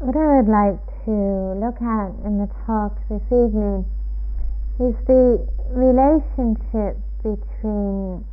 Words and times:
what 0.00 0.16
I 0.16 0.40
would 0.40 0.48
like 0.48 0.80
to 1.04 1.12
look 1.60 1.76
at 1.76 2.08
in 2.24 2.40
the 2.40 2.48
talk 2.64 2.96
this 3.12 3.20
evening 3.28 3.84
is 4.80 4.96
the 5.04 5.44
relationship 5.68 6.96
between 7.20 8.24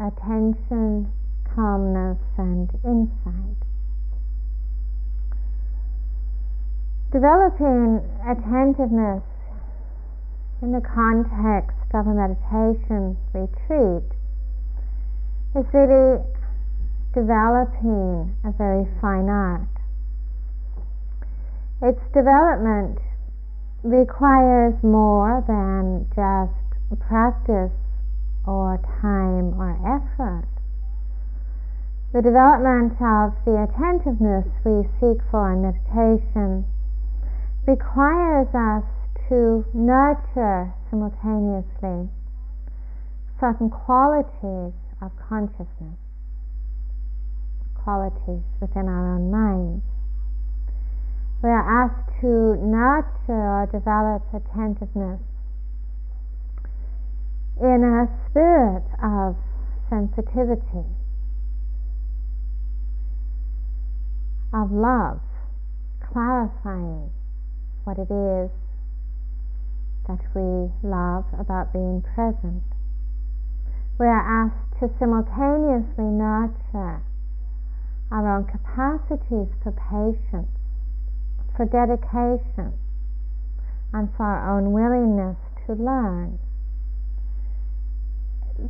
attention, 0.00 1.12
calmness, 1.54 2.16
and 2.38 2.72
insight. 2.80 3.60
Developing 7.12 8.00
attentiveness 8.24 9.22
in 10.62 10.72
the 10.72 10.80
context 10.80 11.76
of 11.92 12.06
a 12.06 12.14
meditation 12.16 13.18
retreat 13.36 14.08
is 15.60 15.66
really 15.74 16.24
developing 17.12 18.34
a 18.48 18.52
very 18.56 18.88
fine 19.02 19.28
art 19.28 19.75
its 21.82 22.00
development 22.14 22.98
requires 23.82 24.74
more 24.82 25.44
than 25.46 26.08
just 26.16 27.00
practice 27.00 27.76
or 28.46 28.78
time 29.02 29.52
or 29.60 29.76
effort. 29.84 30.48
The 32.12 32.22
development 32.22 32.92
of 33.02 33.36
the 33.44 33.68
attentiveness 33.68 34.46
we 34.64 34.88
seek 35.00 35.20
for 35.30 35.52
in 35.52 35.62
meditation 35.62 36.64
requires 37.66 38.48
us 38.54 38.84
to 39.28 39.66
nurture 39.74 40.72
simultaneously 40.88 42.08
certain 43.38 43.68
qualities 43.68 44.72
of 45.02 45.12
consciousness, 45.28 45.98
qualities 47.74 48.42
within 48.60 48.88
our 48.88 49.14
own 49.14 49.30
minds 49.30 49.84
we 51.42 51.50
are 51.50 51.84
asked 51.84 52.06
to 52.20 52.56
nurture 52.56 53.12
uh, 53.28 53.62
or 53.62 53.68
develop 53.70 54.24
attentiveness 54.32 55.20
in 57.60 57.84
a 57.84 58.08
spirit 58.28 58.84
of 59.04 59.36
sensitivity, 59.90 60.88
of 64.52 64.72
love, 64.72 65.20
clarifying 66.00 67.10
what 67.84 67.98
it 67.98 68.08
is 68.10 68.50
that 70.08 70.20
we 70.34 70.72
love 70.82 71.24
about 71.38 71.72
being 71.72 72.02
present. 72.14 72.62
We 73.98 74.06
are 74.06 74.44
asked 74.44 74.80
to 74.80 74.90
simultaneously 74.98 76.04
nurture 76.04 77.02
our 78.10 78.36
own 78.36 78.44
capacities 78.44 79.48
for 79.62 79.72
patience 79.72 80.55
for 81.56 81.64
dedication 81.64 82.76
and 83.92 84.08
for 84.16 84.28
our 84.28 84.52
own 84.52 84.72
willingness 84.72 85.40
to 85.66 85.72
learn. 85.72 86.38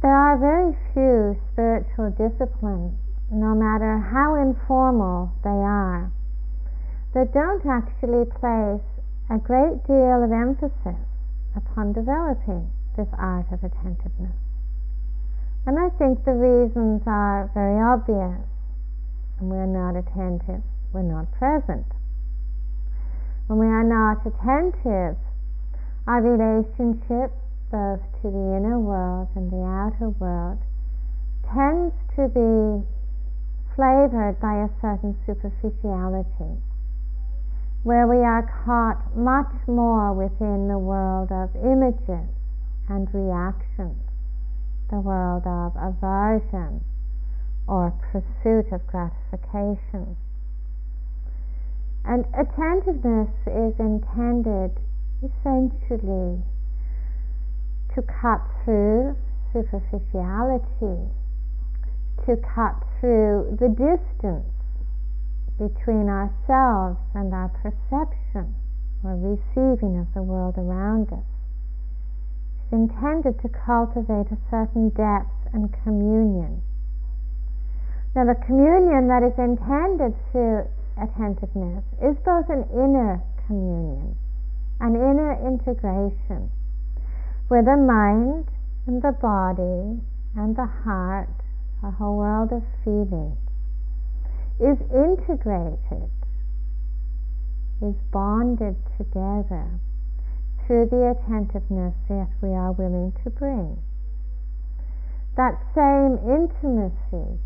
There 0.03 0.15
are 0.15 0.39
very 0.39 0.71
few 0.95 1.37
spiritual 1.53 2.15
disciplines, 2.15 2.95
no 3.31 3.55
matter 3.55 3.99
how 3.99 4.39
informal 4.39 5.35
they 5.43 5.51
are, 5.51 6.11
that 7.15 7.35
don't 7.35 7.67
actually 7.67 8.25
place 8.39 8.87
a 9.31 9.39
great 9.39 9.83
deal 9.87 10.23
of 10.23 10.31
emphasis 10.31 11.03
upon 11.59 11.93
developing 11.93 12.71
this 12.97 13.09
art 13.19 13.47
of 13.51 13.65
attentiveness. 13.65 14.39
And 15.67 15.79
I 15.79 15.91
think 15.99 16.25
the 16.25 16.39
reasons 16.39 17.03
are 17.07 17.51
very 17.53 17.83
obvious. 17.83 18.47
We're 19.41 19.67
not 19.67 19.99
attentive, 19.99 20.63
we're 20.93 21.03
not 21.03 21.31
present 21.33 21.96
when 23.47 23.59
we 23.59 23.67
are 23.67 23.85
not 23.85 24.27
attentive, 24.27 25.17
our 26.07 26.21
relationship 26.23 27.31
both 27.71 28.01
to 28.23 28.31
the 28.31 28.57
inner 28.57 28.79
world 28.79 29.29
and 29.35 29.51
the 29.51 29.63
outer 29.63 30.11
world 30.11 30.59
tends 31.55 31.95
to 32.15 32.29
be 32.29 32.87
flavored 33.75 34.41
by 34.41 34.65
a 34.65 34.71
certain 34.81 35.15
superficiality, 35.27 36.59
where 37.83 38.07
we 38.07 38.17
are 38.17 38.43
caught 38.65 39.15
much 39.17 39.53
more 39.69 40.13
within 40.13 40.67
the 40.67 40.79
world 40.79 41.31
of 41.31 41.55
images 41.57 42.31
and 42.89 43.07
reactions, 43.13 44.03
the 44.91 44.99
world 44.99 45.47
of 45.47 45.73
aversion 45.77 46.83
or 47.69 47.93
pursuit 48.11 48.73
of 48.73 48.87
gratification. 48.87 50.17
And 52.07 52.25
attentiveness 52.39 53.35
is 53.47 53.75
intended 53.81 54.79
essentially 55.19 56.39
to 57.95 58.03
cut 58.03 58.41
through 58.65 59.17
superficiality, 59.53 61.11
to 62.27 62.37
cut 62.37 62.79
through 63.01 63.57
the 63.59 63.69
distance 63.69 64.47
between 65.59 66.09
ourselves 66.09 67.01
and 67.15 67.35
our 67.35 67.49
perception 67.49 68.55
or 69.03 69.17
receiving 69.17 69.99
of 69.99 70.07
the 70.15 70.23
world 70.23 70.55
around 70.59 71.13
us. 71.13 71.27
It's 72.63 72.73
intended 72.73 73.41
to 73.43 73.49
cultivate 73.49 74.31
a 74.31 74.39
certain 74.51 74.91
depth 74.91 75.33
and 75.53 75.75
communion. 75.83 76.63
Now, 78.15 78.27
the 78.27 78.35
communion 78.47 79.09
that 79.09 79.23
is 79.23 79.39
intended 79.39 80.15
to 80.33 80.69
attentiveness 80.97 81.85
is 82.03 82.17
both 82.25 82.49
an 82.49 82.65
inner 82.73 83.23
communion, 83.47 84.17
an 84.81 84.95
inner 84.97 85.33
integration, 85.47 86.51
where 87.49 87.63
the 87.63 87.77
mind 87.77 88.49
and 88.87 89.03
the 89.03 89.13
body 89.13 90.01
and 90.35 90.57
the 90.57 90.67
heart, 90.85 91.29
a 91.83 91.91
whole 91.91 92.17
world 92.17 92.53
of 92.53 92.63
feelings, 92.85 93.39
is 94.59 94.81
integrated, 94.91 96.11
is 97.83 97.95
bonded 98.11 98.77
together 98.97 99.69
through 100.67 100.87
the 100.87 101.15
attentiveness 101.15 101.95
that 102.09 102.29
we 102.41 102.49
are 102.49 102.73
willing 102.73 103.13
to 103.23 103.31
bring. 103.31 103.77
That 105.37 105.61
same 105.75 106.19
intimacy 106.25 107.39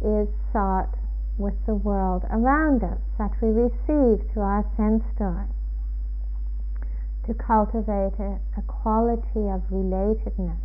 is 0.00 0.28
sought 0.52 0.96
with 1.38 1.54
the 1.66 1.74
world 1.74 2.24
around 2.30 2.82
us 2.82 2.98
that 3.16 3.30
we 3.40 3.48
receive 3.48 4.28
through 4.30 4.42
our 4.42 4.66
sense 4.76 5.04
door 5.16 5.48
to 7.26 7.34
cultivate 7.34 8.18
a, 8.18 8.40
a 8.56 8.62
quality 8.66 9.46
of 9.52 9.62
relatedness, 9.70 10.64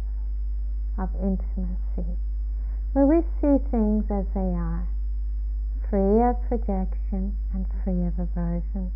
of 0.97 1.09
intimacy, 1.21 2.17
where 2.93 3.05
we 3.05 3.21
see 3.39 3.59
things 3.69 4.05
as 4.09 4.25
they 4.33 4.55
are, 4.55 4.87
free 5.89 6.23
of 6.23 6.41
projection 6.47 7.35
and 7.53 7.67
free 7.83 8.07
of 8.07 8.17
aversion. 8.17 8.91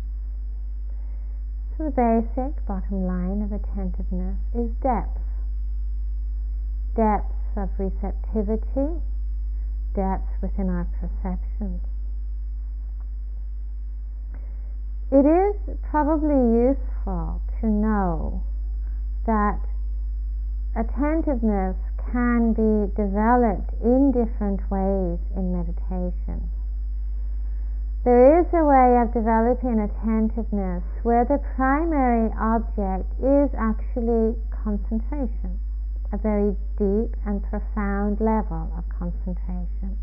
So 1.76 1.84
the 1.84 1.90
basic 1.94 2.66
bottom 2.66 3.06
line 3.06 3.42
of 3.42 3.52
attentiveness 3.52 4.38
is 4.54 4.70
depth. 4.82 5.20
Depth 6.96 7.36
of 7.54 7.68
receptivity 7.78 8.98
depth 9.98 10.30
within 10.40 10.70
our 10.70 10.86
perceptions. 11.02 11.82
It 15.10 15.26
is 15.26 15.76
probably 15.90 16.38
useful 16.70 17.42
to 17.58 17.66
know 17.66 18.44
that 19.26 19.58
attentiveness 20.76 21.74
can 22.12 22.54
be 22.54 22.94
developed 22.94 23.74
in 23.82 24.14
different 24.14 24.62
ways 24.70 25.18
in 25.34 25.50
meditation. 25.50 26.46
There 28.04 28.38
is 28.38 28.46
a 28.54 28.62
way 28.62 29.02
of 29.02 29.12
developing 29.12 29.82
attentiveness 29.82 30.84
where 31.02 31.24
the 31.24 31.42
primary 31.56 32.30
object 32.38 33.10
is 33.18 33.50
actually 33.58 34.38
concentration 34.62 35.58
a 36.12 36.18
very 36.18 36.56
deep 36.78 37.16
and 37.26 37.42
profound 37.44 38.20
level 38.20 38.72
of 38.76 38.88
concentration. 38.88 39.96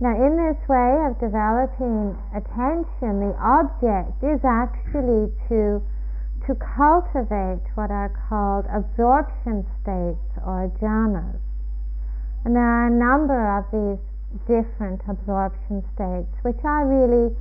Now, 0.00 0.14
in 0.14 0.36
this 0.36 0.58
way 0.68 1.06
of 1.06 1.18
developing 1.22 2.18
attention, 2.34 3.20
the 3.22 3.34
object 3.38 4.22
is 4.22 4.42
actually 4.42 5.30
to, 5.48 5.82
to 6.46 6.54
cultivate 6.58 7.62
what 7.74 7.90
are 7.90 8.10
called 8.28 8.66
absorption 8.66 9.64
states 9.82 10.26
or 10.42 10.70
jhanas. 10.82 11.38
And 12.44 12.54
there 12.54 12.66
are 12.66 12.86
a 12.86 12.90
number 12.90 13.38
of 13.58 13.64
these 13.70 14.02
different 14.46 15.00
absorption 15.08 15.84
states 15.94 16.30
which 16.42 16.58
are 16.64 16.86
really 16.86 17.34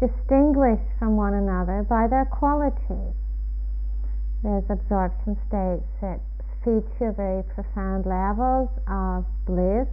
distinguished 0.00 0.90
from 0.98 1.16
one 1.16 1.34
another 1.34 1.86
by 1.88 2.08
their 2.08 2.26
qualities. 2.26 3.14
There's 4.42 4.66
absorption 4.68 5.38
states 5.46 5.86
that 6.02 6.18
feature 6.64 7.12
very 7.12 7.42
profound 7.54 8.06
levels 8.06 8.70
of 8.88 9.26
bliss, 9.46 9.88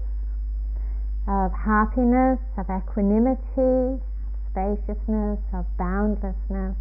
of 1.28 1.52
happiness, 1.54 2.40
of 2.58 2.70
equanimity, 2.70 4.02
spaciousness, 4.50 5.40
of 5.54 5.66
boundlessness. 5.78 6.78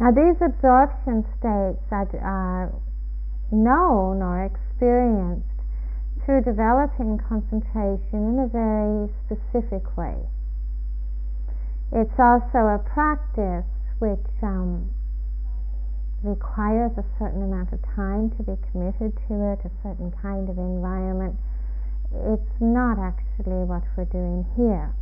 Now, 0.00 0.10
these 0.10 0.40
absorption 0.40 1.24
states 1.38 1.84
are 1.92 2.72
known 3.50 4.22
or 4.22 4.44
experienced 4.44 5.46
through 6.24 6.42
developing 6.42 7.18
concentration 7.18 8.34
in 8.34 8.38
a 8.38 8.48
very 8.48 9.12
specific 9.26 9.96
way. 9.96 10.16
It's 11.92 12.18
also 12.18 12.72
a 12.72 12.78
practice 12.78 13.68
which 13.98 14.24
requires 16.42 16.90
a 16.98 17.04
certain 17.18 17.42
amount 17.42 17.72
of 17.72 17.78
time 17.94 18.30
to 18.36 18.42
be 18.42 18.56
committed 18.70 19.12
to 19.28 19.52
it, 19.52 19.60
a 19.64 19.70
certain 19.82 20.12
kind 20.22 20.48
of 20.48 20.58
environment. 20.58 21.36
It's 22.12 22.60
not 22.60 22.98
actually 22.98 23.62
what 23.64 23.82
we're 23.96 24.10
doing 24.10 24.44
here. 24.56 24.92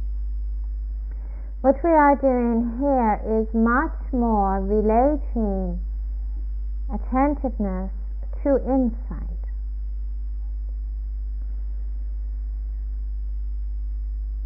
What 1.62 1.76
we 1.82 1.90
are 1.90 2.16
doing 2.16 2.76
here 2.78 3.20
is 3.40 3.48
much 3.54 3.96
more 4.12 4.60
relating 4.60 5.80
attentiveness 6.92 7.90
to 8.44 8.56
insight. 8.68 9.40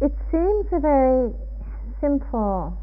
It 0.01 0.11
seems 0.31 0.65
a 0.71 0.79
very 0.79 1.31
simple 2.01 2.77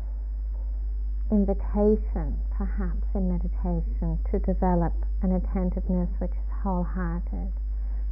invitation, 1.31 2.37
perhaps, 2.51 3.07
in 3.15 3.31
meditation 3.31 4.19
to 4.31 4.39
develop 4.41 4.93
an 5.23 5.33
attentiveness 5.33 6.11
which 6.19 6.33
is 6.33 6.51
wholehearted. 6.63 7.53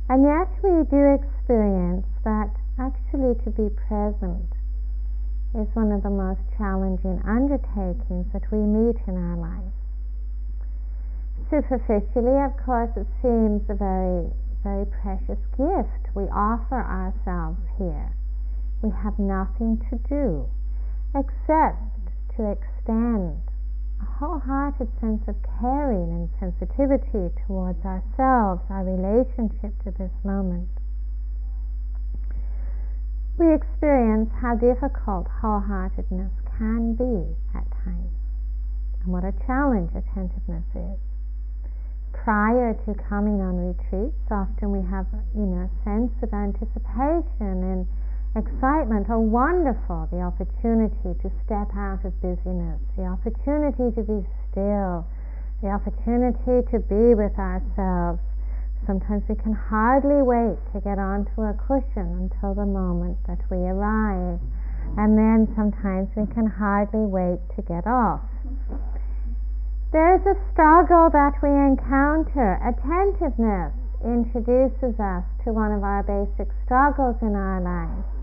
And 0.09 0.23
yet 0.25 0.49
we 0.63 0.85
do 0.91 1.15
experience 1.15 2.07
that 2.25 2.51
actually 2.79 3.35
to 3.45 3.51
be 3.51 3.69
present 3.71 4.53
is 5.55 5.67
one 5.75 5.91
of 5.93 6.03
the 6.03 6.11
most 6.11 6.41
challenging 6.57 7.21
undertakings 7.27 8.27
that 8.33 8.51
we 8.51 8.59
meet 8.59 8.97
in 9.07 9.17
our 9.17 9.37
life. 9.37 9.75
Superficially, 11.51 12.39
of 12.43 12.57
course, 12.65 12.91
it 12.97 13.07
seems 13.23 13.63
a 13.69 13.75
very, 13.75 14.31
very 14.63 14.87
precious 14.87 15.39
gift 15.59 16.15
we 16.15 16.25
offer 16.31 16.79
ourselves 16.79 17.59
here. 17.79 18.13
We 18.83 18.91
have 18.91 19.19
nothing 19.19 19.83
to 19.91 19.99
do 20.09 20.47
except 21.15 21.90
to 22.41 22.57
extend 22.57 23.37
a 24.01 24.05
wholehearted 24.17 24.89
sense 24.99 25.21
of 25.29 25.37
caring 25.61 26.09
and 26.09 26.29
sensitivity 26.41 27.29
towards 27.45 27.85
ourselves, 27.85 28.65
our 28.73 28.81
relationship 28.81 29.77
to 29.85 29.93
this 30.01 30.13
moment. 30.25 30.69
We 33.37 33.53
experience 33.53 34.31
how 34.41 34.57
difficult 34.57 35.29
wholeheartedness 35.29 36.33
can 36.57 36.97
be 36.97 37.37
at 37.53 37.69
times, 37.85 38.17
and 39.05 39.13
what 39.13 39.25
a 39.25 39.37
challenge 39.45 39.93
attentiveness 39.93 40.65
is. 40.75 40.97
Prior 42.13 42.73
to 42.73 42.95
coming 43.05 43.41
on 43.45 43.57
retreats, 43.57 44.17
often 44.31 44.73
we 44.73 44.81
have, 44.89 45.07
you 45.37 45.45
know, 45.45 45.69
a 45.69 45.85
sense 45.85 46.13
of 46.23 46.33
anticipation 46.33 47.61
and 47.69 47.87
excitement 48.37 49.11
how 49.11 49.19
wonderful 49.19 50.07
the 50.15 50.23
opportunity 50.23 51.19
to 51.19 51.29
step 51.43 51.67
out 51.75 51.99
of 52.07 52.15
busyness, 52.23 52.79
the 52.95 53.03
opportunity 53.03 53.91
to 53.91 54.03
be 54.07 54.23
still, 54.47 55.03
the 55.63 55.67
opportunity 55.67 56.63
to 56.71 56.79
be 56.79 57.15
with 57.19 57.35
ourselves. 57.35 58.23
Sometimes 58.87 59.27
we 59.29 59.35
can 59.35 59.53
hardly 59.53 60.23
wait 60.23 60.57
to 60.73 60.79
get 60.81 60.99
onto 60.99 61.43
a 61.43 61.59
cushion 61.67 62.31
until 62.31 62.55
the 62.55 62.67
moment 62.67 63.19
that 63.27 63.43
we 63.51 63.59
arrive, 63.67 64.39
and 64.97 65.19
then 65.19 65.51
sometimes 65.59 66.09
we 66.15 66.25
can 66.31 66.47
hardly 66.47 67.03
wait 67.03 67.43
to 67.59 67.63
get 67.67 67.87
off. 67.87 68.23
There's 69.91 70.23
a 70.23 70.39
struggle 70.55 71.11
that 71.11 71.35
we 71.43 71.51
encounter. 71.51 72.63
Attentiveness 72.63 73.75
introduces 74.07 74.95
us 75.03 75.27
to 75.45 75.53
one 75.53 75.75
of 75.75 75.83
our 75.83 76.07
basic 76.07 76.47
struggles 76.65 77.17
in 77.21 77.35
our 77.35 77.61
lives 77.61 78.20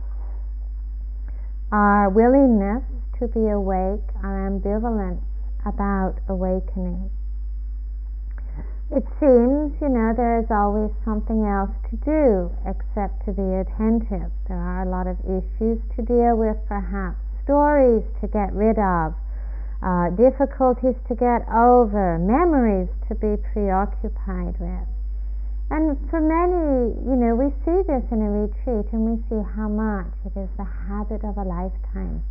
our 1.71 2.09
willingness 2.09 2.83
to 3.19 3.27
be 3.27 3.49
awake, 3.49 4.03
our 4.23 4.49
ambivalence 4.49 5.23
about 5.65 6.15
awakening. 6.29 7.09
It 8.89 9.03
seems, 9.19 9.75
you 9.81 9.89
know, 9.89 10.13
there 10.15 10.39
is 10.39 10.49
always 10.49 10.91
something 11.03 11.43
else 11.43 11.75
to 11.91 11.97
do 12.07 12.51
except 12.63 13.25
to 13.25 13.33
be 13.33 13.43
attentive. 13.43 14.31
There 14.47 14.57
are 14.57 14.83
a 14.83 14.89
lot 14.89 15.07
of 15.07 15.19
issues 15.27 15.83
to 15.97 16.01
deal 16.03 16.37
with, 16.37 16.55
perhaps, 16.67 17.19
stories 17.43 18.03
to 18.21 18.27
get 18.27 18.53
rid 18.53 18.79
of, 18.79 19.13
uh, 19.83 20.09
difficulties 20.11 20.95
to 21.09 21.15
get 21.15 21.43
over, 21.51 22.17
memories 22.17 22.87
to 23.09 23.15
be 23.15 23.35
preoccupied 23.51 24.55
with. 24.59 24.87
And 25.69 25.97
for 26.09 26.21
many, 26.21 26.95
you 27.03 27.15
know, 27.19 27.35
we 27.35 27.51
see 27.65 27.83
this 27.83 28.03
in 28.11 28.21
a 28.21 28.31
retreat 28.31 28.87
and 28.93 29.03
we 29.03 29.21
see 29.27 29.43
how 29.55 29.67
much 29.67 30.13
it 30.25 30.39
is 30.39 30.49
the 30.55 30.63
habit 30.63 31.25
of 31.25 31.37
a 31.37 31.43
lifetime. 31.43 32.23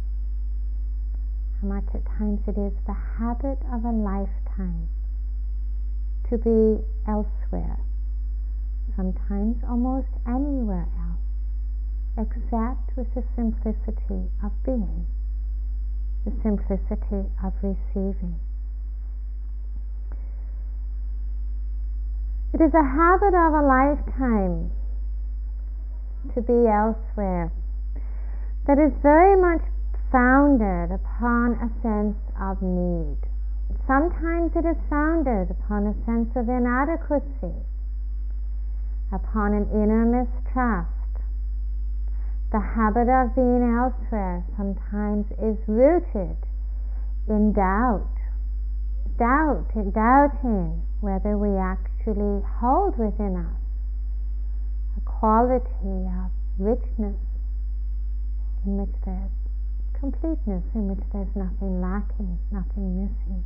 How 1.61 1.69
much 1.69 1.85
at 1.93 2.05
times 2.17 2.41
it 2.49 2.57
is 2.57 2.73
the 2.87 2.97
habit 3.19 3.59
of 3.73 3.85
a 3.85 3.93
lifetime 3.93 4.89
to 6.31 6.39
be 6.39 6.83
elsewhere, 7.07 7.79
sometimes 8.97 9.63
almost 9.69 10.09
anywhere 10.27 10.89
else, 10.97 12.27
except 12.27 12.97
with 12.97 13.13
the 13.15 13.23
simplicity 13.37 14.31
of 14.43 14.53
being, 14.65 15.07
the 16.25 16.33
simplicity 16.43 17.29
of 17.45 17.53
receiving. 17.63 18.41
It 22.57 22.63
is 22.63 22.73
a 22.73 22.83
habit 22.83 23.35
of 23.37 23.53
a 23.53 23.61
lifetime 23.61 24.71
to 26.33 26.41
be 26.41 26.67
elsewhere 26.67 27.53
that 28.67 28.79
is 28.79 28.97
very 29.03 29.37
much 29.37 29.61
founded 30.11 30.91
upon 30.91 31.61
a 31.61 31.69
sense 31.85 32.17
of 32.41 32.63
need. 32.63 33.19
Sometimes 33.87 34.57
it 34.57 34.65
is 34.65 34.79
founded 34.89 35.51
upon 35.51 35.87
a 35.87 35.93
sense 36.07 36.35
of 36.35 36.49
inadequacy, 36.49 37.61
upon 39.13 39.53
an 39.53 39.69
inner 39.69 40.07
mistrust. 40.07 41.21
The 42.53 42.61
habit 42.61 43.13
of 43.13 43.35
being 43.35 43.69
elsewhere 43.77 44.47
sometimes 44.57 45.27
is 45.33 45.59
rooted 45.69 46.39
in 47.29 47.53
doubt, 47.53 48.17
doubt, 49.19 49.69
doubting 49.93 50.81
whether 51.03 51.37
we 51.37 51.53
actually 51.59 51.96
actually 52.07 52.43
hold 52.61 52.97
within 52.99 53.37
us 53.37 53.61
a 54.97 55.01
quality 55.01 56.07
of 56.07 56.31
richness 56.59 57.19
in 58.65 58.79
which 58.79 58.95
there's 59.05 59.31
completeness, 59.99 60.63
in 60.75 60.89
which 60.89 61.05
there's 61.13 61.35
nothing 61.35 61.81
lacking, 61.81 62.39
nothing 62.53 63.03
missing. 63.03 63.45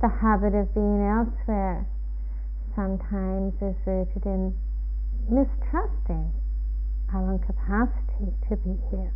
The 0.00 0.08
habit 0.08 0.54
of 0.54 0.74
being 0.74 1.02
elsewhere 1.04 1.86
sometimes 2.74 3.54
is 3.60 3.76
rooted 3.86 4.24
in 4.24 4.54
mistrusting 5.28 6.32
our 7.12 7.32
own 7.32 7.38
capacity 7.40 8.32
to 8.48 8.56
be 8.56 8.76
here. 8.90 9.12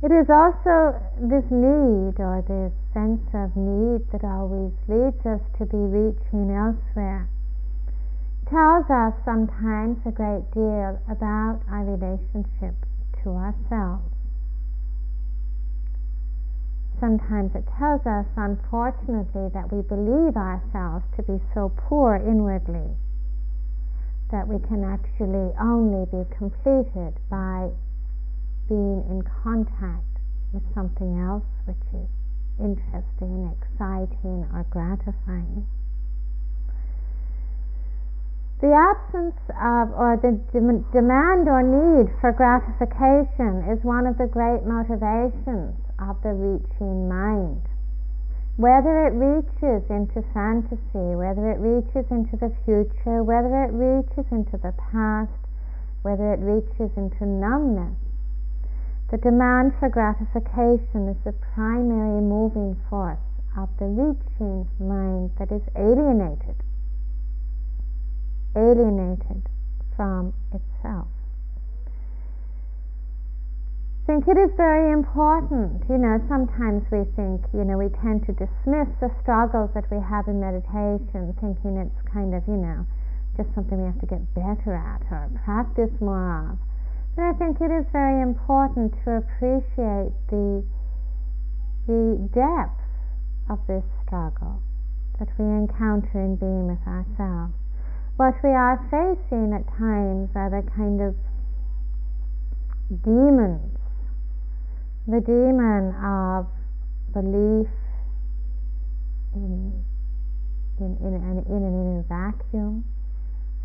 It 0.00 0.12
is 0.12 0.30
also 0.30 0.94
this 1.18 1.50
need 1.50 2.20
or 2.22 2.38
this 2.46 2.72
sense 2.94 3.26
of 3.34 3.56
need 3.56 4.06
that 4.12 4.22
always 4.22 4.70
leads 4.86 5.26
us 5.26 5.40
to 5.58 5.66
be 5.66 5.76
reaching 5.76 6.54
elsewhere. 6.54 7.26
Tells 8.46 8.88
us 8.88 9.12
sometimes 9.24 9.98
a 10.06 10.12
great 10.12 10.48
deal 10.54 11.02
about 11.10 11.62
our 11.68 11.84
relationship 11.84 12.76
to 13.24 13.30
ourselves. 13.30 14.14
Sometimes 17.00 17.54
it 17.56 17.66
tells 17.78 18.06
us, 18.06 18.26
unfortunately, 18.36 19.50
that 19.50 19.72
we 19.72 19.82
believe 19.82 20.36
ourselves 20.36 21.04
to 21.16 21.22
be 21.24 21.42
so 21.54 21.70
poor 21.74 22.14
inwardly 22.14 22.94
that 24.30 24.46
we 24.46 24.58
can 24.60 24.84
actually 24.84 25.50
only 25.58 26.06
be 26.06 26.22
completed 26.36 27.18
by 27.30 27.70
being 28.68 29.04
in 29.08 29.22
contact 29.42 30.20
with 30.52 30.62
something 30.74 31.18
else 31.18 31.44
which 31.64 31.84
is 31.92 32.08
interesting, 32.60 33.48
exciting, 33.54 34.46
or 34.52 34.66
gratifying. 34.70 35.66
The 38.60 38.74
absence 38.74 39.38
of, 39.54 39.94
or 39.94 40.18
the 40.18 40.34
demand 40.90 41.46
or 41.46 41.62
need 41.62 42.10
for 42.20 42.32
gratification 42.32 43.62
is 43.70 43.78
one 43.84 44.06
of 44.06 44.18
the 44.18 44.26
great 44.26 44.66
motivations 44.66 45.78
of 46.02 46.18
the 46.26 46.34
reaching 46.34 47.08
mind. 47.08 47.62
Whether 48.56 49.06
it 49.06 49.14
reaches 49.14 49.86
into 49.86 50.26
fantasy, 50.34 51.14
whether 51.14 51.54
it 51.54 51.62
reaches 51.62 52.10
into 52.10 52.34
the 52.34 52.50
future, 52.66 53.22
whether 53.22 53.62
it 53.62 53.70
reaches 53.70 54.26
into 54.32 54.58
the 54.58 54.74
past, 54.90 55.38
whether 56.02 56.34
it 56.34 56.42
reaches 56.42 56.90
into 56.98 57.24
numbness, 57.24 57.94
The 59.10 59.16
demand 59.16 59.72
for 59.80 59.88
gratification 59.88 61.08
is 61.08 61.16
the 61.24 61.32
primary 61.54 62.20
moving 62.20 62.76
force 62.90 63.24
of 63.56 63.70
the 63.78 63.86
reaching 63.86 64.68
mind 64.78 65.30
that 65.38 65.50
is 65.50 65.62
alienated, 65.74 66.56
alienated 68.54 69.48
from 69.96 70.34
itself. 70.52 71.08
Think 74.04 74.28
it 74.28 74.36
is 74.36 74.50
very 74.56 74.92
important, 74.92 75.88
you 75.88 75.96
know, 75.96 76.20
sometimes 76.28 76.84
we 76.92 77.04
think, 77.16 77.44
you 77.54 77.64
know, 77.64 77.78
we 77.78 77.88
tend 78.04 78.26
to 78.26 78.32
dismiss 78.32 78.88
the 79.00 79.08
struggles 79.22 79.70
that 79.72 79.90
we 79.90 80.00
have 80.04 80.28
in 80.28 80.38
meditation, 80.38 81.32
thinking 81.40 81.76
it's 81.80 82.08
kind 82.12 82.34
of, 82.34 82.44
you 82.46 82.56
know, 82.56 82.84
just 83.38 83.48
something 83.54 83.80
we 83.80 83.86
have 83.86 84.00
to 84.00 84.06
get 84.06 84.20
better 84.34 84.76
at 84.76 85.00
or 85.10 85.30
practice 85.44 85.92
more 86.00 86.52
of. 86.52 86.67
But 87.18 87.24
I 87.24 87.32
think 87.32 87.60
it 87.60 87.72
is 87.72 87.84
very 87.90 88.22
important 88.22 88.94
to 89.02 89.16
appreciate 89.18 90.14
the 90.30 90.62
the 91.88 92.30
depth 92.30 92.78
of 93.50 93.58
this 93.66 93.82
struggle 94.06 94.62
that 95.18 95.26
we 95.36 95.44
encounter 95.44 96.14
in 96.14 96.36
being 96.36 96.68
with 96.68 96.86
ourselves. 96.86 97.54
What 98.18 98.34
we 98.44 98.50
are 98.50 98.78
facing 98.86 99.52
at 99.52 99.66
times 99.66 100.30
are 100.36 100.48
the 100.48 100.62
kind 100.70 101.02
of 101.02 101.16
demons 103.02 103.74
the 105.08 105.18
demon 105.18 105.98
of 105.98 106.46
belief 107.12 107.66
in 109.34 109.84
in, 110.78 110.96
in, 111.02 111.14
in, 111.18 111.44
in 111.50 111.62
an 111.66 111.74
inner 111.74 112.04
vacuum. 112.06 112.84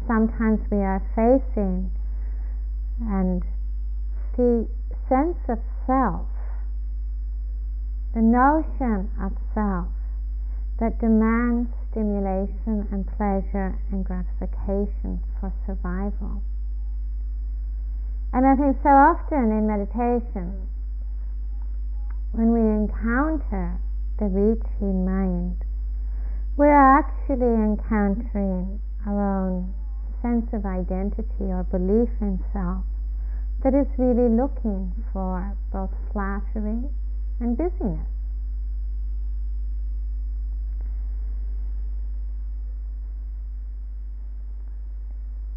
Sometimes 0.07 0.59
we 0.71 0.77
are 0.77 1.05
facing 1.13 1.91
and 3.01 3.43
the 4.37 4.67
sense 5.09 5.37
of 5.49 5.59
self, 5.85 6.27
the 8.13 8.21
notion 8.21 9.09
of 9.21 9.33
self 9.53 9.87
that 10.79 10.99
demands 10.99 11.69
stimulation 11.91 12.87
and 12.91 13.05
pleasure 13.17 13.77
and 13.91 14.03
gratification 14.03 15.21
for 15.39 15.53
survival. 15.65 16.41
And 18.33 18.47
I 18.47 18.55
think 18.55 18.77
so 18.81 18.89
often 18.89 19.51
in 19.51 19.67
meditation, 19.67 20.67
when 22.31 22.51
we 22.51 22.61
encounter 22.61 23.79
the 24.17 24.25
reaching 24.25 25.05
mind, 25.05 25.63
we're 26.57 26.97
actually 26.97 27.53
encountering 27.53 28.79
our 29.05 29.45
own 29.45 29.73
sense 30.23 30.47
of 30.53 30.65
identity 30.65 31.51
or 31.51 31.67
belief 31.69 32.09
in 32.21 32.39
self 32.53 32.85
that 33.61 33.75
is 33.75 33.87
really 33.97 34.29
looking 34.29 34.91
for 35.11 35.55
both 35.71 35.91
flattery 36.11 36.89
and 37.39 37.57
busyness. 37.57 38.07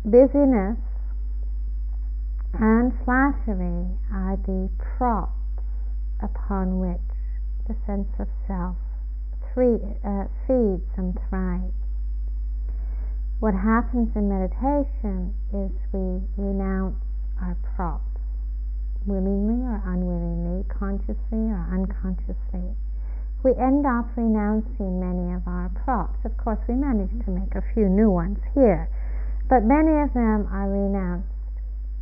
Busyness 0.05 0.79
and 2.55 2.93
flattery 3.05 3.87
are 4.13 4.37
the 4.47 4.69
props 4.79 5.33
upon 6.21 6.79
which 6.81 6.99
the 7.69 7.77
sense 7.87 8.09
of 8.19 8.29
self 8.47 8.77
uh, 9.57 10.27
feeds 10.47 10.85
and 10.99 11.19
thrives. 11.31 11.86
What 13.39 13.53
happens 13.53 14.17
in 14.17 14.31
meditation 14.31 15.35
is 15.53 15.71
we 15.93 16.25
renounce 16.39 17.05
our 17.39 17.55
props, 17.77 18.19
willingly 19.05 19.61
or 19.61 19.83
unwillingly, 19.85 20.65
consciously 20.73 21.53
or 21.53 21.69
unconsciously. 21.71 22.73
We 23.43 23.53
end 23.55 23.85
up 23.85 24.09
renouncing 24.17 24.99
many 24.99 25.35
of 25.37 25.47
our 25.47 25.69
props. 25.69 26.25
Of 26.25 26.39
course, 26.39 26.61
we 26.67 26.77
manage 26.77 27.13
to 27.27 27.31
make 27.31 27.55
a 27.55 27.63
few 27.75 27.91
new 27.91 28.09
ones 28.09 28.39
here, 28.55 28.89
but 29.51 29.65
many 29.65 30.01
of 30.01 30.15
them 30.15 30.49
are 30.51 30.71
renounced. 30.71 31.29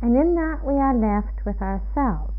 And 0.01 0.15
in 0.15 0.35
that, 0.35 0.63
we 0.63 0.75
are 0.75 0.95
left 0.95 1.45
with 1.45 1.61
ourselves, 1.61 2.33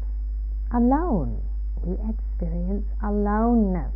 alone 0.73 1.43
we 1.85 1.93
experience 2.09 2.87
aloneness. 3.05 3.93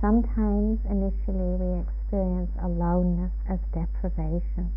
Sometimes, 0.00 0.78
initially, 0.88 1.58
we 1.58 1.80
experience 1.80 1.99
aloneness 2.12 3.32
as 3.48 3.60
deprivation. 3.72 4.72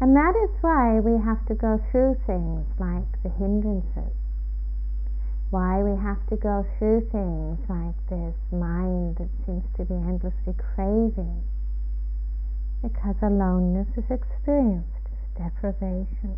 And 0.00 0.14
that 0.14 0.36
is 0.36 0.50
why 0.60 1.00
we 1.00 1.18
have 1.24 1.46
to 1.46 1.54
go 1.54 1.80
through 1.90 2.20
things 2.26 2.66
like 2.78 3.22
the 3.22 3.30
hindrances. 3.30 4.12
Why 5.50 5.82
we 5.82 5.96
have 5.96 6.26
to 6.28 6.36
go 6.36 6.66
through 6.78 7.08
things 7.10 7.58
like 7.68 7.96
this 8.10 8.36
mind 8.52 9.16
that 9.16 9.30
seems 9.46 9.64
to 9.76 9.84
be 9.84 9.94
endlessly 9.94 10.52
craving. 10.52 11.42
Because 12.82 13.16
aloneness 13.22 13.88
is 13.96 14.10
experienced 14.10 15.08
as 15.08 15.48
deprivation. 15.48 16.36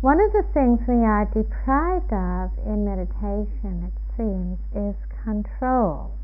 One 0.00 0.20
of 0.20 0.32
the 0.32 0.44
things 0.54 0.80
we 0.88 1.06
are 1.06 1.26
deprived 1.26 2.12
of 2.12 2.50
in 2.66 2.84
meditation, 2.84 3.90
it 3.90 3.94
seems, 4.16 4.58
is 4.74 4.96
control. 5.22 6.17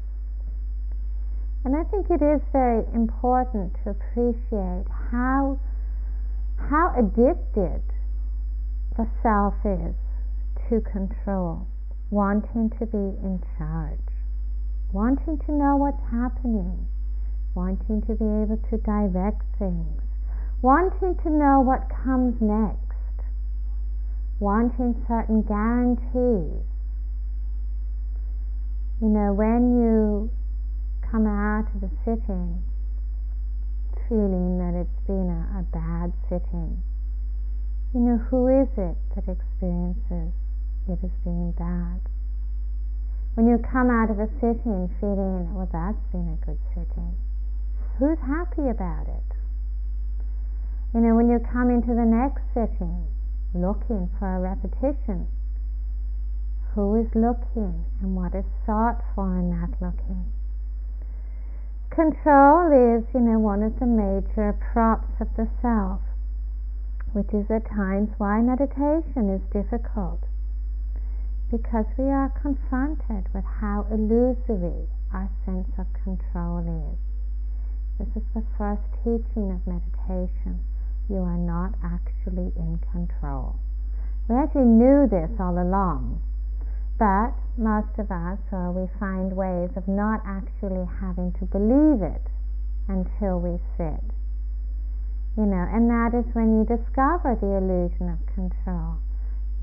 And 1.64 1.74
I 1.74 1.84
think 1.84 2.10
it 2.10 2.22
is 2.22 2.40
very 2.52 2.84
important 2.94 3.74
to 3.82 3.90
appreciate 3.90 4.84
how, 5.10 5.58
how 6.56 6.92
addicted 6.96 7.82
the 8.96 9.08
self 9.22 9.54
is 9.64 9.94
to 10.68 10.80
control, 10.80 11.66
wanting 12.10 12.70
to 12.78 12.86
be 12.86 13.16
in 13.24 13.42
charge, 13.56 13.98
wanting 14.92 15.38
to 15.46 15.52
know 15.52 15.76
what's 15.76 16.02
happening, 16.10 16.86
wanting 17.54 18.02
to 18.02 18.14
be 18.14 18.24
able 18.24 18.60
to 18.70 18.76
direct 18.78 19.42
things, 19.58 20.02
wanting 20.60 21.16
to 21.22 21.30
know 21.30 21.60
what 21.60 21.88
comes 22.04 22.40
next 22.40 22.84
wanting 24.40 24.94
certain 25.08 25.42
guarantees. 25.42 26.66
You 29.00 29.08
know, 29.08 29.32
when 29.32 29.80
you 29.80 30.30
come 31.14 31.30
out 31.30 31.70
of 31.76 31.82
a 31.84 31.90
sitting 32.02 32.58
feeling 34.08 34.58
that 34.58 34.74
it's 34.74 35.06
been 35.06 35.30
a, 35.30 35.60
a 35.60 35.62
bad 35.70 36.10
sitting, 36.26 36.82
you 37.94 38.00
know, 38.00 38.18
who 38.18 38.50
is 38.50 38.66
it 38.74 38.98
that 39.14 39.22
experiences 39.30 40.34
it 40.90 40.98
as 41.06 41.14
being 41.22 41.54
bad? 41.54 42.02
When 43.38 43.46
you 43.46 43.62
come 43.62 43.94
out 43.94 44.10
of 44.10 44.18
a 44.18 44.26
sitting 44.42 44.90
feeling, 44.98 45.54
well, 45.54 45.70
that's 45.70 46.02
been 46.10 46.34
a 46.34 46.44
good 46.44 46.58
sitting, 46.74 47.14
who's 47.94 48.18
happy 48.18 48.66
about 48.66 49.06
it? 49.06 49.38
You 50.94 50.98
know, 50.98 51.14
when 51.14 51.30
you 51.30 51.38
come 51.38 51.70
into 51.70 51.94
the 51.94 52.02
next 52.02 52.42
sitting, 52.50 53.06
looking 53.54 54.10
for 54.18 54.34
a 54.34 54.40
repetition. 54.42 55.28
Who 56.74 56.98
is 56.98 57.06
looking 57.14 57.86
and 58.02 58.16
what 58.16 58.34
is 58.34 58.44
sought 58.66 58.98
for 59.14 59.38
in 59.38 59.50
that 59.54 59.78
looking? 59.80 60.26
Control 61.94 62.74
is, 62.74 63.06
you 63.14 63.20
know, 63.20 63.38
one 63.38 63.62
of 63.62 63.78
the 63.78 63.86
major 63.86 64.52
props 64.52 65.14
of 65.20 65.28
the 65.36 65.46
self, 65.62 66.00
which 67.12 67.32
is 67.32 67.48
at 67.48 67.70
times 67.70 68.10
why 68.18 68.42
meditation 68.42 69.30
is 69.30 69.40
difficult. 69.52 70.18
Because 71.52 71.86
we 71.96 72.10
are 72.10 72.34
confronted 72.42 73.32
with 73.32 73.44
how 73.44 73.86
illusory 73.92 74.88
our 75.12 75.30
sense 75.46 75.70
of 75.78 75.86
control 76.02 76.66
is. 76.66 76.98
This 78.00 78.16
is 78.16 78.28
the 78.34 78.42
first 78.58 78.82
teaching 79.04 79.52
of 79.54 79.64
meditation 79.64 80.58
you 81.08 81.22
are 81.22 81.38
not 81.38 81.74
actually 81.78 82.50
in 82.56 82.80
control. 82.90 83.54
We 84.26 84.34
actually 84.34 84.66
knew 84.66 85.06
this 85.06 85.30
all 85.38 85.62
along, 85.62 86.22
but 86.98 87.34
most 87.56 87.98
of 87.98 88.10
us, 88.10 88.38
or 88.52 88.70
we 88.70 88.88
find 88.98 89.34
ways 89.34 89.70
of 89.76 89.86
not 89.88 90.22
actually 90.26 90.86
having 91.00 91.32
to 91.38 91.44
believe 91.46 92.02
it 92.02 92.26
until 92.88 93.40
we 93.40 93.58
sit. 93.76 94.04
You 95.36 95.46
know, 95.46 95.66
and 95.66 95.90
that 95.90 96.14
is 96.14 96.24
when 96.34 96.58
you 96.58 96.64
discover 96.64 97.34
the 97.34 97.58
illusion 97.58 98.08
of 98.08 98.22
control. 98.34 99.02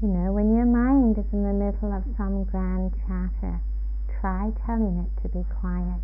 You 0.01 0.09
know, 0.09 0.33
when 0.33 0.55
your 0.55 0.65
mind 0.65 1.17
is 1.17 1.25
in 1.31 1.43
the 1.43 1.53
middle 1.53 1.93
of 1.93 2.03
some 2.17 2.43
grand 2.43 2.91
chatter, 3.07 3.61
try 4.19 4.51
telling 4.65 5.07
it 5.07 5.21
to 5.23 5.29
be 5.29 5.45
quiet. 5.61 6.03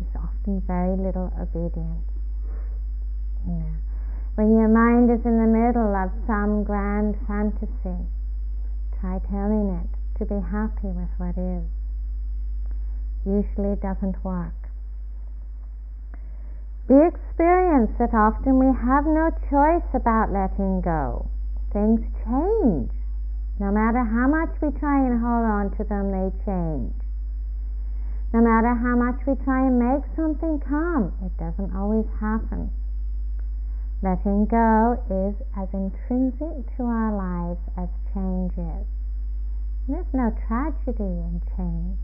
There's 0.00 0.16
often 0.16 0.60
very 0.66 0.96
little 0.96 1.32
obedience. 1.40 2.10
You 3.46 3.52
know, 3.52 3.76
When 4.34 4.58
your 4.58 4.68
mind 4.68 5.10
is 5.10 5.24
in 5.24 5.38
the 5.38 5.48
middle 5.48 5.94
of 5.94 6.10
some 6.26 6.64
grand 6.64 7.16
fantasy, 7.26 8.04
try 9.00 9.18
telling 9.30 9.80
it 9.80 9.88
to 10.18 10.24
be 10.28 10.40
happy 10.52 10.92
with 10.92 11.08
what 11.16 11.36
is. 11.40 11.64
Usually 13.24 13.76
doesn't 13.80 14.22
work. 14.24 14.54
We 16.88 17.06
experience 17.06 17.90
that 17.98 18.12
often 18.12 18.58
we 18.58 18.66
have 18.66 19.06
no 19.06 19.30
choice 19.48 19.88
about 19.94 20.32
letting 20.32 20.80
go. 20.80 21.30
Things 21.72 22.00
change. 22.26 22.90
No 23.58 23.70
matter 23.70 24.04
how 24.04 24.26
much 24.26 24.56
we 24.60 24.70
try 24.78 25.06
and 25.06 25.20
hold 25.20 25.46
on 25.46 25.70
to 25.76 25.84
them, 25.84 26.10
they 26.10 26.32
change. 26.44 26.92
No 28.32 28.40
matter 28.40 28.74
how 28.74 28.96
much 28.96 29.20
we 29.26 29.34
try 29.44 29.66
and 29.66 29.78
make 29.78 30.04
something 30.16 30.60
come, 30.60 31.12
it 31.24 31.36
doesn't 31.38 31.74
always 31.76 32.06
happen. 32.20 32.70
Letting 34.02 34.46
go 34.46 34.96
is 35.10 35.36
as 35.54 35.68
intrinsic 35.74 36.74
to 36.76 36.84
our 36.84 37.12
lives 37.12 37.60
as 37.76 37.90
change 38.14 38.52
is. 38.56 38.86
There's 39.86 40.14
no 40.14 40.32
tragedy 40.48 41.04
in 41.04 41.42
change. 41.54 41.98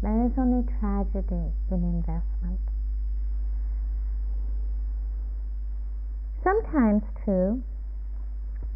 There 0.00 0.26
is 0.26 0.32
only 0.38 0.62
tragedy 0.78 1.50
in 1.70 1.82
investment. 1.82 2.60
Sometimes, 6.44 7.02
too, 7.24 7.62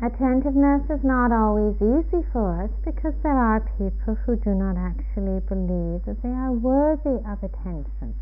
attentiveness 0.03 0.91
is 0.91 1.05
not 1.05 1.31
always 1.31 1.77
easy 1.77 2.27
for 2.33 2.65
us 2.65 2.71
because 2.85 3.15
there 3.23 3.39
are 3.39 3.61
people 3.79 4.17
who 4.27 4.35
do 4.35 4.51
not 4.51 4.77
actually 4.77 5.39
believe 5.47 6.05
that 6.07 6.23
they 6.23 6.29
are 6.29 6.51
worthy 6.51 7.23
of 7.25 7.39
attention. 7.45 8.17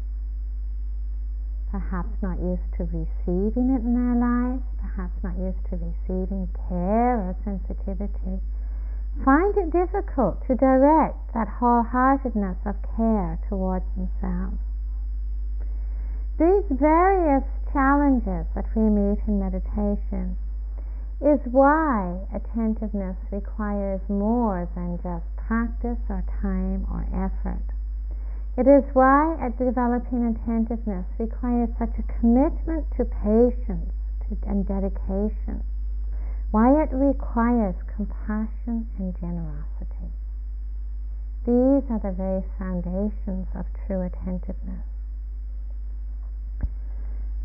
Perhaps 1.73 2.21
not 2.21 2.39
used 2.39 2.71
to 2.77 2.85
receiving 2.85 3.71
it 3.73 3.81
in 3.81 3.95
their 3.97 4.15
lives, 4.15 4.63
perhaps 4.79 5.17
not 5.25 5.39
used 5.39 5.65
to 5.71 5.77
receiving 5.81 6.47
care 6.69 7.17
or 7.17 7.35
sensitivity, 7.45 8.43
find 9.25 9.57
it 9.57 9.73
difficult 9.73 10.47
to 10.47 10.55
direct 10.55 11.33
that 11.33 11.49
wholeheartedness 11.49 12.59
of 12.67 12.77
care 12.95 13.39
towards 13.49 13.87
themselves. 13.97 14.59
These 16.39 16.77
various 16.77 17.45
challenges 17.73 18.45
that 18.55 18.69
we 18.77 18.83
meet 18.83 19.21
in 19.27 19.41
meditation 19.41 20.37
is 21.23 21.41
why 21.47 22.21
attentiveness 22.35 23.17
requires 23.31 24.03
more 24.11 24.69
than 24.75 24.99
just 25.03 25.25
practice 25.37 26.05
or 26.11 26.23
time 26.43 26.85
or 26.93 27.07
effort. 27.17 27.72
It 28.55 28.67
is 28.69 28.85
why 28.93 29.51
developing 29.57 30.27
attentiveness 30.27 31.07
requires 31.19 31.71
such 31.79 31.99
a 31.99 32.03
commitment 32.21 32.85
to 32.97 33.07
patience 33.07 33.93
and 34.47 34.67
dedication, 34.67 35.65
why 36.51 36.83
it 36.83 36.93
requires 36.93 37.75
compassion 37.97 38.89
and 38.99 39.17
generosity. 39.19 40.13
These 41.45 41.89
are 41.89 41.99
the 41.99 42.13
very 42.13 42.45
foundations 42.59 43.49
of 43.55 43.67
true 43.87 44.03
attentiveness. 44.03 44.85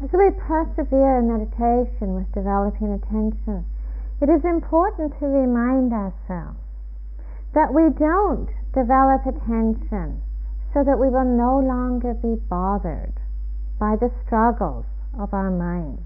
As 0.04 0.12
we 0.12 0.30
persevere 0.32 1.20
in 1.20 1.32
meditation 1.32 2.16
with 2.16 2.32
developing 2.34 2.92
attention, 2.92 3.66
it 4.20 4.30
is 4.30 4.44
important 4.44 5.18
to 5.20 5.26
remind 5.26 5.94
ourselves 5.94 6.60
that 7.54 7.74
we 7.74 7.90
don't 7.96 8.50
develop 8.74 9.26
attention 9.26 10.22
so 10.74 10.84
that 10.84 11.00
we 11.00 11.10
will 11.10 11.26
no 11.26 11.60
longer 11.60 12.14
be 12.14 12.36
bothered 12.50 13.14
by 13.80 13.96
the 13.96 14.12
struggles 14.26 14.86
of 15.18 15.34
our 15.34 15.52
minds. 15.52 16.02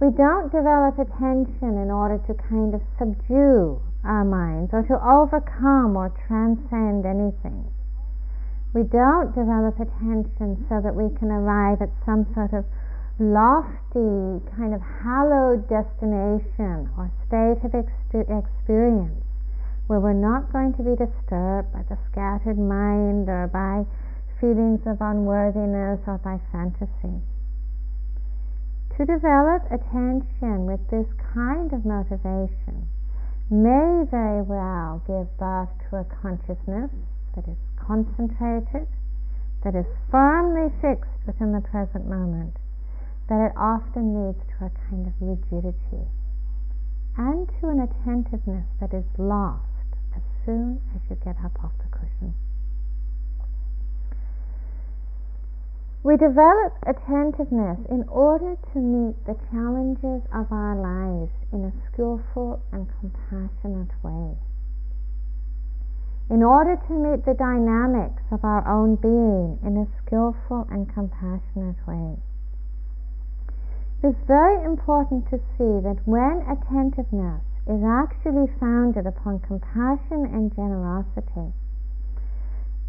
We 0.00 0.10
don't 0.10 0.52
develop 0.52 0.98
attention 0.98 1.78
in 1.78 1.90
order 1.90 2.18
to 2.26 2.34
kind 2.34 2.74
of 2.74 2.82
subdue 2.98 3.80
our 4.04 4.24
minds 4.24 4.70
or 4.72 4.82
to 4.82 5.00
overcome 5.00 5.96
or 5.96 6.12
transcend 6.28 7.06
anything. 7.06 7.70
We 8.74 8.82
don't 8.82 9.34
develop 9.34 9.78
attention 9.80 10.66
so 10.68 10.80
that 10.82 10.94
we 10.94 11.14
can 11.16 11.30
arrive 11.30 11.80
at 11.80 11.90
some 12.04 12.26
sort 12.34 12.52
of 12.52 12.64
lofty, 13.18 14.44
kind 14.56 14.74
of 14.74 14.82
hallowed 14.82 15.68
destination 15.68 16.90
or 16.98 17.10
state 17.26 17.62
of 17.64 17.72
experience 17.72 19.23
where 19.86 20.00
we're 20.00 20.16
not 20.16 20.50
going 20.52 20.72
to 20.72 20.82
be 20.82 20.96
disturbed 20.96 21.72
by 21.72 21.84
the 21.88 21.98
scattered 22.10 22.58
mind 22.58 23.28
or 23.28 23.46
by 23.52 23.84
feelings 24.40 24.80
of 24.86 24.96
unworthiness 25.00 26.00
or 26.06 26.16
by 26.24 26.40
fantasy. 26.52 27.20
To 28.96 29.04
develop 29.04 29.68
attention 29.70 30.64
with 30.64 30.80
this 30.88 31.06
kind 31.34 31.72
of 31.72 31.84
motivation 31.84 32.88
may 33.50 34.06
very 34.08 34.40
well 34.40 35.02
give 35.06 35.28
birth 35.36 35.68
to 35.90 35.96
a 35.96 36.04
consciousness 36.04 36.90
that 37.36 37.46
is 37.46 37.58
concentrated, 37.76 38.88
that 39.64 39.74
is 39.74 39.86
firmly 40.10 40.72
fixed 40.80 41.20
within 41.26 41.52
the 41.52 41.60
present 41.60 42.08
moment, 42.08 42.56
that 43.28 43.50
it 43.50 43.52
often 43.56 44.14
leads 44.14 44.40
to 44.56 44.64
a 44.64 44.72
kind 44.88 45.06
of 45.06 45.12
rigidity 45.20 46.08
and 47.16 47.48
to 47.60 47.68
an 47.68 47.80
attentiveness 47.80 48.66
that 48.80 48.94
is 48.94 49.04
lost 49.18 49.73
soon 50.44 50.80
as 50.94 51.00
you 51.08 51.16
get 51.24 51.36
up 51.44 51.52
off 51.64 51.72
the 51.78 51.88
cushion. 51.96 52.34
We 56.02 56.16
develop 56.16 56.76
attentiveness 56.84 57.80
in 57.88 58.04
order 58.08 58.56
to 58.72 58.78
meet 58.78 59.16
the 59.24 59.36
challenges 59.50 60.22
of 60.34 60.52
our 60.52 60.76
lives 60.76 61.32
in 61.52 61.64
a 61.64 61.72
skillful 61.88 62.60
and 62.72 62.86
compassionate 63.00 63.92
way 64.02 64.36
in 66.30 66.42
order 66.42 66.76
to 66.88 66.92
meet 66.94 67.24
the 67.24 67.34
dynamics 67.34 68.22
of 68.30 68.44
our 68.44 68.66
own 68.66 68.96
being 68.96 69.58
in 69.62 69.76
a 69.76 69.86
skillful 70.00 70.66
and 70.70 70.88
compassionate 70.92 71.76
way. 71.86 72.16
It's 74.02 74.18
very 74.26 74.64
important 74.64 75.28
to 75.30 75.38
see 75.56 75.80
that 75.84 76.00
when 76.04 76.44
attentiveness 76.48 77.44
is 77.66 77.80
actually 77.82 78.46
founded 78.60 79.06
upon 79.06 79.40
compassion 79.40 80.28
and 80.28 80.54
generosity, 80.54 81.52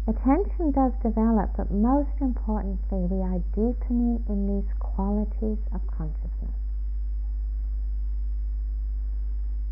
attention 0.06 0.70
does 0.70 0.92
develop, 1.02 1.50
but 1.56 1.70
most 1.70 2.12
importantly, 2.20 3.08
we 3.08 3.22
are 3.24 3.40
deepening 3.56 4.22
in 4.28 4.46
these 4.46 4.68
qualities 4.78 5.58
of 5.72 5.80
consciousness. 5.88 6.52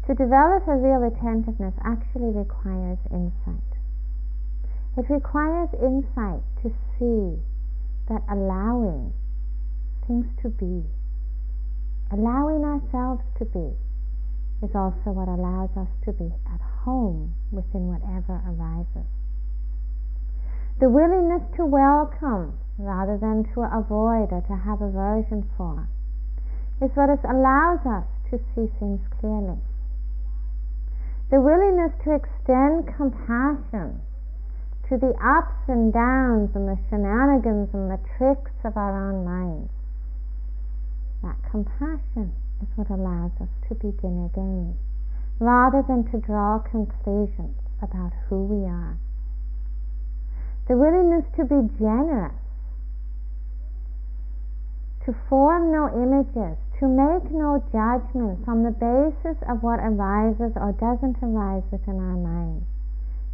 To 0.07 0.15
develop 0.15 0.69
a 0.69 0.77
real 0.77 1.03
attentiveness 1.05 1.75
actually 1.85 2.33
requires 2.33 2.99
insight. 3.11 3.73
It 4.97 5.09
requires 5.09 5.69
insight 5.81 6.45
to 6.63 6.73
see 6.99 7.41
that 8.09 8.23
allowing 8.31 9.13
things 10.07 10.27
to 10.43 10.49
be, 10.51 10.85
allowing 12.13 12.65
ourselves 12.65 13.23
to 13.39 13.45
be, 13.47 13.73
is 14.65 14.75
also 14.75 15.13
what 15.13 15.29
allows 15.29 15.71
us 15.77 15.93
to 16.05 16.13
be 16.13 16.33
at 16.49 16.61
home 16.85 17.37
within 17.53 17.93
whatever 17.93 18.41
arises. 18.49 19.07
The 20.81 20.89
willingness 20.89 21.45
to 21.57 21.65
welcome 21.65 22.59
rather 22.79 23.21
than 23.21 23.45
to 23.55 23.69
avoid 23.69 24.33
or 24.33 24.43
to 24.49 24.57
have 24.57 24.81
aversion 24.81 25.49
for 25.57 25.87
is 26.81 26.91
what 26.97 27.13
allows 27.23 27.85
us 27.87 28.09
to 28.33 28.41
see 28.57 28.67
things 28.81 29.01
clearly 29.21 29.61
the 31.31 31.41
willingness 31.41 31.93
to 32.05 32.15
extend 32.15 32.87
compassion 32.97 34.01
to 34.89 34.99
the 34.99 35.15
ups 35.19 35.57
and 35.67 35.93
downs 35.93 36.51
and 36.55 36.69
the 36.69 36.79
shenanigans 36.89 37.69
and 37.73 37.91
the 37.91 37.99
tricks 38.17 38.53
of 38.65 38.77
our 38.77 39.11
own 39.11 39.25
minds. 39.25 39.73
That 41.23 41.37
compassion 41.51 42.35
is 42.63 42.69
what 42.77 42.91
allows 42.91 43.33
us 43.41 43.49
to 43.69 43.75
begin 43.75 44.29
again, 44.31 44.77
rather 45.39 45.83
than 45.87 46.05
to 46.11 46.19
draw 46.19 46.59
conclusions 46.59 47.57
about 47.83 48.13
who 48.29 48.45
we 48.45 48.67
are. 48.67 48.97
The 50.69 50.77
willingness 50.77 51.25
to 51.37 51.45
be 51.45 51.69
generous, 51.79 52.35
to 55.05 55.15
form 55.29 55.71
no 55.71 55.93
images, 55.93 56.57
to 56.81 56.89
make 56.89 57.31
no 57.31 57.63
judgments 57.71 58.49
on 58.49 58.65
the 58.65 58.73
basis 58.73 59.37
of 59.49 59.63
what 59.63 59.79
arises 59.79 60.57
or 60.57 60.73
doesn't 60.73 61.21
arise 61.23 61.63
within 61.71 62.01
our 62.01 62.17
minds. 62.17 62.65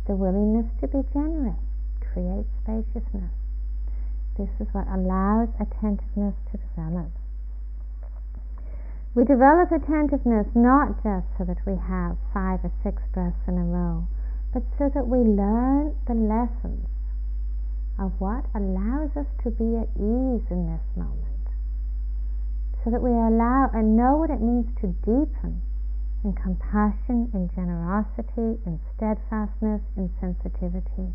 The 0.06 0.16
willingness 0.16 0.66
to 0.80 0.88
be 0.88 1.06
generous 1.12 1.60
creates 2.00 2.50
spaciousness. 2.62 3.30
This 4.36 4.50
is 4.58 4.66
what 4.72 4.88
allows 4.88 5.48
attentiveness 5.60 6.34
to 6.50 6.58
develop. 6.58 7.12
We 9.14 9.24
develop 9.24 9.72
attentiveness 9.72 10.46
not 10.54 11.02
just 11.02 11.26
so 11.36 11.44
that 11.44 11.66
we 11.66 11.76
have 11.76 12.16
five 12.32 12.64
or 12.64 12.72
six 12.82 13.02
breaths 13.12 13.42
in 13.48 13.58
a 13.58 13.64
row, 13.64 14.06
but 14.52 14.62
so 14.78 14.88
that 14.88 15.08
we 15.08 15.18
learn 15.18 15.96
the 16.06 16.14
lessons 16.14 16.86
of 17.98 18.12
what 18.20 18.46
allows 18.54 19.16
us 19.16 19.26
to 19.42 19.50
be 19.50 19.76
at 19.76 19.90
ease 19.96 20.46
in 20.50 20.66
this 20.70 20.86
moment 20.96 21.30
so 22.84 22.90
that 22.90 23.02
we 23.02 23.10
allow 23.10 23.68
and 23.74 23.96
know 23.96 24.16
what 24.16 24.30
it 24.30 24.40
means 24.40 24.66
to 24.80 24.88
deepen 25.04 25.60
in 26.24 26.32
compassion, 26.32 27.30
in 27.32 27.50
generosity, 27.54 28.60
in 28.64 28.80
steadfastness, 28.96 29.80
in 29.96 30.08
sensitivity. 30.20 31.12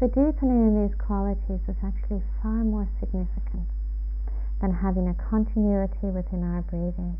The 0.00 0.08
deepening 0.08 0.70
in 0.70 0.86
these 0.86 0.94
qualities 0.98 1.62
is 1.68 1.76
actually 1.82 2.22
far 2.42 2.64
more 2.64 2.88
significant. 2.98 3.66
Than 4.62 4.72
having 4.72 5.10
a 5.10 5.18
continuity 5.28 6.06
within 6.06 6.46
our 6.46 6.62
breathing. 6.62 7.18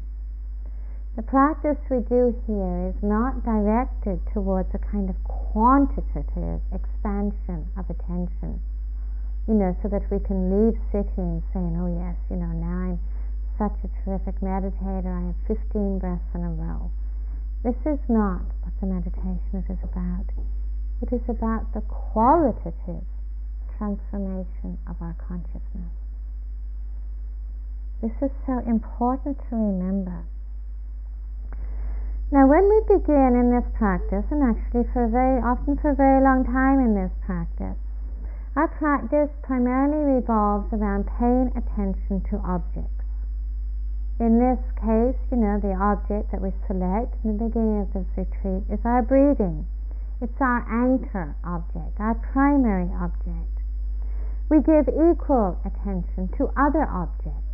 The 1.16 1.26
practice 1.26 1.76
we 1.90 2.00
do 2.08 2.32
here 2.46 2.88
is 2.88 3.02
not 3.02 3.44
directed 3.44 4.24
towards 4.32 4.72
a 4.72 4.78
kind 4.78 5.10
of 5.10 5.22
quantitative 5.24 6.62
expansion 6.72 7.68
of 7.76 7.90
attention, 7.90 8.62
you 9.46 9.52
know, 9.52 9.76
so 9.82 9.90
that 9.90 10.08
we 10.08 10.20
can 10.24 10.48
leave 10.48 10.80
sitting 10.88 11.42
saying, 11.52 11.76
oh 11.76 11.90
yes, 11.90 12.16
you 12.30 12.40
know, 12.40 12.54
now 12.56 12.96
I'm 12.96 13.00
such 13.58 13.76
a 13.84 13.90
terrific 14.00 14.40
meditator, 14.40 15.12
I 15.12 15.34
have 15.34 15.58
15 15.68 15.98
breaths 15.98 16.32
in 16.32 16.40
a 16.40 16.48
row. 16.48 16.90
This 17.62 17.76
is 17.84 18.00
not 18.08 18.48
what 18.62 18.72
the 18.80 18.86
meditation 18.86 19.66
is 19.68 19.82
about. 19.84 20.32
It 21.02 21.12
is 21.12 21.28
about 21.28 21.74
the 21.74 21.82
qualitative 21.82 23.04
transformation 23.76 24.78
of 24.88 24.96
our 25.02 25.14
consciousness. 25.28 26.01
This 28.02 28.18
is 28.20 28.34
so 28.44 28.58
important 28.66 29.38
to 29.48 29.54
remember. 29.54 30.26
Now, 32.32 32.48
when 32.48 32.66
we 32.66 32.98
begin 32.98 33.38
in 33.38 33.54
this 33.54 33.70
practice, 33.78 34.24
and 34.32 34.42
actually 34.42 34.90
for 34.90 35.06
very 35.06 35.38
often 35.38 35.78
for 35.78 35.90
a 35.90 35.94
very 35.94 36.20
long 36.20 36.42
time 36.44 36.80
in 36.80 36.98
this 36.98 37.12
practice, 37.24 37.78
our 38.56 38.66
practice 38.66 39.30
primarily 39.42 40.18
revolves 40.18 40.72
around 40.72 41.06
paying 41.06 41.52
attention 41.54 42.26
to 42.28 42.42
objects. 42.42 43.06
In 44.18 44.38
this 44.38 44.58
case, 44.76 45.16
you 45.30 45.38
know, 45.38 45.60
the 45.62 45.78
object 45.78 46.32
that 46.32 46.42
we 46.42 46.52
select 46.66 47.14
in 47.22 47.38
the 47.38 47.44
beginning 47.46 47.86
of 47.86 47.92
this 47.94 48.10
retreat 48.16 48.64
is 48.68 48.84
our 48.84 49.02
breathing. 49.02 49.66
It's 50.20 50.40
our 50.40 50.66
anchor 50.66 51.36
object, 51.44 52.00
our 52.00 52.14
primary 52.14 52.90
object. 52.98 53.62
We 54.48 54.60
give 54.60 54.88
equal 54.88 55.60
attention 55.64 56.28
to 56.38 56.50
other 56.56 56.82
objects, 56.82 57.51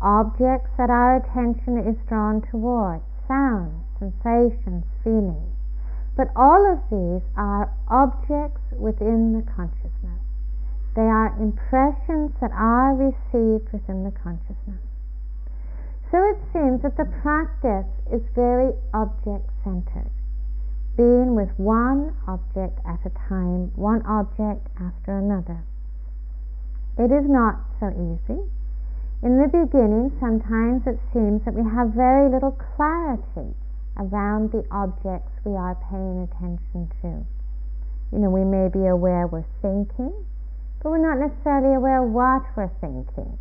objects 0.00 0.70
that 0.76 0.90
our 0.90 1.16
attention 1.16 1.78
is 1.78 1.96
drawn 2.08 2.42
towards, 2.42 3.04
sounds, 3.26 3.84
sensations, 3.98 4.84
feelings. 5.02 5.54
But 6.16 6.30
all 6.36 6.62
of 6.70 6.78
these 6.90 7.26
are 7.36 7.72
objects 7.88 8.62
within 8.78 9.32
the 9.32 9.42
consciousness. 9.42 10.22
They 10.94 11.02
are 11.02 11.34
impressions 11.40 12.32
that 12.40 12.52
are 12.52 12.94
received 12.94 13.72
within 13.72 14.04
the 14.04 14.12
consciousness. 14.12 14.78
So 16.10 16.22
it 16.30 16.38
seems 16.52 16.82
that 16.82 16.96
the 16.96 17.10
practice 17.22 17.90
is 18.12 18.22
very 18.36 18.70
object 18.94 19.50
centered, 19.64 20.10
being 20.96 21.34
with 21.34 21.50
one 21.58 22.14
object 22.28 22.78
at 22.86 23.02
a 23.04 23.10
time, 23.28 23.74
one 23.74 24.06
object 24.06 24.68
after 24.78 25.18
another. 25.18 25.64
It 26.96 27.10
is 27.10 27.26
not 27.26 27.58
so 27.80 27.90
easy. 27.90 28.38
In 29.24 29.40
the 29.40 29.48
beginning, 29.48 30.12
sometimes 30.20 30.86
it 30.86 31.00
seems 31.16 31.40
that 31.48 31.54
we 31.56 31.64
have 31.64 31.96
very 31.96 32.28
little 32.28 32.52
clarity 32.76 33.56
around 33.96 34.52
the 34.52 34.68
objects 34.70 35.32
we 35.48 35.56
are 35.56 35.80
paying 35.88 36.28
attention 36.28 36.92
to. 37.00 37.24
You 38.12 38.18
know, 38.20 38.28
we 38.28 38.44
may 38.44 38.68
be 38.68 38.84
aware 38.84 39.26
we're 39.26 39.48
thinking, 39.62 40.12
but 40.82 40.90
we're 40.90 41.00
not 41.00 41.16
necessarily 41.16 41.74
aware 41.74 42.02
what 42.02 42.44
we're 42.54 42.76
thinking. 42.84 43.38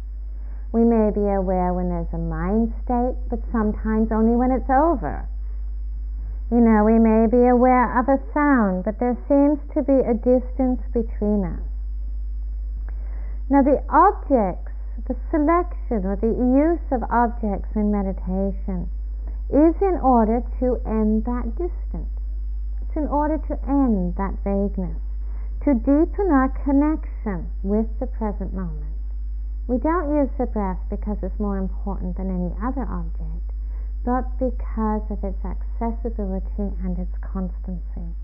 We 0.72 0.86
may 0.88 1.12
be 1.12 1.28
aware 1.28 1.74
when 1.74 1.90
there's 1.90 2.14
a 2.14 2.18
mind 2.18 2.72
state, 2.88 3.20
but 3.30 3.44
sometimes 3.52 4.08
only 4.10 4.40
when 4.40 4.56
it's 4.56 4.72
over. 4.72 5.28
You 6.50 6.64
know, 6.64 6.88
we 6.88 6.98
may 6.98 7.28
be 7.28 7.44
aware 7.46 8.00
of 8.00 8.08
a 8.08 8.24
sound, 8.32 8.86
but 8.86 9.00
there 9.04 9.20
seems 9.28 9.60
to 9.76 9.84
be 9.84 10.00
a 10.00 10.16
distance 10.16 10.80
between 10.96 11.44
us. 11.44 11.68
Now, 13.50 13.62
the 13.62 13.84
objects, 13.92 14.73
the 15.08 15.16
selection 15.30 16.06
or 16.06 16.16
the 16.16 16.32
use 16.32 16.86
of 16.92 17.04
objects 17.12 17.76
in 17.76 17.92
meditation 17.92 18.88
is 19.52 19.76
in 19.82 20.00
order 20.00 20.42
to 20.60 20.80
end 20.88 21.26
that 21.26 21.52
distance. 21.60 22.10
It's 22.82 22.96
in 22.96 23.08
order 23.08 23.38
to 23.38 23.60
end 23.68 24.16
that 24.16 24.40
vagueness, 24.44 25.02
to 25.68 25.74
deepen 25.74 26.32
our 26.32 26.50
connection 26.64 27.52
with 27.64 27.88
the 28.00 28.08
present 28.08 28.54
moment. 28.54 28.96
We 29.68 29.78
don't 29.78 30.16
use 30.16 30.32
the 30.38 30.46
breath 30.46 30.80
because 30.90 31.18
it's 31.22 31.40
more 31.40 31.58
important 31.58 32.18
than 32.18 32.32
any 32.32 32.56
other 32.64 32.88
object, 32.88 33.52
but 34.04 34.40
because 34.40 35.04
of 35.12 35.24
its 35.24 35.44
accessibility 35.44 36.76
and 36.84 37.00
its 37.00 37.16
constancy. 37.20 38.16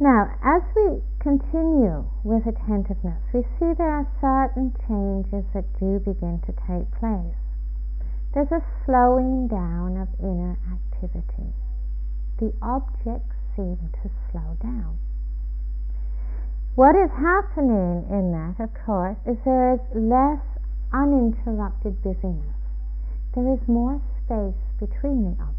Now, 0.00 0.30
as 0.42 0.62
we 0.76 1.02
continue 1.18 2.06
with 2.22 2.46
attentiveness, 2.46 3.22
we 3.32 3.42
see 3.58 3.74
there 3.74 3.90
are 3.90 4.06
certain 4.20 4.72
changes 4.86 5.44
that 5.54 5.78
do 5.78 5.98
begin 5.98 6.40
to 6.46 6.52
take 6.66 6.90
place 6.98 7.34
there's 8.34 8.52
a 8.52 8.62
slowing 8.84 9.48
down 9.48 9.96
of 9.96 10.08
inner 10.20 10.58
activity. 10.70 11.52
The 12.38 12.52
objects 12.62 13.34
seem 13.56 13.90
to 14.02 14.10
slow 14.30 14.56
down. 14.62 14.98
What 16.74 16.94
is 16.94 17.10
happening 17.10 18.06
in 18.08 18.30
that, 18.30 18.62
of 18.62 18.70
course, 18.86 19.16
is 19.26 19.38
there 19.44 19.74
is 19.74 19.80
less 19.94 20.44
uninterrupted 20.92 22.02
busyness. 22.02 22.54
There 23.34 23.52
is 23.52 23.66
more 23.66 24.00
space 24.24 24.60
between 24.78 25.24
the 25.24 25.42
objects. 25.42 25.57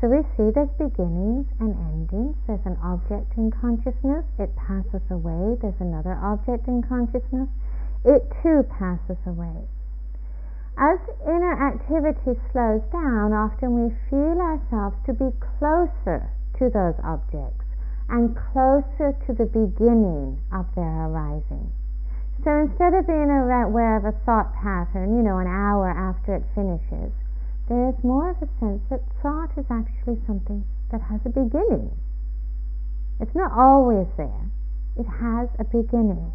So 0.00 0.08
we 0.08 0.24
see 0.34 0.48
there's 0.48 0.72
beginnings 0.80 1.44
and 1.60 1.76
endings. 1.76 2.34
There's 2.46 2.64
an 2.64 2.78
object 2.82 3.36
in 3.36 3.50
consciousness, 3.50 4.24
it 4.38 4.56
passes 4.56 5.04
away. 5.10 5.60
There's 5.60 5.78
another 5.78 6.16
object 6.16 6.68
in 6.68 6.80
consciousness, 6.80 7.50
it 8.04 8.24
too 8.42 8.64
passes 8.64 9.20
away. 9.26 9.68
As 10.78 10.98
inner 11.28 11.52
activity 11.52 12.40
slows 12.50 12.80
down, 12.88 13.34
often 13.34 13.76
we 13.76 13.94
feel 14.08 14.40
ourselves 14.40 14.96
to 15.04 15.12
be 15.12 15.28
closer 15.58 16.32
to 16.56 16.70
those 16.70 16.96
objects 17.04 17.68
and 18.08 18.34
closer 18.34 19.12
to 19.26 19.34
the 19.34 19.44
beginning 19.44 20.40
of 20.50 20.64
their 20.74 21.12
arising. 21.12 21.70
So 22.42 22.56
instead 22.56 22.94
of 22.94 23.06
being 23.06 23.28
aware 23.28 23.96
of 23.96 24.06
a 24.06 24.16
thought 24.24 24.54
pattern, 24.54 25.14
you 25.14 25.22
know, 25.22 25.36
an 25.36 25.46
hour 25.46 25.90
after 25.90 26.36
it 26.36 26.44
finishes, 26.54 27.12
there's 27.70 27.96
more 28.04 28.28
of 28.30 28.42
a 28.42 28.48
sense 28.60 28.82
that 28.90 29.00
thought 29.22 29.56
is 29.56 29.64
actually 29.70 30.20
something 30.26 30.66
that 30.90 31.00
has 31.00 31.20
a 31.24 31.30
beginning. 31.30 31.96
It's 33.20 33.34
not 33.34 33.52
always 33.56 34.08
there, 34.18 34.50
it 34.98 35.06
has 35.06 35.48
a 35.56 35.64
beginning 35.64 36.32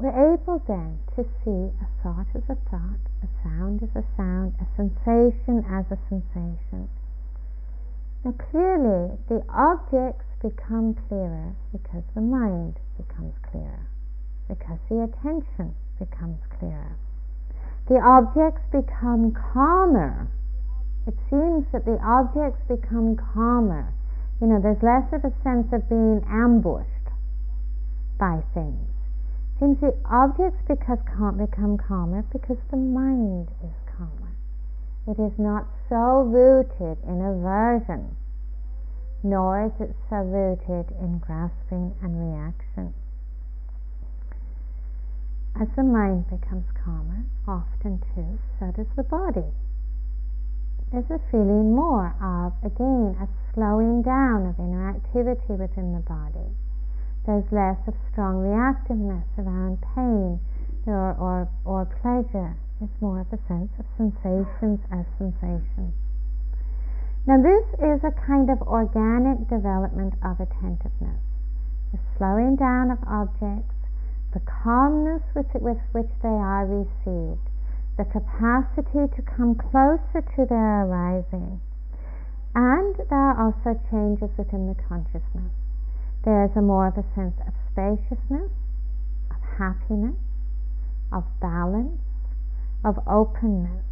we're 0.00 0.32
able 0.32 0.62
then 0.66 0.98
to 1.14 1.28
see 1.44 1.68
a 1.76 1.86
thought 2.02 2.26
as 2.34 2.42
a 2.48 2.56
thought, 2.70 3.04
a 3.22 3.28
sound 3.44 3.82
as 3.82 3.90
a 3.94 4.04
sound, 4.16 4.54
a 4.56 4.64
sensation 4.74 5.62
as 5.68 5.84
a 5.92 5.98
sensation. 6.08 6.88
Now, 8.24 8.32
clearly, 8.32 9.18
the 9.28 9.44
objects 9.50 10.24
become 10.40 10.96
clearer 11.06 11.52
because 11.70 12.02
the 12.14 12.22
mind 12.22 12.80
becomes 12.96 13.34
clearer, 13.42 13.86
because 14.48 14.78
the 14.88 15.02
attention 15.04 15.74
becomes 15.98 16.40
clearer. 16.58 16.96
The 17.88 17.98
objects 18.00 18.62
become 18.70 19.32
calmer. 19.32 20.28
It 21.06 21.14
seems 21.28 21.66
that 21.72 21.84
the 21.84 21.98
objects 22.04 22.62
become 22.68 23.16
calmer. 23.16 23.92
You 24.40 24.46
know, 24.46 24.60
there's 24.60 24.82
less 24.82 25.12
of 25.12 25.24
a 25.24 25.32
sense 25.42 25.72
of 25.72 25.88
being 25.88 26.24
ambushed 26.28 26.86
by 28.18 28.42
things 28.54 28.88
It 29.56 29.58
seems 29.58 29.80
the 29.80 29.96
objects 30.04 30.60
because 30.68 30.98
can't 31.16 31.38
become 31.38 31.76
calmer 31.76 32.22
because 32.32 32.58
the 32.70 32.76
mind 32.76 33.48
is 33.64 33.74
calmer. 33.96 34.32
It 35.06 35.18
is 35.18 35.38
not 35.38 35.66
so 35.88 36.22
rooted 36.22 36.98
in 37.04 37.20
aversion, 37.20 38.16
nor 39.22 39.64
is 39.64 39.72
it 39.80 39.96
so 40.08 40.16
rooted 40.16 40.92
in 41.00 41.18
grasping 41.18 41.94
and 42.02 42.20
reaction. 42.20 42.94
As 45.58 45.68
the 45.76 45.82
mind 45.82 46.28
becomes 46.28 46.66
calmer, 46.72 47.24
often 47.48 48.02
too, 48.14 48.38
so 48.58 48.70
does 48.70 48.86
the 48.96 49.02
body. 49.02 49.52
There's 50.92 51.10
a 51.10 51.20
feeling 51.30 51.74
more 51.74 52.14
of, 52.20 52.52
again, 52.62 53.16
a 53.20 53.28
slowing 53.54 54.02
down 54.02 54.46
of 54.46 54.58
inner 54.58 54.90
activity 54.90 55.54
within 55.54 55.92
the 55.92 56.00
body 56.00 56.54
there's 57.26 57.44
less 57.52 57.76
of 57.86 57.94
strong 58.10 58.40
reactiveness 58.40 59.28
around 59.36 59.78
pain 59.94 60.40
or, 60.86 61.12
or, 61.14 61.48
or 61.64 61.84
pleasure. 62.00 62.56
It's 62.80 63.00
more 63.00 63.20
of 63.20 63.28
a 63.28 63.38
sense 63.46 63.70
of 63.78 63.84
sensations 63.96 64.80
as 64.90 65.04
sensations. 65.18 65.92
Now, 67.26 67.36
this 67.36 67.66
is 67.76 68.00
a 68.02 68.16
kind 68.26 68.48
of 68.48 68.62
organic 68.62 69.46
development 69.52 70.14
of 70.24 70.40
attentiveness. 70.40 71.20
The 71.92 72.00
slowing 72.16 72.56
down 72.56 72.90
of 72.90 72.98
objects, 73.06 73.76
the 74.32 74.40
calmness 74.40 75.22
with, 75.34 75.46
it, 75.54 75.62
with 75.62 75.80
which 75.92 76.10
they 76.22 76.28
are 76.28 76.66
received, 76.66 77.42
the 77.98 78.04
capacity 78.04 79.10
to 79.14 79.22
come 79.22 79.54
closer 79.54 80.22
to 80.36 80.46
their 80.46 80.86
arising. 80.86 81.60
And 82.54 82.96
there 83.10 83.18
are 83.18 83.38
also 83.38 83.78
changes 83.90 84.30
within 84.36 84.66
the 84.66 84.78
consciousness. 84.88 85.52
There 86.24 86.44
is 86.44 86.50
a 86.56 86.62
more 86.62 86.86
of 86.86 86.98
a 86.98 87.06
sense 87.14 87.38
of 87.46 87.54
spaciousness, 87.70 88.50
of 89.30 89.40
happiness, 89.58 90.16
of 91.12 91.24
balance, 91.40 92.00
of 92.84 92.98
openness. 93.06 93.84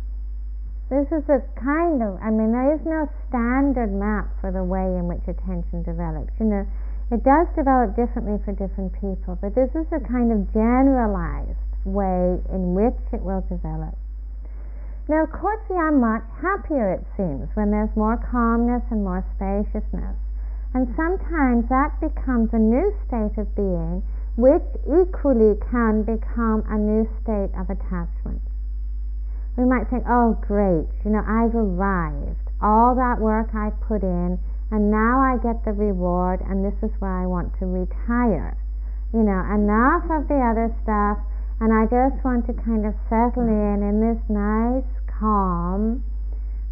This 0.88 1.06
is 1.12 1.28
a 1.28 1.44
kind 1.60 2.02
of, 2.02 2.16
I 2.22 2.30
mean, 2.30 2.52
there 2.52 2.72
is 2.72 2.80
no 2.86 3.08
standard 3.28 3.92
map 3.92 4.32
for 4.40 4.50
the 4.50 4.64
way 4.64 4.96
in 4.96 5.06
which 5.06 5.28
attention 5.28 5.82
develops. 5.82 6.32
You 6.40 6.46
know, 6.46 6.66
it 7.10 7.24
does 7.24 7.48
develop 7.56 7.96
differently 7.96 8.38
for 8.44 8.52
different 8.52 8.92
people, 9.00 9.38
but 9.40 9.54
this 9.54 9.70
is 9.74 9.86
a 9.92 10.00
kind 10.00 10.32
of 10.32 10.52
generalized 10.52 11.56
way 11.84 12.40
in 12.52 12.74
which 12.74 12.98
it 13.12 13.22
will 13.22 13.40
develop. 13.48 13.96
Now, 15.08 15.24
we 15.24 15.76
are 15.76 15.92
much 15.92 16.24
happier, 16.42 16.92
it 16.92 17.04
seems, 17.16 17.48
when 17.54 17.70
there's 17.70 17.94
more 17.96 18.18
calmness 18.18 18.82
and 18.90 19.02
more 19.02 19.24
spaciousness. 19.36 20.16
And 20.74 20.92
sometimes 20.96 21.68
that 21.72 21.96
becomes 22.00 22.52
a 22.52 22.60
new 22.60 22.92
state 23.08 23.40
of 23.40 23.54
being, 23.56 24.04
which 24.36 24.68
equally 24.84 25.56
can 25.70 26.04
become 26.04 26.62
a 26.68 26.76
new 26.76 27.08
state 27.24 27.56
of 27.56 27.70
attachment 27.70 28.42
we 29.58 29.64
might 29.64 29.90
think, 29.90 30.04
oh, 30.08 30.38
great, 30.40 30.86
you 31.04 31.10
know, 31.10 31.24
I've 31.26 31.54
arrived. 31.54 32.46
All 32.62 32.94
that 32.94 33.18
work 33.18 33.50
I 33.54 33.70
put 33.70 34.06
in, 34.06 34.38
and 34.70 34.90
now 34.90 35.20
I 35.20 35.36
get 35.42 35.64
the 35.64 35.72
reward, 35.72 36.40
and 36.42 36.64
this 36.64 36.76
is 36.82 36.94
where 37.00 37.22
I 37.22 37.26
want 37.26 37.58
to 37.58 37.66
retire. 37.66 38.56
You 39.12 39.22
know, 39.24 39.40
enough 39.40 40.04
of 40.10 40.28
the 40.28 40.36
other 40.36 40.68
stuff, 40.82 41.18
and 41.60 41.72
I 41.72 41.88
just 41.88 42.22
want 42.24 42.46
to 42.46 42.52
kind 42.52 42.84
of 42.84 42.94
settle 43.08 43.48
in 43.48 43.82
in 43.82 44.00
this 44.04 44.20
nice, 44.28 44.84
calm, 45.08 46.04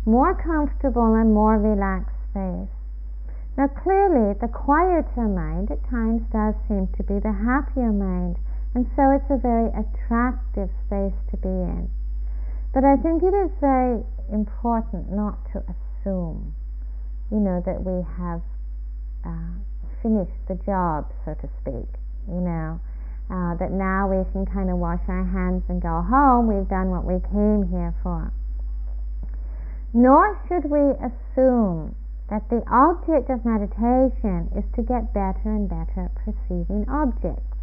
more 0.04 0.34
comfortable, 0.34 1.14
and 1.14 1.32
more 1.32 1.58
relaxed 1.58 2.14
space. 2.30 2.70
Now, 3.56 3.68
clearly, 3.68 4.34
the 4.34 4.52
quieter 4.52 5.26
mind 5.26 5.70
at 5.70 5.82
times 5.88 6.22
does 6.30 6.54
seem 6.68 6.88
to 6.98 7.02
be 7.02 7.18
the 7.18 7.32
happier 7.32 7.90
mind, 7.90 8.36
and 8.74 8.86
so 8.94 9.10
it's 9.10 9.30
a 9.30 9.40
very 9.40 9.72
attractive 9.72 10.68
space 10.84 11.16
to 11.30 11.36
be 11.38 11.48
in. 11.48 11.88
But 12.74 12.84
I 12.84 12.96
think 12.96 13.22
it 13.22 13.32
is 13.32 13.50
very 13.58 14.04
important 14.30 15.10
not 15.10 15.40
to 15.52 15.64
assume, 15.64 16.54
you 17.30 17.38
know, 17.38 17.62
that 17.66 17.82
we 17.82 18.04
have 18.18 18.42
uh, 19.24 19.52
finished 20.02 20.38
the 20.48 20.54
job, 20.66 21.10
so 21.24 21.34
to 21.34 21.48
speak. 21.60 21.90
You 22.28 22.42
know, 22.42 22.80
uh, 23.30 23.54
that 23.58 23.70
now 23.70 24.06
we 24.06 24.22
can 24.32 24.46
kind 24.46 24.70
of 24.70 24.78
wash 24.78 25.02
our 25.08 25.24
hands 25.24 25.62
and 25.68 25.82
go 25.82 26.02
home. 26.02 26.46
We've 26.46 26.68
done 26.68 26.90
what 26.90 27.04
we 27.04 27.18
came 27.30 27.70
here 27.70 27.94
for. 28.02 28.32
Nor 29.94 30.38
should 30.46 30.70
we 30.70 30.94
assume 31.02 31.94
that 32.28 32.48
the 32.50 32.62
object 32.70 33.30
of 33.30 33.44
meditation 33.46 34.50
is 34.54 34.64
to 34.74 34.82
get 34.82 35.14
better 35.14 35.46
and 35.46 35.68
better 35.68 36.10
at 36.10 36.14
perceiving 36.14 36.84
objects. 36.90 37.54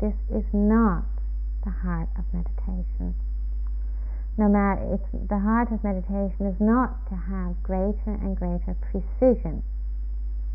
This 0.00 0.14
is 0.30 0.46
not 0.52 1.04
the 1.64 1.70
heart 1.70 2.08
of 2.18 2.24
meditation 2.32 3.14
no 4.38 4.48
matter 4.48 4.94
it's 4.94 5.28
the 5.28 5.38
heart 5.38 5.70
of 5.70 5.84
meditation 5.84 6.46
is 6.46 6.60
not 6.60 7.04
to 7.08 7.14
have 7.14 7.62
greater 7.62 8.16
and 8.16 8.36
greater 8.36 8.74
precision 8.80 9.62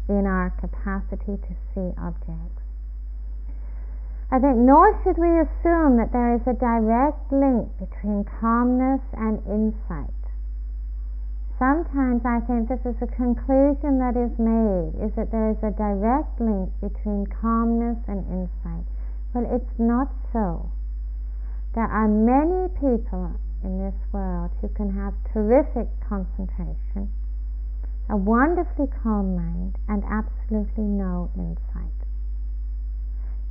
in 0.10 0.26
our 0.26 0.50
capacity 0.60 1.38
to 1.38 1.54
see 1.74 1.94
objects. 1.98 2.64
I 4.32 4.40
think 4.40 4.58
nor 4.58 4.92
should 5.04 5.18
we 5.18 5.30
assume 5.40 5.96
that 5.98 6.12
there 6.12 6.36
is 6.36 6.42
a 6.48 6.58
direct 6.58 7.32
link 7.32 7.70
between 7.80 8.26
calmness 8.26 9.02
and 9.14 9.40
insight. 9.48 10.12
Sometimes 11.60 12.22
I 12.26 12.42
think 12.46 12.70
this 12.70 12.86
is 12.86 13.02
a 13.02 13.08
conclusion 13.08 13.98
that 13.98 14.14
is 14.14 14.38
made, 14.38 14.94
is 15.02 15.16
that 15.16 15.32
there 15.32 15.50
is 15.50 15.58
a 15.64 15.72
direct 15.72 16.40
link 16.40 16.70
between 16.82 17.26
calmness 17.26 17.98
and 18.08 18.26
insight. 18.30 18.86
Well, 19.34 19.48
it's 19.50 19.80
not 19.80 20.14
so. 20.34 20.72
There 21.74 21.88
are 21.88 22.08
many 22.08 22.70
people 22.78 23.40
in 23.64 23.80
this 23.80 23.96
world 24.12 24.52
who 24.62 24.70
can 24.70 24.94
have 24.94 25.14
terrific 25.34 25.88
concentration, 26.08 27.10
a 28.10 28.16
wonderfully 28.16 28.88
calm 29.04 29.36
mind, 29.36 29.76
and 29.88 30.04
absolutely 30.06 30.84
no 30.84 31.30
insight. 31.36 31.98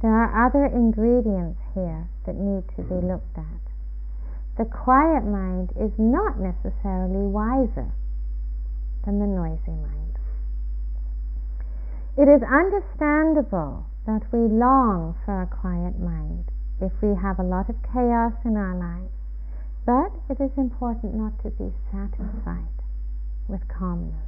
There 0.02 0.12
are 0.12 0.46
other 0.46 0.66
ingredients 0.66 1.60
here 1.74 2.08
that 2.26 2.36
need 2.36 2.64
to 2.76 2.82
be 2.82 2.94
looked 2.94 3.36
at. 3.36 3.62
The 4.56 4.64
quiet 4.64 5.24
mind 5.24 5.72
is 5.76 5.92
not 5.98 6.38
necessarily 6.38 7.26
wiser 7.26 7.92
than 9.04 9.18
the 9.18 9.26
noisy 9.26 9.72
mind. 9.72 10.18
It 12.16 12.28
is 12.28 12.42
understandable 12.42 13.86
that 14.06 14.22
we 14.32 14.48
long 14.48 15.16
for 15.24 15.42
a 15.42 15.46
quiet 15.46 15.98
mind 15.98 16.50
if 16.80 16.92
we 17.02 17.14
have 17.20 17.38
a 17.38 17.42
lot 17.42 17.68
of 17.68 17.76
chaos 17.92 18.32
in 18.44 18.56
our 18.56 18.76
lives 18.76 19.15
but 19.86 20.10
it 20.28 20.42
is 20.42 20.50
important 20.58 21.14
not 21.14 21.32
to 21.46 21.50
be 21.54 21.70
satisfied 21.94 22.74
with 23.46 23.62
calmness. 23.70 24.26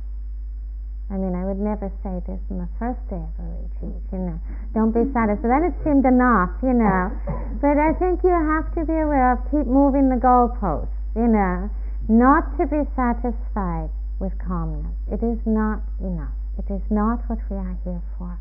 I 1.11 1.17
mean, 1.17 1.35
I 1.35 1.43
would 1.43 1.59
never 1.59 1.91
say 2.05 2.21
this 2.29 2.39
on 2.53 2.63
the 2.63 2.69
first 2.79 3.01
day 3.11 3.19
of 3.19 3.35
a 3.41 3.49
retreat, 3.65 4.05
you 4.13 4.23
know. 4.23 4.39
Don't 4.77 4.93
be 4.93 5.09
satisfied. 5.11 5.51
That 5.51 5.65
it 5.67 5.75
seemed 5.83 6.05
enough, 6.05 6.53
you 6.63 6.77
know. 6.77 7.11
But 7.59 7.81
I 7.81 7.97
think 7.99 8.23
you 8.23 8.31
have 8.31 8.71
to 8.77 8.85
be 8.85 8.93
aware 8.93 9.33
of 9.33 9.43
keep 9.51 9.67
moving 9.67 10.13
the 10.13 10.21
goalposts, 10.21 10.95
you 11.17 11.27
know. 11.27 11.73
Not 12.07 12.55
to 12.61 12.69
be 12.69 12.85
satisfied 12.95 13.91
with 14.21 14.37
calmness. 14.39 14.95
It 15.11 15.25
is 15.25 15.41
not 15.45 15.83
enough. 15.99 16.37
It 16.61 16.71
is 16.71 16.85
not 16.91 17.25
what 17.27 17.39
we 17.51 17.57
are 17.57 17.77
here 17.85 18.03
for. 18.17 18.39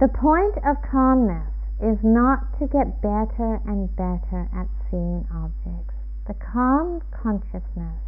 The 0.00 0.08
point 0.08 0.58
of 0.66 0.82
calmness 0.90 1.55
is 1.80 1.98
not 2.02 2.58
to 2.58 2.66
get 2.66 3.02
better 3.02 3.60
and 3.66 3.94
better 3.96 4.48
at 4.54 4.68
seeing 4.90 5.26
objects. 5.32 5.94
The 6.26 6.34
calm 6.34 7.02
consciousness 7.10 8.00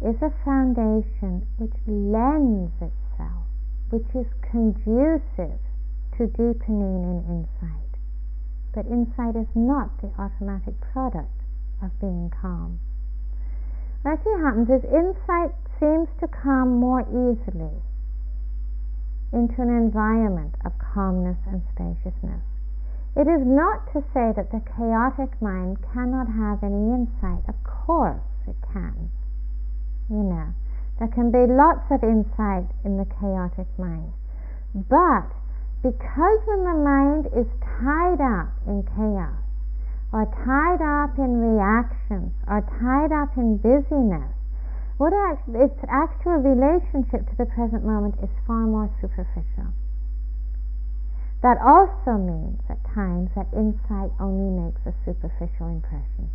is 0.00 0.16
a 0.22 0.32
foundation 0.44 1.46
which 1.56 1.74
lends 1.86 2.72
itself, 2.80 3.48
which 3.88 4.08
is 4.14 4.26
conducive 4.42 5.58
to 6.16 6.26
deepening 6.26 7.04
in 7.04 7.24
insight. 7.28 7.96
But 8.72 8.86
insight 8.86 9.36
is 9.36 9.48
not 9.54 10.00
the 10.00 10.12
automatic 10.18 10.80
product 10.92 11.42
of 11.82 11.98
being 11.98 12.30
calm. 12.30 12.78
What 14.02 14.12
actually 14.12 14.40
happens 14.40 14.68
is 14.70 14.84
insight 14.84 15.54
seems 15.80 16.08
to 16.20 16.28
come 16.28 16.78
more 16.78 17.02
easily 17.08 17.82
into 19.32 19.62
an 19.62 19.70
environment 19.70 20.54
of 20.64 20.72
calmness 20.78 21.38
and 21.46 21.62
spaciousness. 21.72 22.42
It 23.16 23.26
is 23.26 23.42
not 23.46 23.90
to 23.92 24.02
say 24.14 24.32
that 24.34 24.50
the 24.50 24.62
chaotic 24.76 25.40
mind 25.42 25.78
cannot 25.92 26.28
have 26.28 26.62
any 26.62 26.94
insight. 26.94 27.42
Of 27.48 27.62
course 27.64 28.22
it 28.46 28.56
can. 28.72 29.10
You 30.08 30.22
know, 30.22 30.54
there 30.98 31.08
can 31.08 31.30
be 31.30 31.46
lots 31.46 31.90
of 31.90 32.02
insight 32.02 32.70
in 32.84 32.96
the 32.96 33.06
chaotic 33.06 33.66
mind. 33.78 34.12
But 34.74 35.30
because 35.82 36.40
when 36.46 36.64
the 36.64 36.78
mind 36.78 37.26
is 37.34 37.46
tied 37.62 38.20
up 38.20 38.52
in 38.66 38.82
chaos, 38.84 39.42
or 40.12 40.26
tied 40.44 40.82
up 40.82 41.18
in 41.18 41.40
reactions, 41.40 42.32
or 42.46 42.60
tied 42.82 43.12
up 43.12 43.36
in 43.36 43.56
busyness, 43.56 44.34
what 45.00 45.16
its 45.56 45.80
actual 45.88 46.44
relationship 46.44 47.24
to 47.24 47.34
the 47.40 47.48
present 47.48 47.80
moment 47.80 48.12
is 48.20 48.28
far 48.44 48.68
more 48.68 48.92
superficial. 49.00 49.72
That 51.40 51.56
also 51.56 52.20
means 52.20 52.60
at 52.68 52.84
times 52.84 53.32
that 53.32 53.48
insight 53.56 54.12
only 54.20 54.52
makes 54.52 54.84
a 54.84 54.92
superficial 55.08 55.72
impression. 55.72 56.28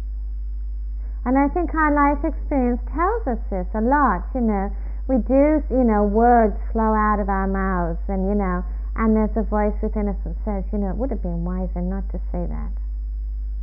And 1.30 1.38
I 1.38 1.46
think 1.54 1.78
our 1.78 1.94
life 1.94 2.26
experience 2.26 2.82
tells 2.90 3.38
us 3.38 3.42
this 3.54 3.70
a 3.78 3.86
lot, 3.86 4.26
you 4.34 4.42
know. 4.42 4.74
We 5.06 5.22
do, 5.22 5.62
you 5.70 5.86
know, 5.86 6.02
words 6.02 6.58
flow 6.74 6.90
out 6.90 7.22
of 7.22 7.30
our 7.30 7.46
mouths 7.46 8.02
and, 8.10 8.26
you 8.26 8.34
know, 8.34 8.66
and 8.98 9.14
there's 9.14 9.38
a 9.38 9.46
voice 9.46 9.78
within 9.86 10.10
us 10.10 10.18
that 10.26 10.42
says, 10.42 10.66
you 10.74 10.82
know, 10.82 10.90
it 10.90 10.98
would 10.98 11.14
have 11.14 11.22
been 11.22 11.46
wiser 11.46 11.86
not 11.86 12.10
to 12.10 12.18
say 12.34 12.42
that. 12.50 12.74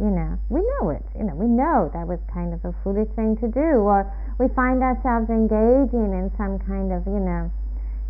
You 0.03 0.11
know, 0.11 0.35
we 0.51 0.67
know 0.67 0.91
it, 0.91 1.07
you 1.15 1.23
know, 1.23 1.39
we 1.39 1.47
know 1.47 1.87
that 1.95 2.11
was 2.11 2.19
kind 2.35 2.51
of 2.51 2.59
a 2.67 2.75
foolish 2.83 3.07
thing 3.15 3.39
to 3.39 3.47
do, 3.47 3.87
or 3.87 4.03
we 4.35 4.51
find 4.51 4.83
ourselves 4.83 5.31
engaging 5.31 6.11
in 6.11 6.27
some 6.35 6.59
kind 6.59 6.91
of, 6.91 7.07
you 7.07 7.23
know, 7.23 7.55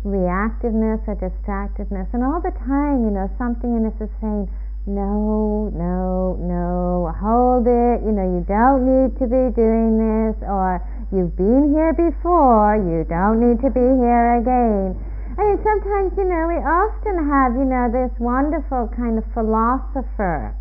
reactiveness 0.01 1.05
or 1.05 1.13
distractedness. 1.21 2.09
And 2.09 2.25
all 2.25 2.41
the 2.41 2.49
time, 2.65 3.05
you 3.05 3.13
know, 3.13 3.29
something 3.37 3.77
in 3.77 3.85
us 3.85 3.93
is 4.01 4.09
saying, 4.17 4.49
no, 4.89 5.69
no, 5.69 6.33
no, 6.41 7.13
hold 7.21 7.69
it, 7.69 8.01
you 8.01 8.09
know, 8.09 8.25
you 8.25 8.41
don't 8.49 8.89
need 8.89 9.13
to 9.21 9.29
be 9.29 9.53
doing 9.53 10.01
this, 10.01 10.33
or 10.49 10.81
you've 11.13 11.37
been 11.37 11.77
here 11.77 11.93
before, 11.93 12.73
you 12.73 13.05
don't 13.05 13.37
need 13.37 13.61
to 13.61 13.69
be 13.69 13.85
here 14.01 14.41
again. 14.41 14.97
I 15.37 15.45
mean, 15.45 15.61
sometimes, 15.61 16.09
you 16.17 16.25
know, 16.25 16.49
we 16.49 16.57
often 16.57 17.21
have, 17.29 17.53
you 17.53 17.69
know, 17.69 17.85
this 17.85 18.09
wonderful 18.17 18.89
kind 18.97 19.21
of 19.21 19.25
philosopher 19.37 20.57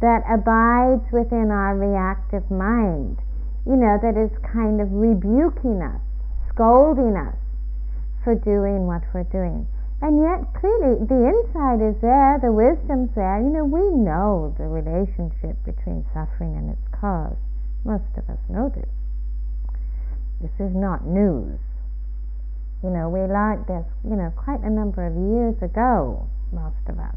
that 0.00 0.22
abides 0.28 1.06
within 1.12 1.50
our 1.50 1.76
reactive 1.76 2.50
mind, 2.50 3.18
you 3.66 3.76
know, 3.76 3.98
that 4.02 4.16
is 4.16 4.30
kind 4.52 4.80
of 4.80 4.92
rebuking 4.92 5.80
us, 5.80 6.00
scolding 6.50 7.16
us, 7.16 7.36
for 8.24 8.34
doing 8.34 8.86
what 8.86 9.04
we're 9.12 9.28
doing. 9.28 9.68
And 10.00 10.20
yet, 10.20 10.52
clearly, 10.60 11.00
the 11.00 11.28
insight 11.28 11.80
is 11.80 11.96
there, 12.00 12.40
the 12.40 12.52
wisdom's 12.52 13.14
there. 13.14 13.40
You 13.40 13.48
know, 13.48 13.64
we 13.64 13.84
know 13.96 14.54
the 14.58 14.68
relationship 14.68 15.56
between 15.64 16.04
suffering 16.12 16.56
and 16.56 16.68
its 16.72 16.88
cause. 16.92 17.36
Most 17.84 18.12
of 18.16 18.28
us 18.28 18.40
know 18.48 18.68
this. 18.68 18.88
This 20.40 20.52
is 20.60 20.74
not 20.74 21.06
news. 21.06 21.60
You 22.82 22.90
know, 22.90 23.08
we 23.08 23.20
learned 23.20 23.64
this, 23.64 23.86
you 24.04 24.16
know, 24.16 24.32
quite 24.36 24.60
a 24.60 24.68
number 24.68 25.06
of 25.06 25.16
years 25.16 25.56
ago, 25.62 26.28
most 26.52 26.84
of 26.88 26.98
us. 26.98 27.16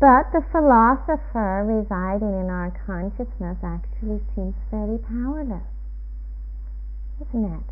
But 0.00 0.30
the 0.30 0.42
philosopher 0.52 1.66
residing 1.66 2.38
in 2.38 2.48
our 2.50 2.70
consciousness 2.86 3.58
actually 3.64 4.22
seems 4.32 4.54
fairly 4.70 4.98
powerless, 4.98 5.66
isn't 7.20 7.44
it? 7.44 7.66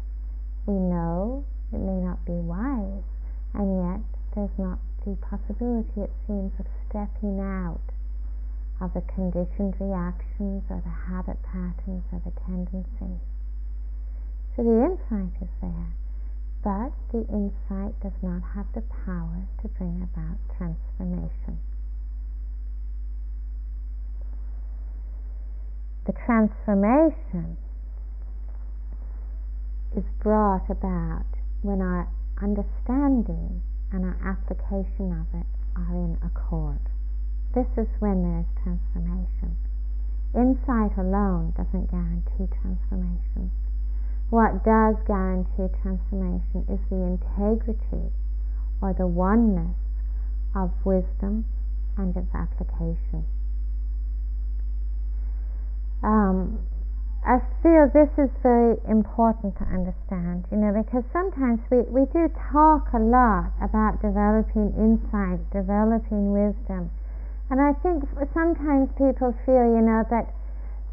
We 0.67 0.75
know 0.75 1.45
it 1.73 1.79
may 1.79 2.03
not 2.03 2.25
be 2.27 2.33
wise, 2.33 3.07
and 3.55 3.79
yet 3.79 4.01
there's 4.35 4.59
not 4.59 4.81
the 5.05 5.15
possibility, 5.23 6.03
it 6.03 6.11
seems, 6.27 6.51
of 6.59 6.67
stepping 6.89 7.39
out 7.39 7.95
of 8.81 8.93
the 8.93 9.03
conditioned 9.03 9.79
reactions 9.79 10.65
or 10.69 10.83
the 10.83 11.07
habit 11.07 11.41
patterns 11.45 12.03
or 12.11 12.21
the 12.25 12.33
tendencies. 12.45 13.23
So 14.57 14.65
the 14.65 14.83
insight 14.83 15.41
is 15.41 15.55
there, 15.63 15.95
but 16.65 16.91
the 17.13 17.23
insight 17.31 17.95
does 18.03 18.19
not 18.21 18.43
have 18.57 18.67
the 18.75 18.83
power 19.07 19.47
to 19.63 19.69
bring 19.69 20.03
about 20.03 20.39
transformation. 20.59 21.61
The 26.07 26.13
transformation 26.13 27.57
is 29.97 30.05
brought 30.21 30.71
about 30.71 31.27
when 31.63 31.81
our 31.83 32.09
understanding 32.41 33.63
and 33.91 34.05
our 34.05 34.17
application 34.23 35.11
of 35.11 35.27
it 35.35 35.47
are 35.75 35.91
in 35.91 36.17
accord. 36.23 36.79
This 37.55 37.67
is 37.77 37.89
when 37.99 38.23
there 38.23 38.41
is 38.47 38.63
transformation. 38.63 39.57
Insight 40.33 40.97
alone 40.97 41.55
doesn't 41.57 41.91
guarantee 41.91 42.47
transformation. 42.63 43.51
What 44.31 44.63
does 44.65 44.95
guarantee 45.09 45.75
transformation 45.83 46.67
is 46.69 46.79
the 46.89 47.03
integrity 47.03 48.13
or 48.81 48.93
the 48.93 49.09
oneness 49.09 49.75
of 50.55 50.71
wisdom 50.85 51.47
and 51.97 52.17
its 52.17 52.33
application. 52.33 53.25
Um, 56.03 56.59
I 57.27 57.43
feel 57.59 57.91
this 57.91 58.13
is 58.23 58.31
very 58.39 58.79
important 58.87 59.59
to 59.59 59.67
understand, 59.67 60.47
you 60.53 60.63
know, 60.63 60.71
because 60.71 61.03
sometimes 61.11 61.59
we, 61.75 61.83
we 61.91 62.07
do 62.15 62.31
talk 62.53 62.95
a 62.95 63.03
lot 63.03 63.51
about 63.59 63.99
developing 63.99 64.71
insight, 64.79 65.43
developing 65.51 66.31
wisdom. 66.31 66.87
And 67.51 67.59
I 67.59 67.75
think 67.83 68.07
sometimes 68.31 68.95
people 68.95 69.35
feel, 69.43 69.67
you 69.75 69.83
know, 69.83 70.07
that 70.07 70.31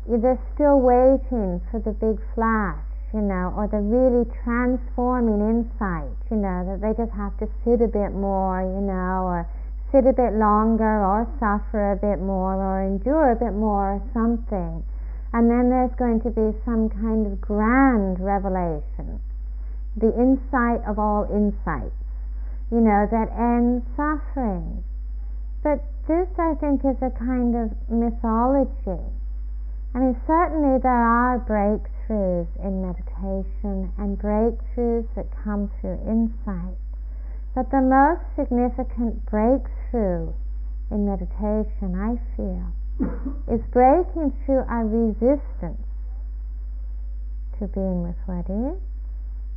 they're 0.10 0.42
still 0.58 0.82
waiting 0.82 1.62
for 1.70 1.78
the 1.78 1.94
big 1.94 2.18
flash, 2.34 2.82
you 3.13 3.22
know, 3.22 3.54
or 3.54 3.70
the 3.70 3.78
really 3.78 4.26
transforming 4.42 5.38
insight, 5.38 6.18
you 6.34 6.38
know, 6.42 6.66
that 6.66 6.82
they 6.82 6.98
just 6.98 7.13
have 7.13 7.38
to 7.38 7.48
sit 7.62 7.78
a 7.78 7.88
bit 7.88 8.10
more, 8.10 8.66
you 8.66 8.82
know, 8.82 9.30
or 9.30 9.46
sit 9.92 10.10
a 10.10 10.13
bit 10.13 10.34
longer, 10.34 11.06
or 11.06 11.30
suffer 11.38 11.94
a 11.94 11.96
bit 11.96 12.18
more, 12.18 12.58
or 12.58 12.82
endure 12.82 13.30
a 13.30 13.36
bit 13.36 13.54
more, 13.54 14.02
or 14.02 14.02
something 14.18 14.82
and 15.34 15.50
then 15.50 15.69
there's 15.69 15.96
going 15.98 16.22
to 16.22 16.30
be 16.30 16.54
some 16.63 16.89
kind 16.89 17.26
of 17.26 17.41
grand 17.41 18.19
revelation, 18.19 19.19
the 19.98 20.13
insight 20.13 20.86
of 20.88 21.00
all 21.00 21.26
insights, 21.34 21.98
you 22.72 22.80
know, 22.80 23.08
that 23.10 23.34
ends 23.34 23.84
suffering. 23.98 24.84
But 25.63 25.84
this, 26.08 26.30
I 26.38 26.54
think, 26.56 26.86
is 26.86 27.02
a 27.02 27.10
kind 27.10 27.56
of 27.56 27.74
mythology. 27.89 29.02
I 29.96 30.00
mean, 30.00 30.22
certainly 30.28 30.80
there 30.80 30.91
are 30.91 31.39
breakthroughs 31.39 32.50
in 32.62 32.86
meditation 32.86 33.91
and 33.98 34.19
breakthroughs 34.19 35.08
that 35.15 35.28
come 35.43 35.72
through 35.80 35.98
insight. 36.06 36.78
But 37.56 37.72
the 37.72 37.82
most 37.82 38.22
significant 38.36 39.26
breakthrough 39.26 40.34
in 40.91 41.06
meditation, 41.06 41.96
I 41.96 42.17
feel, 42.36 42.74
is 43.01 43.62
breaking 43.71 44.34
through 44.45 44.63
our 44.69 44.86
resistance 44.86 45.82
to 47.58 47.67
being 47.67 48.03
with 48.03 48.15
what 48.25 48.45
is 48.49 48.79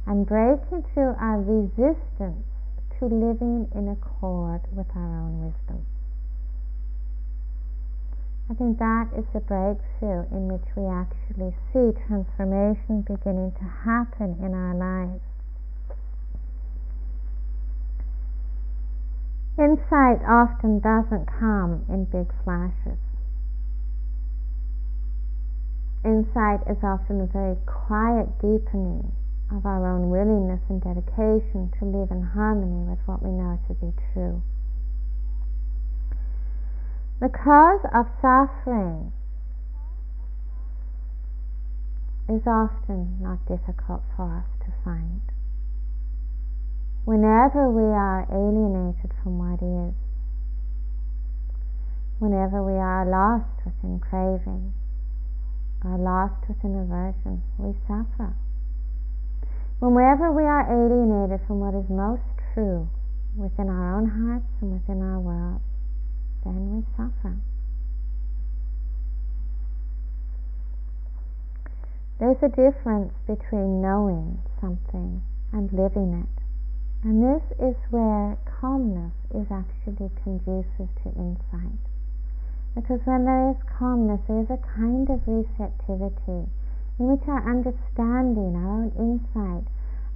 and 0.07 0.27
breaking 0.27 0.85
through 0.95 1.15
our 1.21 1.41
resistance 1.41 2.47
to 2.99 3.05
living 3.07 3.69
in 3.75 3.89
accord 3.89 4.61
with 4.73 4.87
our 4.95 5.21
own 5.21 5.45
wisdom. 5.45 5.85
I 8.49 8.55
think 8.55 8.79
that 8.79 9.09
is 9.17 9.25
the 9.35 9.41
breakthrough 9.41 10.25
in 10.31 10.49
which 10.49 10.65
we 10.77 10.87
actually 10.87 11.53
see 11.73 11.93
transformation 12.07 13.03
beginning 13.03 13.53
to 13.59 13.65
happen 13.65 14.39
in 14.41 14.55
our 14.55 14.75
lives. 14.75 15.21
Insight 19.59 20.23
often 20.25 20.81
doesn't 20.81 21.27
come 21.27 21.85
in 21.89 22.05
big 22.05 22.33
flashes 22.45 22.99
insight 26.07 26.63
is 26.71 26.79
often 26.87 27.21
a 27.21 27.27
very 27.27 27.59
quiet 27.67 28.31
deepening 28.39 29.11
of 29.51 29.67
our 29.67 29.83
own 29.83 30.09
willingness 30.09 30.63
and 30.71 30.81
dedication 30.81 31.71
to 31.79 31.85
live 31.85 32.11
in 32.11 32.23
harmony 32.23 32.87
with 32.87 32.99
what 33.07 33.23
we 33.23 33.31
know 33.31 33.59
to 33.67 33.75
be 33.75 33.91
true. 34.15 34.43
The 37.19 37.29
cause 37.29 37.83
of 37.93 38.07
suffering 38.23 39.13
is 42.29 42.47
often 42.47 43.19
not 43.21 43.43
difficult 43.47 44.03
for 44.15 44.31
us 44.31 44.47
to 44.67 44.73
find. 44.85 45.23
Whenever 47.05 47.71
we 47.71 47.83
are 47.83 48.27
alienated 48.31 49.15
from 49.23 49.39
what 49.39 49.63
is, 49.63 49.95
whenever 52.19 52.63
we 52.63 52.75
are 52.75 53.07
lost 53.07 53.65
within 53.65 54.01
craving, 54.01 54.75
are 55.83 55.99
lost 55.99 56.49
within 56.49 56.75
aversion, 56.75 57.43
we 57.59 57.75
suffer. 57.87 58.35
Whenever 59.79 60.33
we 60.33 60.43
are 60.43 60.65
alienated 60.65 61.47
from 61.47 61.61
what 61.61 61.75
is 61.75 61.89
most 61.91 62.23
true 62.55 62.89
within 63.37 63.69
our 63.69 63.97
own 63.97 64.09
hearts 64.09 64.49
and 64.61 64.73
within 64.73 65.03
our 65.03 65.21
world, 65.21 65.61
then 66.45 66.77
we 66.77 66.83
suffer. 66.97 67.37
There's 72.19 72.43
a 72.43 72.49
difference 72.49 73.13
between 73.27 73.83
knowing 73.83 74.41
something 74.61 75.23
and 75.53 75.71
living 75.71 76.25
it. 76.25 76.43
And 77.05 77.23
this 77.23 77.43
is 77.61 77.77
where 77.91 78.39
calmness 78.61 79.13
is 79.35 79.47
actually 79.53 80.11
conducive 80.25 80.89
to 81.05 81.09
insight. 81.15 81.79
Because 82.77 83.01
when 83.09 83.25
there 83.25 83.51
is 83.51 83.57
calmness, 83.79 84.21
there 84.29 84.45
is 84.45 84.51
a 84.53 84.61
kind 84.77 85.09
of 85.09 85.25
receptivity 85.25 86.45
in 87.01 87.09
which 87.09 87.25
our 87.27 87.41
understanding, 87.49 88.53
our 88.53 88.69
own 88.69 88.93
insight, 89.01 89.65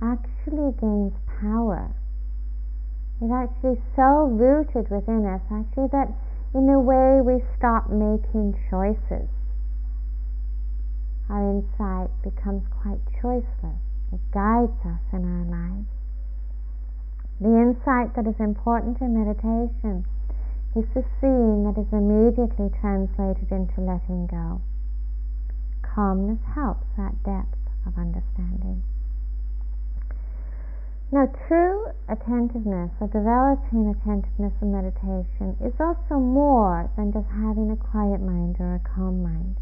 actually 0.05 0.77
gains 0.77 1.17
power. 1.41 1.89
It's 3.21 3.33
actually 3.33 3.81
so 3.97 4.29
rooted 4.29 4.93
within 4.93 5.25
us, 5.25 5.41
actually, 5.49 5.89
that 5.89 6.13
in 6.53 6.69
a 6.69 6.79
way 6.79 7.25
we 7.25 7.41
stop 7.57 7.89
making 7.89 8.53
choices. 8.69 9.29
Our 11.31 11.41
insight 11.41 12.11
becomes 12.21 12.69
quite 12.69 13.01
choiceless. 13.23 13.81
It 14.13 14.21
guides 14.33 14.77
us 14.85 15.01
in 15.13 15.25
our 15.25 15.49
lives. 15.49 15.89
The 17.41 17.57
insight 17.57 18.13
that 18.17 18.29
is 18.29 18.37
important 18.39 19.01
in 19.01 19.17
meditation 19.17 20.05
is 20.77 20.87
the 20.95 21.03
seeing 21.19 21.67
that 21.67 21.75
is 21.75 21.91
immediately 21.91 22.71
translated 22.79 23.51
into 23.51 23.81
letting 23.81 24.27
go. 24.27 24.61
Calmness 25.83 26.39
helps 26.55 26.87
that 26.97 27.23
depth 27.25 27.59
of 27.85 27.99
understanding. 27.99 28.83
Now, 31.11 31.27
true 31.49 31.91
attentiveness 32.09 32.93
or 33.01 33.09
developing 33.09 33.91
attentiveness 33.91 34.55
in 34.63 34.71
meditation 34.71 35.57
is 35.59 35.75
also 35.81 36.23
more 36.23 36.89
than 36.97 37.11
just 37.11 37.27
having 37.35 37.69
a 37.73 37.77
quiet 37.77 38.23
mind 38.23 38.57
or 38.61 38.77
a 38.77 38.89
calm 38.95 39.25
mind. 39.25 39.57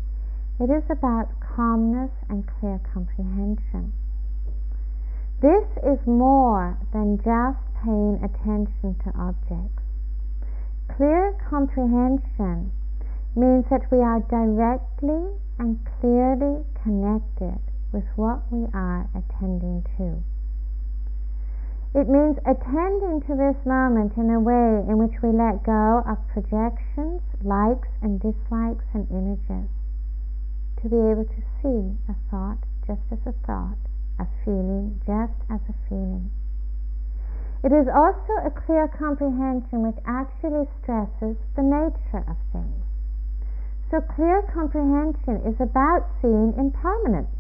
It 0.61 0.69
is 0.69 0.85
about 0.91 1.41
calmness 1.41 2.13
and 2.29 2.45
clear 2.47 2.81
comprehension. 2.93 3.95
This 5.41 5.65
is 5.81 6.05
more 6.07 6.77
than 6.93 7.17
just 7.17 7.65
paying 7.81 8.21
attention 8.23 9.01
to 9.05 9.17
objects 9.17 9.88
clear 10.97 11.37
comprehension 11.49 12.73
means 13.37 13.65
that 13.71 13.91
we 13.91 13.99
are 13.99 14.21
directly 14.29 15.39
and 15.59 15.79
clearly 16.01 16.65
connected 16.83 17.59
with 17.93 18.05
what 18.17 18.41
we 18.53 18.67
are 18.75 19.09
attending 19.15 19.85
to. 19.97 20.23
It 21.95 22.09
means 22.09 22.37
attending 22.45 23.23
to 23.23 23.35
this 23.35 23.57
moment 23.65 24.17
in 24.17 24.31
a 24.31 24.41
way 24.41 24.85
in 24.89 24.99
which 24.99 25.23
we 25.23 25.31
let 25.31 25.65
go 25.65 26.03
of 26.07 26.19
projections, 26.29 27.23
likes 27.43 27.89
and 28.03 28.21
dislikes 28.21 28.85
and 28.93 29.09
images. 29.11 29.71
To 30.83 30.89
be 30.89 30.97
able 30.97 31.25
to 31.25 31.43
see 31.63 31.97
a 32.09 32.15
thought 32.31 32.59
just 32.87 33.01
as 33.11 33.19
a 33.27 33.33
thought, 33.47 33.79
a 34.19 34.27
feeling 34.45 35.01
just 35.07 35.35
as 35.51 35.61
a 35.69 35.75
feeling. 35.89 36.31
It 37.65 37.73
is 37.73 37.89
also 37.89 38.39
a 38.45 38.51
clear 38.55 38.87
comprehension 38.87 39.83
which 39.83 39.99
actually 40.07 40.69
stresses 40.79 41.37
the 41.57 41.63
nature 41.63 42.23
of 42.29 42.37
things. 42.53 42.87
So 43.91 44.01
clear 44.01 44.43
comprehension 44.43 45.43
is 45.43 45.59
about 45.61 46.07
seeing 46.23 46.55
impermanence. 46.57 47.35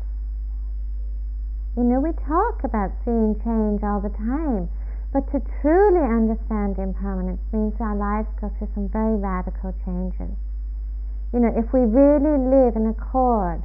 You 1.76 1.84
know, 1.84 2.00
we 2.00 2.10
talk 2.26 2.64
about 2.64 2.90
seeing 3.04 3.38
change 3.44 3.84
all 3.84 4.00
the 4.00 4.10
time, 4.10 4.68
but 5.12 5.30
to 5.30 5.40
truly 5.62 6.02
understand 6.02 6.78
impermanence 6.78 7.40
means 7.52 7.74
our 7.78 7.94
lives 7.94 8.28
go 8.40 8.50
through 8.58 8.68
some 8.74 8.88
very 8.88 9.14
radical 9.16 9.72
changes. 9.84 10.34
You 11.32 11.40
know, 11.40 11.52
if 11.54 11.72
we 11.72 11.80
really 11.80 12.40
live 12.42 12.74
in 12.74 12.88
accord 12.88 13.62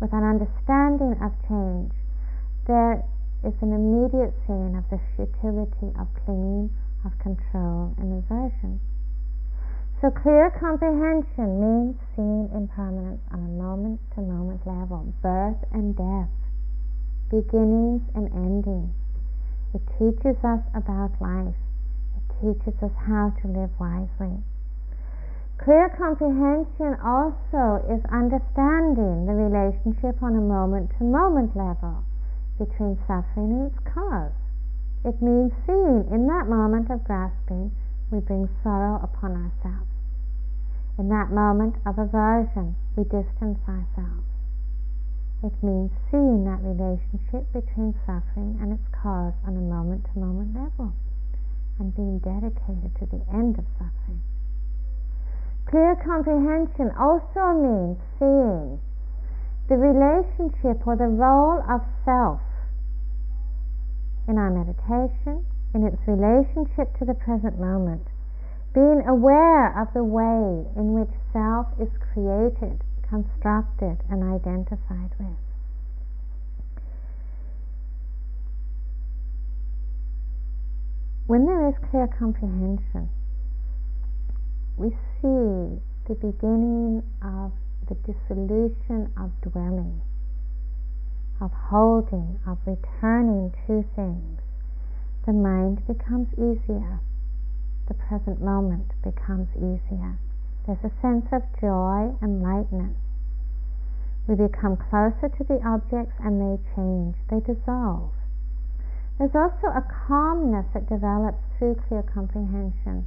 with 0.00 0.12
an 0.12 0.22
understanding 0.22 1.18
of 1.18 1.32
change, 1.48 1.90
there 2.68 3.02
is 3.44 3.54
an 3.62 3.72
immediate 3.72 4.34
seeing 4.46 4.74
of 4.74 4.84
the 4.90 4.98
futility 5.14 5.94
of 5.98 6.08
clinging, 6.24 6.70
of 7.04 7.16
control, 7.18 7.94
and 7.98 8.18
aversion. 8.18 8.80
So 10.00 10.10
clear 10.10 10.50
comprehension 10.50 11.60
means 11.60 11.96
seeing 12.14 12.50
impermanence 12.54 13.22
on 13.30 13.40
a 13.40 13.54
moment 13.54 14.00
to 14.14 14.22
moment 14.22 14.66
level, 14.66 15.12
birth 15.22 15.58
and 15.72 15.96
death 15.96 16.30
beginnings 17.28 18.00
and 18.14 18.24
endings. 18.32 18.94
It 19.74 19.84
teaches 20.00 20.36
us 20.40 20.64
about 20.72 21.12
life. 21.20 21.60
It 22.16 22.24
teaches 22.40 22.72
us 22.82 22.94
how 23.04 23.36
to 23.42 23.48
live 23.48 23.70
wisely. 23.78 24.40
Clear 25.60 25.92
comprehension 25.92 26.96
also 27.04 27.84
is 27.84 28.00
understanding 28.08 29.26
the 29.26 29.36
relationship 29.36 30.22
on 30.22 30.36
a 30.36 30.40
moment 30.40 30.88
to 30.96 31.04
moment 31.04 31.54
level 31.54 32.07
between 32.58 32.98
suffering 33.06 33.54
and 33.54 33.70
its 33.70 33.78
cause. 33.86 34.34
It 35.04 35.22
means 35.22 35.52
seeing 35.64 36.10
in 36.10 36.26
that 36.26 36.50
moment 36.50 36.90
of 36.90 37.04
grasping, 37.04 37.70
we 38.10 38.18
bring 38.18 38.48
sorrow 38.62 39.00
upon 39.02 39.32
ourselves. 39.32 39.88
In 40.98 41.08
that 41.08 41.30
moment 41.30 41.76
of 41.86 41.98
aversion, 41.98 42.74
we 42.96 43.04
distance 43.04 43.62
ourselves. 43.68 44.26
It 45.42 45.54
means 45.62 45.92
seeing 46.10 46.42
that 46.44 46.58
relationship 46.66 47.46
between 47.52 47.94
suffering 48.04 48.58
and 48.60 48.72
its 48.72 48.88
cause 48.90 49.34
on 49.46 49.56
a 49.56 49.62
moment 49.62 50.04
to 50.12 50.18
moment 50.18 50.52
level 50.52 50.92
and 51.78 51.94
being 51.94 52.18
dedicated 52.18 52.90
to 52.98 53.06
the 53.06 53.22
end 53.30 53.56
of 53.56 53.64
suffering. 53.78 54.20
Clear 55.66 55.94
comprehension 55.94 56.90
also 56.98 57.54
means 57.54 57.98
seeing 58.18 58.80
the 59.68 59.76
relationship 59.76 60.84
or 60.86 60.96
the 60.96 61.06
role 61.06 61.62
of 61.70 61.82
self 62.04 62.40
in 64.28 64.38
our 64.38 64.50
meditation, 64.50 65.44
in 65.74 65.82
its 65.82 65.96
relationship 66.06 66.96
to 66.98 67.04
the 67.04 67.14
present 67.14 67.58
moment, 67.58 68.06
being 68.74 69.02
aware 69.08 69.72
of 69.80 69.88
the 69.94 70.04
way 70.04 70.68
in 70.76 70.92
which 70.92 71.10
self 71.32 71.66
is 71.80 71.88
created 72.12 72.84
constructed 73.08 73.96
and 74.10 74.22
identified 74.22 75.10
with. 75.18 75.38
When 81.26 81.44
there 81.44 81.68
is 81.68 81.74
clear 81.90 82.06
comprehension, 82.06 83.10
we 84.76 84.90
see 85.20 85.80
the 86.08 86.14
beginning 86.14 87.02
of 87.22 87.52
the 87.88 87.94
dissolution 88.06 89.12
of 89.16 89.30
dwelling, 89.42 90.00
of 91.40 91.52
holding, 91.52 92.38
of 92.46 92.58
returning 92.66 93.52
to 93.66 93.84
things. 93.94 94.40
The 95.26 95.32
mind 95.32 95.86
becomes 95.86 96.28
easier. 96.34 97.00
The 97.86 97.94
present 97.94 98.40
moment 98.40 98.92
becomes 99.02 99.48
easier. 99.56 100.18
There's 100.66 100.84
a 100.84 101.00
sense 101.00 101.26
of 101.32 101.42
joy 101.60 102.16
and 102.20 102.42
lightness. 102.42 102.96
We 104.26 104.34
become 104.34 104.76
closer 104.76 105.28
to 105.28 105.44
the 105.44 105.64
objects 105.66 106.12
and 106.20 106.40
they 106.40 106.62
change, 106.76 107.16
they 107.30 107.40
dissolve. 107.40 108.12
There's 109.18 109.34
also 109.34 109.68
a 109.68 109.82
calmness 110.06 110.66
that 110.74 110.88
develops 110.88 111.42
through 111.56 111.76
clear 111.88 112.02
comprehension, 112.02 113.06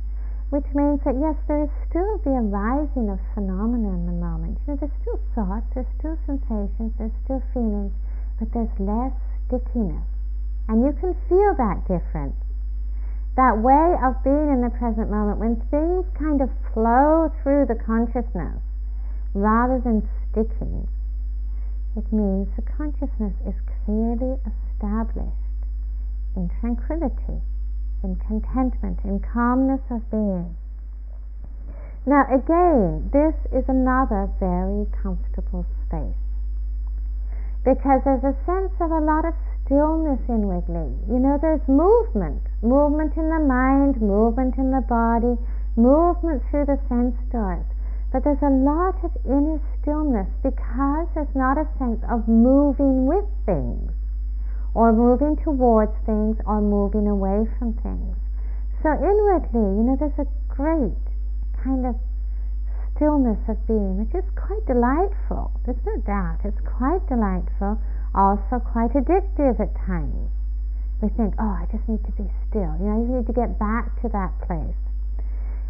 which 0.49 0.65
means 0.73 0.99
that 1.05 1.15
yes, 1.15 1.37
there 1.47 1.63
is 1.63 1.69
still 1.87 2.17
the 2.17 2.35
arising 2.35 3.09
of 3.09 3.19
phenomena 3.33 3.89
in 3.93 4.05
the 4.07 4.17
moment. 4.17 4.59
You 4.65 4.73
know, 4.73 4.77
there's 4.81 4.97
still 5.01 5.19
thoughts, 5.33 5.67
there's 5.73 5.87
still 5.99 6.17
sensations, 6.25 6.91
there's 6.97 7.15
still 7.23 7.41
feelings, 7.53 7.93
but 8.41 8.49
there's 8.57 8.79
less 8.81 9.13
stickiness. 9.45 10.09
And 10.67 10.81
you 10.81 10.97
can 10.97 11.13
feel 11.29 11.53
that 11.61 11.85
difference 11.85 12.41
that 13.37 13.63
way 13.63 13.95
of 14.03 14.19
being 14.23 14.51
in 14.51 14.59
the 14.59 14.69
present 14.75 15.09
moment, 15.09 15.39
when 15.39 15.55
things 15.71 16.03
kind 16.19 16.41
of 16.41 16.51
flow 16.73 17.31
through 17.41 17.65
the 17.65 17.79
consciousness 17.79 18.59
rather 19.33 19.79
than 19.79 20.03
sticking, 20.27 20.87
it 21.95 22.11
means 22.11 22.51
the 22.55 22.61
consciousness 22.61 23.35
is 23.47 23.55
clearly 23.85 24.35
established 24.43 25.63
in 26.35 26.51
tranquility, 26.59 27.39
in 28.03 28.15
contentment, 28.27 28.99
in 29.05 29.19
calmness 29.19 29.81
of 29.89 30.03
being. 30.11 30.55
Now, 32.05 32.27
again, 32.27 33.11
this 33.13 33.35
is 33.53 33.63
another 33.69 34.27
very 34.39 34.87
comfortable 35.01 35.65
space 35.87 36.20
because 37.63 38.01
there's 38.03 38.25
a 38.25 38.37
sense 38.45 38.73
of 38.81 38.91
a 38.91 38.99
lot 38.99 39.25
of 39.25 39.33
stillness 39.63 40.19
inwardly. 40.27 40.97
You 41.07 41.19
know, 41.19 41.37
there's 41.39 41.61
movement, 41.67 42.41
movement 42.61 43.15
in 43.15 43.29
the 43.29 43.39
mind, 43.39 44.01
movement 44.01 44.57
in 44.57 44.71
the 44.71 44.81
body, 44.81 45.37
movement 45.75 46.43
through 46.49 46.65
the 46.65 46.79
sense 46.89 47.15
doors. 47.31 47.65
But 48.11 48.25
there's 48.25 48.43
a 48.43 48.51
lot 48.51 48.99
of 49.05 49.15
inner 49.23 49.61
stillness 49.79 50.27
because 50.43 51.07
there's 51.15 51.35
not 51.35 51.57
a 51.57 51.69
sense 51.79 52.03
of 52.11 52.27
moving 52.27 53.05
with 53.07 53.23
things, 53.45 53.93
or 54.73 54.91
moving 54.91 55.37
towards 55.37 55.95
things, 56.05 56.35
or 56.45 56.59
moving 56.59 57.07
away 57.07 57.47
from 57.57 57.73
things. 57.79 58.17
So 58.83 58.91
inwardly, 58.91 59.63
you 59.79 59.83
know, 59.87 59.95
there's 59.95 60.19
a 60.19 60.27
great 60.49 60.99
kind 61.63 61.85
of 61.85 61.95
stillness 63.01 63.41
of 63.49 63.57
being, 63.65 63.97
which 63.97 64.13
is 64.13 64.29
quite 64.37 64.61
delightful. 64.69 65.49
There's 65.65 65.81
no 65.81 65.97
doubt, 66.05 66.45
it's 66.45 66.61
quite 66.61 67.01
delightful 67.09 67.81
also 68.13 68.59
quite 68.61 68.91
addictive 68.93 69.57
at 69.57 69.73
times. 69.87 70.29
We 71.01 71.09
think, 71.09 71.33
oh, 71.39 71.57
I 71.57 71.65
just 71.71 71.87
need 71.89 72.03
to 72.05 72.13
be 72.13 72.29
still. 72.45 72.77
You 72.77 72.85
know, 72.93 72.99
you 73.01 73.09
need 73.17 73.27
to 73.27 73.33
get 73.33 73.57
back 73.57 73.97
to 74.03 74.09
that 74.13 74.37
place. 74.45 74.77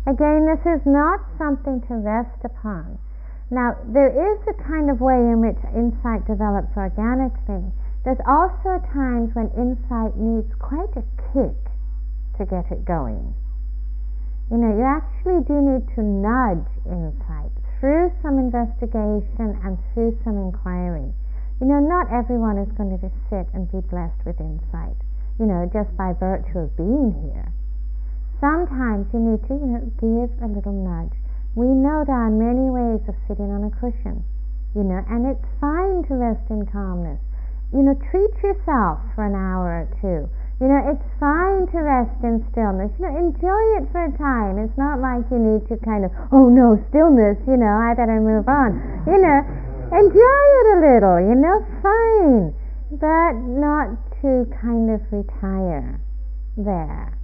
Again, 0.03 0.43
this 0.43 0.65
is 0.65 0.83
not 0.83 1.23
something 1.37 1.79
to 1.87 2.03
rest 2.03 2.43
upon. 2.43 2.99
Now, 3.47 3.77
there 3.87 4.11
is 4.11 4.39
a 4.49 4.57
kind 4.67 4.89
of 4.89 4.99
way 4.99 5.15
in 5.15 5.39
which 5.39 5.61
insight 5.71 6.27
develops 6.27 6.75
organically. 6.75 7.71
There's 8.03 8.19
also 8.27 8.83
times 8.91 9.31
when 9.37 9.53
insight 9.55 10.17
needs 10.17 10.51
quite 10.59 10.91
a 10.97 11.05
kick 11.31 11.55
to 12.35 12.43
get 12.43 12.67
it 12.73 12.83
going. 12.83 13.35
You 14.51 14.59
know, 14.59 14.75
you 14.75 14.83
actually 14.83 15.47
do 15.47 15.63
need 15.63 15.87
to 15.95 16.03
nudge 16.03 16.67
insight 16.83 17.55
through 17.79 18.11
some 18.21 18.35
investigation 18.35 19.55
and 19.63 19.79
through 19.93 20.19
some 20.27 20.35
inquiry. 20.35 21.07
You 21.63 21.67
know, 21.71 21.79
not 21.79 22.11
everyone 22.11 22.59
is 22.59 22.67
going 22.75 22.91
to 22.91 22.99
just 22.99 23.15
sit 23.31 23.47
and 23.55 23.71
be 23.71 23.79
blessed 23.87 24.19
with 24.27 24.43
insight, 24.43 24.99
you 25.39 25.47
know, 25.47 25.71
just 25.71 25.95
by 25.95 26.11
virtue 26.11 26.67
of 26.67 26.75
being 26.75 27.15
here. 27.31 27.53
Sometimes 28.43 29.07
you 29.13 29.23
need 29.23 29.39
to, 29.47 29.55
you 29.55 29.71
know, 29.71 29.87
give 30.03 30.35
a 30.43 30.51
little 30.51 30.75
nudge. 30.75 31.15
We 31.55 31.71
know 31.71 32.03
there 32.03 32.19
are 32.19 32.29
many 32.29 32.67
ways 32.67 33.07
of 33.07 33.15
sitting 33.31 33.55
on 33.55 33.63
a 33.63 33.71
cushion, 33.71 34.25
you 34.75 34.83
know, 34.83 34.99
and 35.07 35.31
it's 35.31 35.47
fine 35.61 36.03
to 36.11 36.19
rest 36.19 36.43
in 36.51 36.65
calmness. 36.67 37.23
You 37.71 37.87
know, 37.87 37.95
treat 38.11 38.35
yourself 38.43 38.99
for 39.15 39.23
an 39.23 39.35
hour 39.35 39.87
or 39.87 39.87
two. 40.03 40.27
You 40.61 40.69
know, 40.69 40.93
it's 40.93 41.01
fine 41.17 41.65
to 41.73 41.77
rest 41.81 42.21
in 42.21 42.45
stillness. 42.53 42.93
You 43.01 43.09
know, 43.09 43.17
enjoy 43.17 43.81
it 43.81 43.89
for 43.89 44.05
a 44.05 44.13
time. 44.13 44.61
It's 44.61 44.77
not 44.77 45.01
like 45.01 45.25
you 45.33 45.41
need 45.41 45.65
to 45.73 45.75
kind 45.81 46.05
of, 46.05 46.13
oh 46.29 46.53
no, 46.53 46.77
stillness, 46.93 47.41
you 47.49 47.57
know, 47.57 47.81
I 47.81 47.97
better 47.97 48.21
move 48.21 48.45
on. 48.45 48.77
You 49.09 49.17
know, 49.17 49.41
enjoy 49.89 50.43
it 50.61 50.67
a 50.69 50.77
little, 50.85 51.17
you 51.17 51.33
know, 51.33 51.65
fine, 51.81 52.53
but 52.93 53.33
not 53.41 53.89
to 54.21 54.45
kind 54.61 54.93
of 54.93 55.01
retire 55.09 55.97
there. 56.53 57.17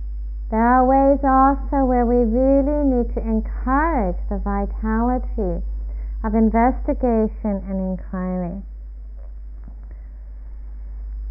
There 0.49 0.65
are 0.65 0.81
ways 0.89 1.21
also 1.21 1.85
where 1.85 2.09
we 2.09 2.25
really 2.25 2.89
need 2.89 3.13
to 3.13 3.21
encourage 3.21 4.17
the 4.33 4.41
vitality 4.41 5.61
of 6.25 6.33
investigation 6.33 7.61
and 7.69 7.93
inquiry. 7.93 8.65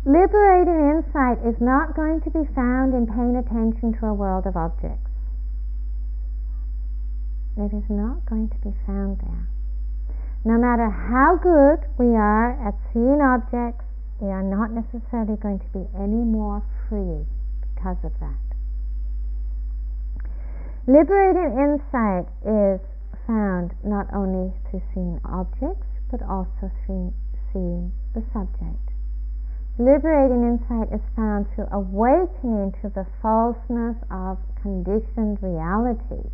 Liberating 0.06 1.02
insight 1.02 1.42
is 1.42 1.58
not 1.58 1.96
going 1.96 2.20
to 2.22 2.30
be 2.30 2.46
found 2.54 2.94
in 2.94 3.10
paying 3.10 3.34
attention 3.34 3.90
to 3.98 4.06
a 4.06 4.14
world 4.14 4.46
of 4.46 4.54
objects. 4.54 5.10
It 7.58 7.74
is 7.74 7.90
not 7.90 8.22
going 8.24 8.46
to 8.54 8.58
be 8.62 8.70
found 8.86 9.18
there. 9.18 9.50
No 10.44 10.62
matter 10.62 10.86
how 10.86 11.34
good 11.42 11.90
we 11.98 12.14
are 12.14 12.54
at 12.54 12.78
seeing 12.94 13.18
objects, 13.18 13.82
we 14.22 14.28
are 14.28 14.46
not 14.46 14.70
necessarily 14.70 15.34
going 15.42 15.58
to 15.58 15.70
be 15.74 15.82
any 15.98 16.22
more 16.22 16.62
free 16.86 17.26
because 17.74 17.98
of 18.06 18.14
that. 18.22 18.46
Liberating 20.86 21.58
insight 21.58 22.30
is 22.46 22.78
found 23.26 23.74
not 23.82 24.06
only 24.14 24.54
through 24.70 24.86
seeing 24.94 25.18
objects, 25.24 25.90
but 26.12 26.22
also 26.22 26.70
through 26.86 27.12
seeing 27.50 27.90
the 28.14 28.22
subject. 28.32 28.95
Liberating 29.78 30.40
insight 30.40 30.90
is 30.90 31.04
found 31.14 31.52
through 31.52 31.68
awakening 31.70 32.72
to 32.80 32.88
the 32.88 33.04
falseness 33.20 33.98
of 34.10 34.38
conditioned 34.62 35.36
realities. 35.42 36.32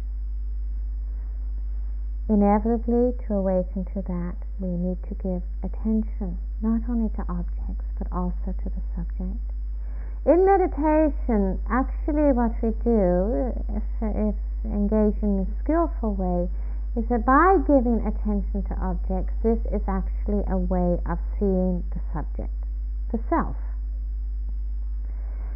Inevitably, 2.29 3.19
to 3.27 3.35
awaken 3.35 3.85
to 3.95 4.03
that, 4.07 4.37
we 4.61 4.69
need 4.69 5.03
to 5.11 5.15
give 5.19 5.43
attention 5.59 6.39
not 6.63 6.83
only 6.89 7.11
to 7.19 7.27
objects, 7.29 7.85
but 7.99 8.07
also 8.13 8.55
to 8.63 8.71
the 8.71 8.83
subject. 8.95 9.43
In 10.25 10.47
meditation, 10.47 11.59
actually, 11.69 12.31
what 12.31 12.55
we 12.63 12.71
do, 12.87 13.51
if, 13.75 13.83
if 14.07 14.39
engaged 14.65 15.19
in 15.21 15.43
a 15.43 15.47
skillful 15.59 16.15
way, 16.15 16.49
is 16.95 17.09
that 17.09 17.27
by 17.27 17.59
giving 17.67 18.07
attention 18.07 18.63
to 18.71 18.75
objects, 18.79 19.35
this 19.43 19.59
is 19.75 19.83
actually 19.89 20.45
a 20.47 20.57
way 20.57 21.03
of 21.11 21.19
seeing 21.41 21.83
the 21.91 21.99
subject 22.15 22.62
the 23.13 23.21
self. 23.29 23.57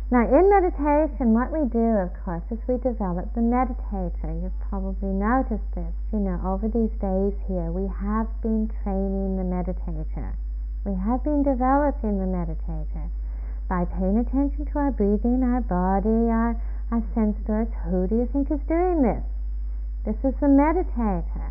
Now, 0.07 0.23
in 0.23 0.47
meditation, 0.47 1.35
what 1.35 1.51
we 1.51 1.67
do, 1.67 1.99
of 1.99 2.15
course, 2.23 2.47
is 2.55 2.63
we 2.69 2.79
develop 2.79 3.35
the 3.35 3.43
meditator. 3.43 4.31
You've 4.39 4.61
probably 4.71 5.11
noticed 5.11 5.67
this. 5.75 5.91
You 6.13 6.21
know, 6.23 6.39
over 6.47 6.71
these 6.71 6.95
days 7.03 7.35
here, 7.51 7.75
we 7.75 7.91
have 7.91 8.31
been 8.39 8.71
training 8.85 9.35
the 9.35 9.43
meditator. 9.43 10.39
We 10.87 10.95
have 10.95 11.27
been 11.27 11.43
developing 11.43 12.23
the 12.23 12.31
meditator 12.31 13.11
by 13.67 13.83
paying 13.99 14.23
attention 14.23 14.71
to 14.71 14.79
our 14.79 14.93
breathing, 14.93 15.43
our 15.43 15.61
body, 15.67 16.31
our, 16.31 16.55
our 16.95 17.03
sense 17.11 17.35
doors. 17.43 17.67
Who 17.91 18.07
do 18.07 18.15
you 18.15 18.29
think 18.31 18.47
is 18.55 18.63
doing 18.71 19.03
this? 19.03 19.27
This 20.07 20.23
is 20.23 20.39
the 20.39 20.47
meditator. 20.47 21.51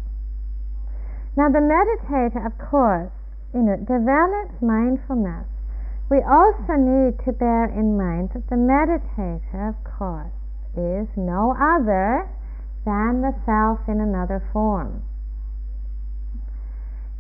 Now, 1.36 1.52
the 1.52 1.60
meditator, 1.60 2.46
of 2.46 2.56
course, 2.56 3.12
you 3.54 3.68
know, 3.68 3.76
develops 3.76 4.62
mindfulness 4.64 5.52
we 6.10 6.22
also 6.22 6.78
need 6.78 7.18
to 7.26 7.34
bear 7.34 7.66
in 7.66 7.98
mind 7.98 8.30
that 8.34 8.48
the 8.50 8.56
meditator, 8.56 9.70
of 9.70 9.76
course, 9.84 10.34
is 10.78 11.10
no 11.18 11.56
other 11.58 12.30
than 12.86 13.22
the 13.22 13.34
self 13.46 13.80
in 13.90 14.00
another 14.00 14.44
form. 14.54 15.02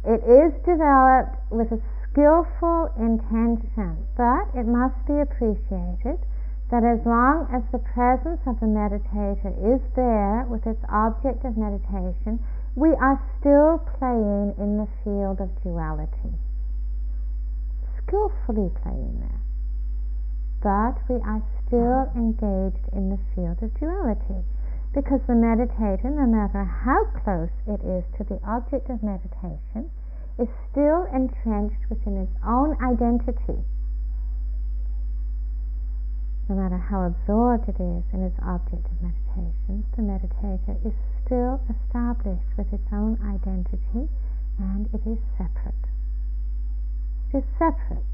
It 0.05 0.21
is 0.21 0.53
developed 0.61 1.33
with 1.49 1.71
a 1.71 1.81
skillful 2.05 2.93
intention, 2.99 4.05
but 4.15 4.53
it 4.53 4.69
must 4.69 5.01
be 5.07 5.17
appreciated 5.17 6.21
that 6.69 6.85
as 6.85 7.01
long 7.05 7.49
as 7.49 7.65
the 7.71 7.81
presence 7.81 8.41
of 8.45 8.59
the 8.59 8.69
meditator 8.69 9.49
is 9.65 9.81
there 9.95 10.45
with 10.45 10.67
its 10.67 10.81
object 10.89 11.43
of 11.43 11.57
meditation, 11.57 12.37
we 12.75 12.93
are 13.01 13.17
still 13.39 13.81
playing 13.97 14.53
in 14.61 14.77
the 14.77 14.87
field 15.01 15.41
of 15.41 15.49
duality 15.63 16.37
skillfully 18.05 18.69
playing 18.81 19.19
there. 19.19 19.41
But 20.61 21.01
we 21.09 21.21
are 21.21 21.41
still 21.65 22.09
mm-hmm. 22.09 22.33
engaged 22.37 22.85
in 22.93 23.09
the 23.09 23.19
field 23.33 23.61
of 23.61 23.73
duality 23.79 24.45
because 24.93 25.19
the 25.27 25.33
meditator, 25.33 26.09
no 26.09 26.25
matter 26.25 26.63
how 26.63 27.05
close 27.21 27.51
it 27.67 27.81
is 27.83 28.05
to 28.17 28.23
the 28.23 28.39
object 28.47 28.89
of 28.89 29.03
meditation, 29.03 29.91
is 30.39 30.47
still 30.71 31.03
entrenched 31.11 31.89
within 31.89 32.17
its 32.17 32.33
own 32.45 32.77
identity. 32.81 33.59
No 36.47 36.55
matter 36.55 36.77
how 36.77 37.03
absorbed 37.03 37.67
it 37.67 37.79
is 37.81 38.03
in 38.13 38.23
its 38.23 38.37
object 38.41 38.85
of 38.85 39.01
meditation, 39.01 39.83
the 39.97 40.03
meditator 40.03 40.77
is 40.85 40.93
still 41.25 41.59
established 41.67 42.55
with 42.57 42.71
its 42.71 42.87
own 42.93 43.17
identity 43.25 44.07
and 44.59 44.87
it 44.93 45.01
is 45.09 45.17
separate 45.37 45.94
is 47.33 47.43
separate. 47.57 48.05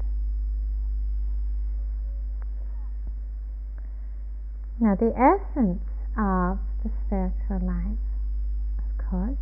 Now, 4.80 4.96
the 4.96 5.12
essence 5.14 5.82
of 6.18 6.58
the 6.82 6.90
spiritual 7.06 7.60
life, 7.62 8.02
of 8.78 8.98
course, 8.98 9.38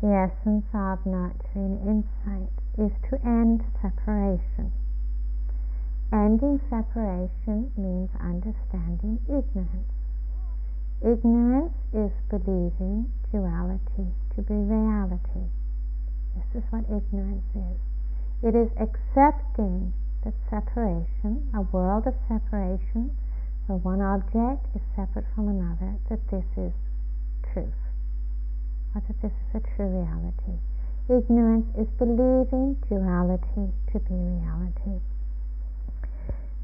the 0.00 0.08
essence 0.08 0.64
of 0.72 1.04
nurturing 1.04 1.76
insight 1.84 2.48
is 2.78 2.92
to 3.10 3.20
end 3.26 3.62
separation. 3.82 4.72
Ending 6.12 6.60
separation 6.70 7.70
means 7.76 8.08
understanding 8.18 9.20
ignorance. 9.28 9.92
Ignorance 11.02 11.74
is 11.92 12.12
believing 12.30 13.12
duality 13.30 14.08
to 14.34 14.42
be 14.42 14.54
reality. 14.54 15.52
This 16.34 16.62
is 16.62 16.64
what 16.70 16.84
ignorance 16.84 17.44
is. 17.54 17.89
It 18.42 18.54
is 18.54 18.70
accepting 18.80 19.92
that 20.24 20.34
separation, 20.48 21.48
a 21.52 21.60
world 21.60 22.06
of 22.06 22.14
separation, 22.26 23.16
where 23.66 23.78
one 23.78 24.00
object 24.00 24.66
is 24.74 24.80
separate 24.96 25.26
from 25.34 25.48
another, 25.48 25.96
that 26.08 26.26
this 26.30 26.46
is 26.56 26.72
truth, 27.52 27.76
or 28.94 29.02
that 29.06 29.20
this 29.20 29.32
is 29.32 29.54
a 29.54 29.76
true 29.76 29.88
reality. 29.88 30.56
Ignorance 31.08 31.66
is 31.76 31.88
believing 31.98 32.80
duality 32.88 33.72
to 33.92 33.98
be 34.00 34.14
reality. 34.14 35.04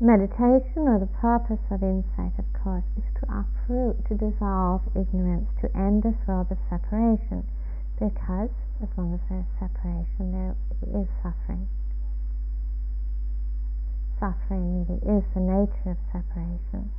Meditation, 0.00 0.88
or 0.88 0.98
the 0.98 1.12
purpose 1.20 1.60
of 1.70 1.82
insight, 1.82 2.38
of 2.38 2.44
course, 2.52 2.84
is 2.96 3.04
to 3.20 3.24
uproot, 3.28 4.04
to 4.06 4.14
dissolve 4.14 4.82
ignorance, 4.94 5.48
to 5.60 5.74
end 5.76 6.02
this 6.02 6.16
world 6.26 6.46
of 6.50 6.58
separation, 6.70 7.44
because 7.98 8.50
as 8.82 8.88
long 8.96 9.14
as 9.14 9.20
there 9.28 9.40
is 9.40 9.50
separation, 9.58 10.32
there 10.32 10.56
is 11.00 11.08
suffering. 11.22 11.68
Suffering 14.20 14.84
really 14.84 15.00
is 15.18 15.24
the 15.34 15.40
nature 15.40 15.96
of 15.96 15.98
separation. 16.12 16.90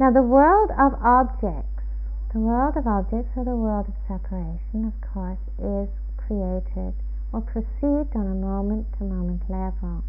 Now, 0.00 0.10
the 0.10 0.22
world 0.22 0.70
of 0.72 0.96
objects, 1.04 1.84
the 2.32 2.40
world 2.40 2.76
of 2.76 2.86
objects 2.86 3.36
or 3.36 3.44
the 3.44 3.56
world 3.56 3.88
of 3.88 3.96
separation, 4.08 4.88
of 4.88 4.96
course, 5.00 5.40
is 5.60 5.88
created 6.16 6.94
or 7.32 7.40
perceived 7.40 8.16
on 8.16 8.26
a 8.26 8.34
moment 8.34 8.86
to 8.98 9.04
moment 9.04 9.42
level 9.48 10.04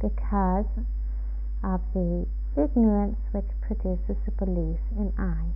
because 0.00 0.70
of 1.62 1.80
the 1.94 2.26
ignorance 2.56 3.18
which 3.32 3.50
produces 3.60 4.16
the 4.24 4.32
belief 4.38 4.78
in 4.96 5.12
I. 5.18 5.50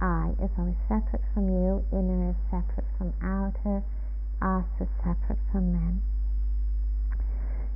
I 0.00 0.34
is 0.42 0.50
always 0.58 0.76
separate 0.88 1.22
from 1.32 1.48
you, 1.48 1.84
inner 1.90 2.30
is 2.30 2.36
separate 2.50 2.86
from 2.98 3.14
outer, 3.22 3.82
us 4.42 4.66
is 4.78 4.88
separate 5.02 5.38
from 5.50 5.72
men. 5.72 6.02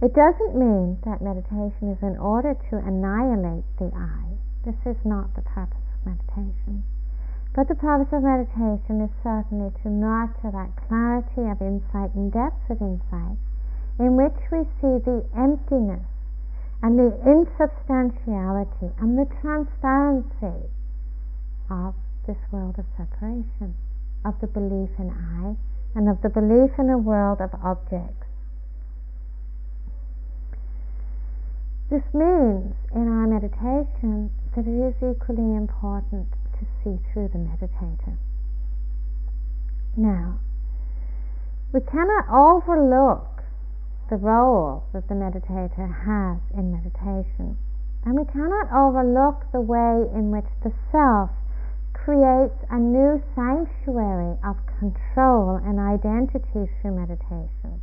It 0.03 0.13
doesn't 0.13 0.57
mean 0.57 0.99
that 1.05 1.23
meditation 1.23 1.93
is 1.93 2.03
in 2.03 2.17
order 2.17 2.55
to 2.55 2.77
annihilate 2.77 3.65
the 3.79 3.93
I. 3.95 4.37
This 4.65 4.77
is 4.85 4.97
not 5.05 5.35
the 5.35 5.43
purpose 5.43 5.85
of 5.97 6.07
meditation. 6.07 6.85
But 7.55 7.69
the 7.69 7.75
purpose 7.75 8.13
of 8.13 8.23
meditation 8.23 9.01
is 9.01 9.11
certainly 9.23 9.73
to 9.83 9.89
nurture 9.89 10.53
that 10.53 10.77
clarity 10.89 11.49
of 11.49 11.61
insight 11.61 12.15
and 12.15 12.33
depth 12.33 12.69
of 12.71 12.81
insight 12.81 13.37
in 13.99 14.17
which 14.17 14.37
we 14.53 14.65
see 14.81 14.99
the 15.05 15.25
emptiness 15.37 16.07
and 16.83 16.99
the 16.99 17.13
insubstantiality 17.25 18.93
and 18.99 19.19
the 19.19 19.29
transparency 19.41 20.69
of 21.69 21.95
this 22.31 22.53
world 22.53 22.79
of 22.79 22.87
separation, 22.97 23.75
of 24.25 24.39
the 24.41 24.47
belief 24.47 24.91
in 25.03 25.11
I, 25.11 25.59
and 25.99 26.09
of 26.09 26.23
the 26.23 26.29
belief 26.31 26.71
in 26.79 26.89
a 26.89 26.97
world 26.97 27.41
of 27.41 27.51
objects. 27.59 28.31
This 31.91 32.07
means 32.15 32.79
in 32.95 33.11
our 33.11 33.27
meditation 33.27 34.31
that 34.55 34.63
it 34.63 34.79
is 34.79 34.95
equally 35.03 35.59
important 35.59 36.31
to 36.55 36.63
see 36.79 37.03
through 37.11 37.35
the 37.35 37.43
meditator. 37.43 38.15
Now, 39.97 40.39
we 41.73 41.81
cannot 41.81 42.31
overlook 42.31 43.43
the 44.09 44.23
role 44.23 44.85
that 44.93 45.09
the 45.09 45.19
meditator 45.19 46.07
has 46.07 46.39
in 46.55 46.71
meditation, 46.71 47.59
and 48.07 48.15
we 48.15 48.25
cannot 48.31 48.71
overlook 48.71 49.51
the 49.51 49.61
way 49.61 50.07
in 50.15 50.31
which 50.31 50.47
the 50.63 50.71
self 50.93 51.31
creates 52.11 52.59
a 52.75 52.79
new 52.79 53.23
sanctuary 53.39 54.35
of 54.43 54.59
control 54.83 55.63
and 55.63 55.79
identity 55.79 56.67
through 56.83 56.91
meditation. 56.99 57.79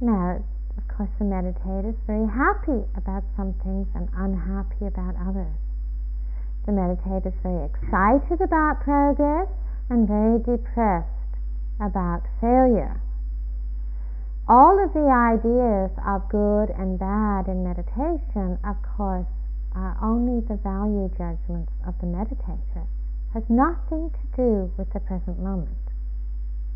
Now, 0.00 0.46
of 0.78 0.86
course, 0.86 1.10
the 1.18 1.26
meditator 1.26 1.90
is 1.90 1.98
very 2.06 2.30
happy 2.30 2.86
about 2.94 3.24
some 3.34 3.58
things 3.66 3.88
and 3.98 4.06
unhappy 4.14 4.86
about 4.86 5.18
others. 5.18 5.58
The 6.66 6.72
meditator 6.78 7.26
is 7.26 7.38
very 7.42 7.66
excited 7.66 8.38
about 8.46 8.78
progress 8.86 9.50
and 9.90 10.06
very 10.06 10.38
depressed 10.38 11.34
about 11.82 12.22
failure. 12.40 13.02
All 14.46 14.78
of 14.78 14.94
the 14.94 15.10
ideas 15.10 15.90
of 16.06 16.30
good 16.30 16.70
and 16.78 16.96
bad 16.96 17.50
in 17.50 17.66
meditation, 17.66 18.62
of 18.62 18.78
course, 18.94 19.26
are 19.78 19.96
only 20.02 20.40
the 20.40 20.56
value 20.56 21.08
judgments 21.16 21.72
of 21.86 21.94
the 22.00 22.06
meditator. 22.06 22.86
Has 23.32 23.44
nothing 23.48 24.10
to 24.10 24.24
do 24.34 24.72
with 24.76 24.92
the 24.92 25.00
present 25.00 25.38
moment. 25.38 25.78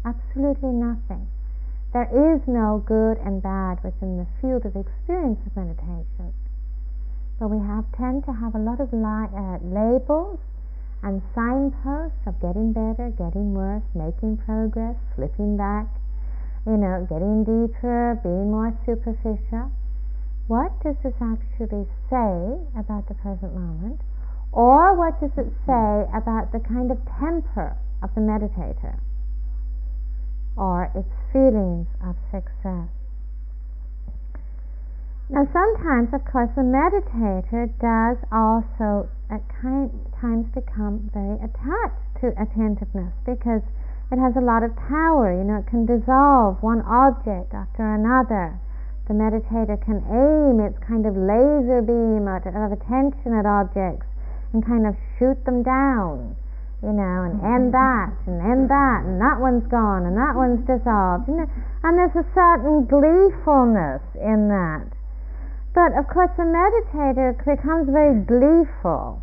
Absolutely 0.05 0.70
nothing. 0.70 1.26
There 1.92 2.09
is 2.09 2.46
no 2.46 2.78
good 2.86 3.18
and 3.18 3.42
bad 3.42 3.82
within 3.82 4.16
the 4.16 4.26
field 4.40 4.64
of 4.64 4.76
experience 4.76 5.40
of 5.46 5.57
meditation. 5.57 6.32
But 7.38 7.48
we 7.48 7.59
have 7.59 7.90
tend 7.92 8.24
to 8.24 8.32
have 8.32 8.55
a 8.55 8.62
lot 8.62 8.80
of 8.80 8.92
li- 8.92 9.34
uh, 9.34 9.59
labels 9.61 10.38
and 11.03 11.22
signposts 11.34 12.22
of 12.26 12.40
getting 12.40 12.72
better, 12.72 13.11
getting 13.11 13.55
worse, 13.55 13.82
making 13.94 14.38
progress, 14.38 14.96
slipping 15.16 15.57
back, 15.57 15.88
you 16.64 16.76
know, 16.76 17.07
getting 17.11 17.42
deeper, 17.42 18.20
being 18.22 18.50
more 18.50 18.72
superficial. 18.86 19.72
What 20.53 20.76
does 20.84 20.96
this 21.00 21.16
actually 21.16 21.88
say 22.12 22.61
about 22.76 23.09
the 23.09 23.16
present 23.16 23.57
moment? 23.57 24.05
Or 24.53 24.92
what 24.92 25.16
does 25.16 25.32
it 25.40 25.48
say 25.64 26.05
about 26.12 26.53
the 26.53 26.61
kind 26.61 26.92
of 26.92 27.00
temper 27.16 27.80
of 28.03 28.12
the 28.12 28.20
meditator? 28.20 29.00
or 30.57 30.92
its 30.94 31.09
feelings 31.32 31.86
of 32.05 32.16
success. 32.30 32.88
Now, 35.30 35.48
sometimes, 35.48 36.12
of 36.12 36.24
course, 36.28 36.50
the 36.55 36.61
meditator 36.61 37.72
does 37.80 38.20
also 38.28 39.09
at 39.30 39.40
times 39.62 40.46
become 40.53 41.09
very 41.14 41.40
attached 41.40 42.20
to 42.20 42.36
attentiveness 42.36 43.14
because 43.24 43.62
it 44.12 44.18
has 44.20 44.36
a 44.36 44.44
lot 44.44 44.62
of 44.62 44.76
power. 44.76 45.32
You 45.32 45.44
know, 45.44 45.64
it 45.64 45.66
can 45.66 45.86
dissolve 45.86 46.62
one 46.62 46.82
object 46.82 47.55
after 47.55 47.94
another. 47.94 48.61
The 49.09 49.14
meditator 49.14 49.82
can 49.82 50.05
aim 50.09 50.61
its 50.61 50.78
kind 50.78 51.07
of 51.07 51.16
laser 51.16 51.82
beam 51.82 52.28
of 52.28 52.72
attention 52.72 53.34
at 53.34 53.46
objects 53.46 54.07
and 54.53 54.64
kind 54.64 54.86
of 54.86 54.94
shoot 55.18 55.44
them 55.44 55.62
down 55.62 56.36
you 56.82 56.90
know, 56.90 57.22
and 57.22 57.38
end 57.46 57.70
mm-hmm. 57.70 57.78
that, 57.78 58.11
and 58.26 58.42
end 58.42 58.66
that, 58.66 59.07
and 59.07 59.22
that 59.22 59.38
one's 59.38 59.62
gone, 59.70 60.03
and 60.03 60.18
that 60.18 60.34
one's 60.34 60.66
dissolved. 60.66 61.30
And, 61.30 61.46
and 61.86 61.92
there's 61.94 62.18
a 62.18 62.26
certain 62.34 62.90
gleefulness 62.90 64.03
in 64.18 64.50
that. 64.50 64.90
But 65.78 65.94
of 65.94 66.11
course, 66.11 66.34
the 66.36 66.42
meditator 66.42 67.38
becomes 67.38 67.86
very 67.88 68.18
gleeful 68.26 69.22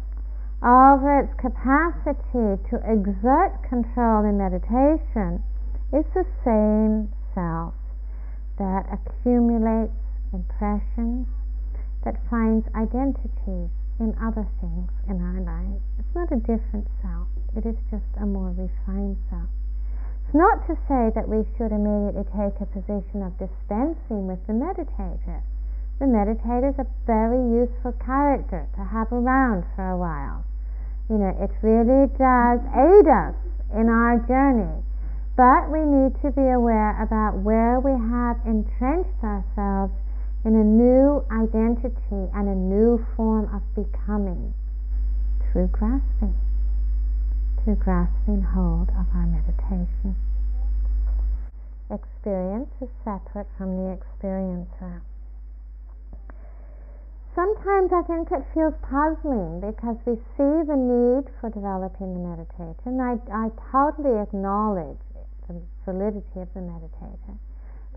over 0.64 1.20
its 1.20 1.36
capacity 1.36 2.64
to 2.72 2.80
exert 2.88 3.60
control 3.68 4.24
in 4.24 4.40
meditation 4.40 5.44
is 5.92 6.08
the 6.16 6.26
same 6.48 7.12
self 7.36 7.76
that 8.60 8.86
accumulates 8.92 9.98
impressions, 10.32 11.26
that 12.06 12.22
finds 12.30 12.68
identities 12.76 13.72
in 14.00 14.16
other 14.22 14.48
things 14.62 14.92
in 15.10 15.20
our 15.20 15.42
life. 15.42 15.82
It's 15.98 16.14
not 16.14 16.32
a 16.32 16.38
different 16.38 16.88
self 17.02 17.28
it 17.56 17.66
is 17.66 17.76
just 17.90 18.06
a 18.22 18.26
more 18.26 18.54
refined 18.54 19.18
self. 19.30 19.50
It's 20.26 20.36
not 20.36 20.68
to 20.68 20.78
say 20.88 21.10
that 21.16 21.28
we 21.28 21.44
should 21.58 21.72
immediately 21.74 22.24
take 22.30 22.62
a 22.62 22.70
position 22.70 23.26
of 23.26 23.38
dispensing 23.42 24.28
with 24.28 24.46
the 24.46 24.54
meditator. 24.54 25.42
The 25.98 26.06
meditator 26.06 26.70
is 26.70 26.80
a 26.80 26.88
very 27.06 27.42
useful 27.42 27.94
character 27.94 28.70
to 28.76 28.84
have 28.84 29.12
around 29.12 29.66
for 29.76 29.90
a 29.90 29.98
while. 29.98 30.46
You 31.10 31.18
know, 31.18 31.34
it 31.42 31.50
really 31.66 32.08
does 32.16 32.62
aid 32.70 33.08
us 33.10 33.36
in 33.74 33.90
our 33.90 34.22
journey. 34.30 34.84
But 35.40 35.72
we 35.72 35.80
need 35.80 36.20
to 36.20 36.32
be 36.36 36.44
aware 36.52 37.02
about 37.02 37.40
where 37.40 37.80
we 37.80 37.96
have 37.96 38.44
entrenched 38.44 39.24
ourselves 39.24 39.94
in 40.44 40.52
a 40.52 40.68
new 40.68 41.24
identity 41.32 42.28
and 42.36 42.50
a 42.50 42.60
new 42.60 43.00
form 43.16 43.48
of 43.56 43.64
becoming 43.72 44.54
through 45.40 45.68
grasping 45.68 46.36
through 47.64 47.76
grasping 47.76 48.42
hold 48.52 48.90
of 48.90 49.08
our 49.16 49.26
meditation. 49.32 50.20
Experience 51.90 52.68
is 52.82 52.90
separate 53.06 53.48
from 53.58 53.78
the 53.78 53.96
experiencer. 53.96 55.00
Sometimes 57.34 57.94
I 57.94 58.02
think 58.04 58.28
it 58.34 58.44
feels 58.54 58.74
puzzling 58.84 59.62
because 59.62 59.96
we 60.04 60.20
see 60.36 60.68
the 60.68 60.76
need 60.76 61.32
for 61.40 61.50
developing 61.50 62.12
the 62.12 62.20
meditator, 62.20 62.76
and 62.84 63.02
I, 63.02 63.16
I 63.32 63.48
totally 63.72 64.20
acknowledge 64.20 65.00
the 65.50 65.58
validity 65.84 66.40
of 66.40 66.54
the 66.54 66.62
meditator. 66.62 67.36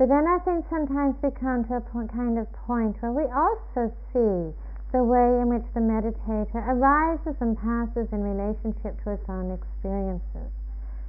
But 0.00 0.08
then 0.08 0.24
I 0.24 0.40
think 0.40 0.64
sometimes 0.72 1.20
we 1.22 1.30
come 1.36 1.68
to 1.68 1.76
a 1.76 1.84
point, 1.84 2.10
kind 2.10 2.40
of 2.40 2.48
point 2.64 2.96
where 3.04 3.12
we 3.12 3.28
also 3.28 3.92
see 4.12 4.56
the 4.92 5.04
way 5.04 5.40
in 5.40 5.52
which 5.52 5.64
the 5.76 5.84
meditator 5.84 6.60
arises 6.64 7.36
and 7.40 7.56
passes 7.56 8.08
in 8.12 8.24
relationship 8.24 8.96
to 9.04 9.12
its 9.12 9.24
own 9.28 9.52
experiences. 9.52 10.48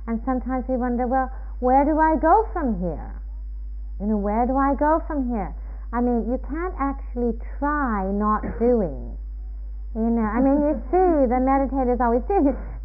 And 0.08 0.20
sometimes 0.28 0.68
we 0.68 0.76
wonder, 0.76 1.08
well, 1.08 1.32
where 1.60 1.84
do 1.88 1.96
I 2.00 2.20
go 2.20 2.48
from 2.52 2.80
here? 2.80 3.24
You 4.00 4.08
know, 4.08 4.18
where 4.18 4.46
do 4.46 4.56
I 4.60 4.76
go 4.76 5.00
from 5.08 5.32
here? 5.32 5.56
I 5.94 6.02
mean, 6.02 6.28
you 6.28 6.40
can't 6.44 6.76
actually 6.80 7.40
try 7.60 8.12
not 8.12 8.44
doing. 8.60 9.16
You 9.96 10.10
know, 10.10 10.28
I 10.28 10.42
mean, 10.42 10.60
you 10.60 10.74
see, 10.92 11.30
the 11.32 11.40
meditators 11.40 12.02
always 12.04 12.24
say, 12.28 12.40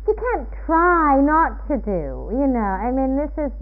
you 0.09 0.17
can't 0.17 0.49
try 0.65 1.21
not 1.21 1.69
to 1.69 1.77
do. 1.85 2.33
You 2.33 2.49
know, 2.49 2.73
I 2.81 2.89
mean, 2.89 3.21
this 3.21 3.29
is 3.37 3.53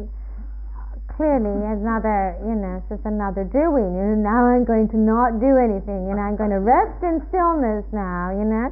clearly 1.11 1.51
another, 1.51 2.39
you 2.47 2.55
know, 2.55 2.79
it's 2.79 2.87
just 2.87 3.03
another 3.03 3.43
doing. 3.43 3.99
You 3.99 4.15
know, 4.15 4.31
now 4.31 4.55
I'm 4.55 4.63
going 4.63 4.87
to 4.95 4.99
not 5.01 5.43
do 5.43 5.59
anything. 5.59 6.07
You 6.07 6.15
know, 6.15 6.23
I'm 6.23 6.39
going 6.39 6.55
to 6.55 6.63
rest 6.63 7.03
in 7.03 7.19
stillness 7.35 7.83
now. 7.91 8.31
You 8.31 8.47
know, 8.47 8.71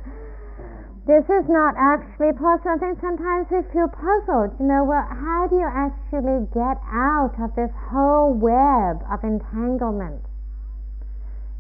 this 1.11 1.27
is 1.27 1.51
not 1.51 1.75
actually 1.75 2.31
possible. 2.39 2.72
I 2.72 2.79
think 2.79 3.03
sometimes 3.03 3.51
we 3.51 3.66
feel 3.75 3.91
puzzled. 3.91 4.55
You 4.62 4.70
know, 4.70 4.87
well, 4.87 5.03
how 5.11 5.51
do 5.51 5.59
you 5.59 5.66
actually 5.66 6.47
get 6.55 6.79
out 6.95 7.35
of 7.43 7.51
this 7.59 7.75
whole 7.91 8.31
web 8.39 9.03
of 9.11 9.18
entanglement? 9.27 10.22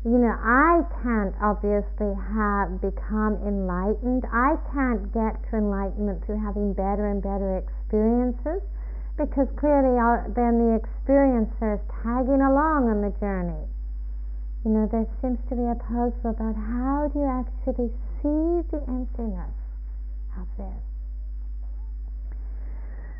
You 0.04 0.20
know, 0.20 0.36
I 0.36 0.84
can't 1.00 1.32
obviously 1.40 2.12
have 2.12 2.76
become 2.84 3.40
enlightened. 3.40 4.28
I 4.28 4.60
can't 4.68 5.08
get 5.16 5.40
to 5.48 5.56
enlightenment 5.56 6.26
through 6.26 6.44
having 6.44 6.74
better 6.74 7.08
and 7.08 7.22
better 7.22 7.56
experiences 7.56 8.60
because 9.16 9.48
clearly 9.56 9.96
then 10.36 10.60
the 10.60 10.76
experiencer 10.76 11.80
is 11.80 11.84
tagging 12.04 12.44
along 12.44 12.92
on 12.92 13.00
the 13.00 13.16
journey. 13.16 13.64
You 14.64 14.76
know, 14.76 14.88
there 14.92 15.08
seems 15.22 15.38
to 15.48 15.56
be 15.56 15.64
a 15.64 15.74
puzzle 15.74 16.36
about 16.36 16.56
how 16.56 17.08
do 17.08 17.20
you 17.20 17.28
actually 17.28 17.88
see 18.20 18.60
the 18.68 18.84
emptiness 18.84 19.56
of 20.36 20.44
this. 20.60 20.84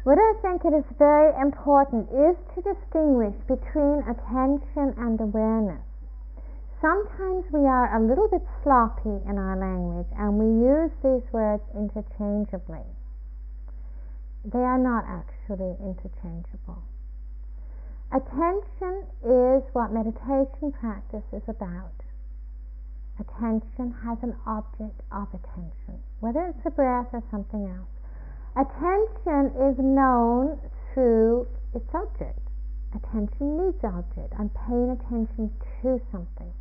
What 0.05 0.19
I 0.21 0.35
think 0.45 0.69
it 0.69 0.77
is 0.77 0.85
very 0.99 1.33
important 1.41 2.13
is 2.13 2.37
to 2.53 2.61
distinguish 2.61 3.37
between 3.49 4.05
attention 4.05 4.93
and 5.01 5.17
awareness. 5.19 5.81
Sometimes 6.85 7.49
we 7.51 7.65
are 7.65 7.97
a 7.97 8.07
little 8.07 8.29
bit 8.29 8.45
sloppy 8.63 9.17
in 9.25 9.39
our 9.41 9.57
language 9.57 10.13
and 10.21 10.37
we 10.37 10.69
use 10.69 10.93
these 11.01 11.25
words 11.33 11.65
interchangeably. 11.73 12.85
They 14.45 14.61
are 14.61 14.77
not 14.77 15.09
actually 15.09 15.81
interchangeable. 15.81 16.85
Attention 18.13 19.09
is 19.25 19.65
what 19.73 19.97
meditation 19.97 20.77
practice 20.77 21.25
is 21.33 21.41
about. 21.49 22.05
Attention 23.19 23.97
has 24.05 24.19
an 24.21 24.37
object 24.45 25.01
of 25.09 25.33
attention, 25.33 26.05
whether 26.21 26.53
it's 26.53 26.65
the 26.65 26.71
breath 26.71 27.09
or 27.15 27.25
something 27.31 27.65
else. 27.65 27.89
Attention 28.61 29.57
is 29.57 29.81
known 29.81 30.61
through 30.93 31.49
its 31.73 31.89
object. 31.95 32.45
Attention 32.93 33.57
needs 33.57 33.81
object. 33.83 34.35
I'm 34.39 34.53
paying 34.69 34.93
attention 34.93 35.49
to 35.81 35.99
something. 36.13 36.53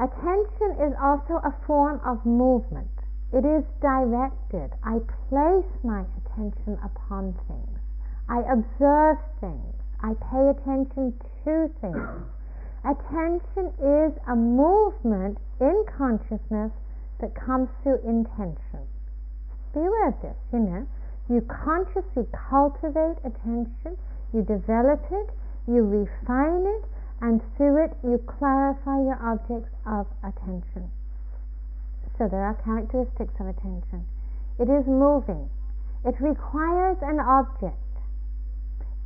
Attention 0.00 0.80
is 0.80 0.94
also 0.96 1.44
a 1.44 1.54
form 1.66 2.00
of 2.06 2.24
movement. 2.24 2.88
It 3.32 3.44
is 3.44 3.64
directed. 3.82 4.72
I 4.82 4.98
place 5.28 5.68
my 5.84 6.06
attention 6.16 6.78
upon 6.82 7.34
things. 7.46 7.78
I 8.26 8.40
observe 8.48 9.18
things. 9.40 9.74
I 10.00 10.14
pay 10.14 10.48
attention 10.48 11.12
to 11.44 11.68
things. 11.82 12.24
Attention 12.82 13.74
is 13.76 14.16
a 14.26 14.34
movement 14.34 15.36
in 15.60 15.84
consciousness 15.84 16.72
that 17.20 17.34
comes 17.34 17.68
through 17.82 18.00
intention. 18.00 18.88
Be 19.74 19.80
aware 19.80 20.08
of 20.08 20.22
this, 20.22 20.36
you 20.50 20.60
know. 20.60 20.86
You 21.28 21.42
consciously 21.42 22.26
cultivate 22.32 23.18
attention, 23.22 23.98
you 24.32 24.42
develop 24.42 25.04
it, 25.12 25.28
you 25.68 25.84
refine 25.84 26.66
it, 26.66 26.84
and 27.20 27.40
through 27.56 27.84
it 27.84 27.96
you 28.02 28.18
clarify 28.18 29.00
your 29.00 29.18
objects 29.20 29.70
of 29.86 30.06
attention. 30.24 30.90
So 32.16 32.28
there 32.28 32.44
are 32.44 32.54
characteristics 32.54 33.34
of 33.40 33.46
attention. 33.48 34.06
It 34.58 34.68
is 34.68 34.86
moving. 34.86 35.48
It 36.04 36.20
requires 36.20 36.98
an 37.02 37.20
object. 37.20 37.76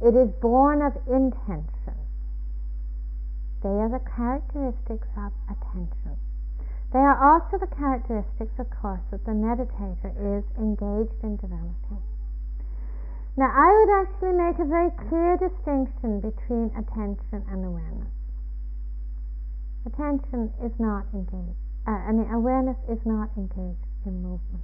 It 0.01 0.15
is 0.15 0.31
born 0.43 0.83
of 0.83 0.95
intention. 1.07 1.95
They 3.63 3.71
are 3.71 3.89
the 3.89 4.03
characteristics 4.05 5.09
of 5.17 5.33
attention. 5.49 6.19
They 6.93 7.01
are 7.01 7.19
also 7.19 7.59
the 7.59 7.67
characteristics, 7.67 8.59
of 8.59 8.71
course, 8.71 9.01
that 9.11 9.25
the 9.25 9.33
meditator 9.33 10.15
is 10.15 10.45
engaged 10.59 11.19
in 11.23 11.37
developing. 11.37 12.03
Now, 13.37 13.51
I 13.51 13.67
would 13.67 13.91
actually 13.91 14.33
make 14.39 14.59
a 14.61 14.65
very 14.65 14.91
clear 15.09 15.37
distinction 15.37 16.21
between 16.21 16.71
attention 16.79 17.45
and 17.51 17.65
awareness. 17.65 18.15
Attention 19.85 20.53
is 20.63 20.73
not 20.79 21.07
engaged, 21.13 21.59
uh, 21.87 21.91
I 21.91 22.13
mean, 22.13 22.31
awareness 22.31 22.79
is 22.89 23.05
not 23.05 23.31
engaged 23.37 23.91
in 24.07 24.23
movement. 24.23 24.63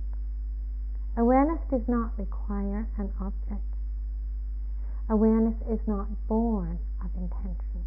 Awareness 1.17 1.61
does 1.69 1.89
not 1.89 2.17
require 2.17 2.89
an 2.97 3.13
object. 3.21 3.67
Awareness 5.09 5.61
is 5.69 5.81
not 5.89 6.07
born 6.29 6.79
of 7.05 7.11
intention. 7.17 7.85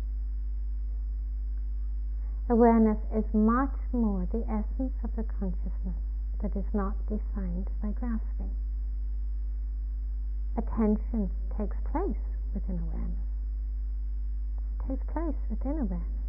Awareness 2.50 3.00
is 3.16 3.34
much 3.34 3.80
more 3.94 4.28
the 4.32 4.44
essence 4.52 4.94
of 5.02 5.16
the 5.16 5.24
consciousness 5.24 5.96
that 6.42 6.56
is 6.58 6.66
not 6.74 7.00
defined 7.08 7.70
by 7.82 7.92
grasping. 7.92 8.52
Attention 10.58 11.30
takes 11.58 11.78
place 11.92 12.24
within 12.54 12.80
awareness. 12.80 13.30
It 14.58 14.88
takes 14.88 15.06
place 15.14 15.36
within 15.50 15.80
awareness, 15.80 16.28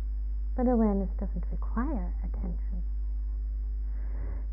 but 0.56 0.68
awareness 0.68 1.10
doesn't 1.20 1.44
require 1.50 2.14
attention. 2.24 2.82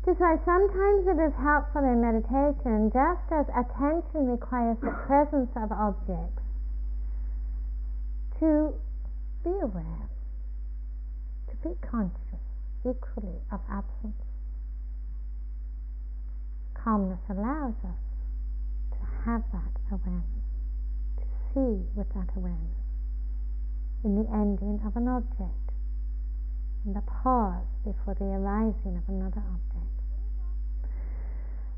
Just 0.04 0.18
why 0.18 0.36
sometimes 0.44 1.06
it 1.06 1.22
is 1.22 1.32
helpful 1.38 1.84
in 1.84 2.02
meditation, 2.02 2.90
just 2.90 3.22
as 3.30 3.46
attention 3.54 4.26
requires 4.26 4.76
the 4.82 4.90
presence 5.06 5.50
of 5.56 5.70
objects, 5.70 6.42
to 8.40 8.74
be 9.44 9.54
aware 9.62 10.08
to 11.48 11.68
be 11.68 11.74
conscious 11.80 12.42
equally 12.80 13.38
of 13.52 13.60
absence. 13.70 14.18
Calmness 16.74 17.20
allows 17.30 17.74
us 17.84 18.11
have 19.24 19.42
that 19.52 19.78
awareness, 19.90 20.46
to 21.16 21.24
see 21.54 21.86
with 21.94 22.08
that 22.14 22.28
awareness 22.36 22.82
in 24.04 24.16
the 24.16 24.28
ending 24.32 24.80
of 24.84 24.96
an 24.96 25.06
object, 25.06 25.70
in 26.84 26.92
the 26.92 27.02
pause 27.02 27.66
before 27.84 28.14
the 28.18 28.24
arising 28.24 28.96
of 28.96 29.08
another 29.08 29.42
object. 29.46 29.94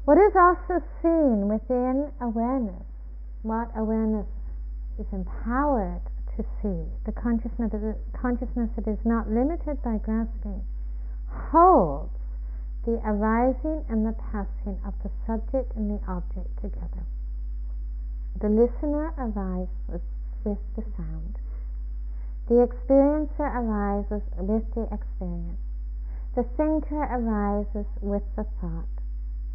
What 0.05 0.17
is 0.19 0.33
also 0.37 0.85
seen 1.03 1.49
within 1.49 2.13
awareness, 2.21 2.85
what 3.43 3.71
awareness 3.77 4.29
is 4.99 5.07
empowered 5.13 6.03
to 6.37 6.45
see, 6.61 6.89
the 7.05 7.13
consciousness, 7.13 7.71
the 7.73 7.97
consciousness 8.13 8.71
that 8.77 8.89
is 8.89 8.99
not 9.05 9.31
limited 9.31 9.83
by 9.83 9.99
grasping, 9.99 10.65
holds 11.29 12.13
the 12.85 13.01
arising 13.05 13.85
and 13.89 14.05
the 14.05 14.17
passing 14.33 14.79
of 14.85 14.95
the 15.03 15.11
subject 15.27 15.73
and 15.77 15.91
the 15.91 16.01
object 16.09 16.49
together. 16.61 17.05
The 18.41 18.49
listener 18.49 19.15
arises 19.17 20.03
with 20.45 20.59
the 20.77 20.83
sound. 20.97 21.39
The 22.49 22.67
experiencer 22.67 23.49
arises 23.49 24.23
with 24.37 24.75
the 24.75 24.83
experience. 24.93 25.61
The 26.35 26.43
thinker 26.43 27.03
arises 27.03 27.87
with 28.03 28.23
the 28.37 28.45
thought. 28.61 28.89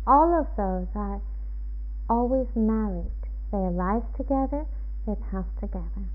All 0.08 0.34
of 0.34 0.48
those 0.56 0.88
are 0.96 1.22
always 2.10 2.48
married. 2.56 3.12
They 3.52 3.58
arise 3.58 4.04
together, 4.16 4.66
they 5.06 5.16
pass 5.30 5.46
together. 5.60 6.06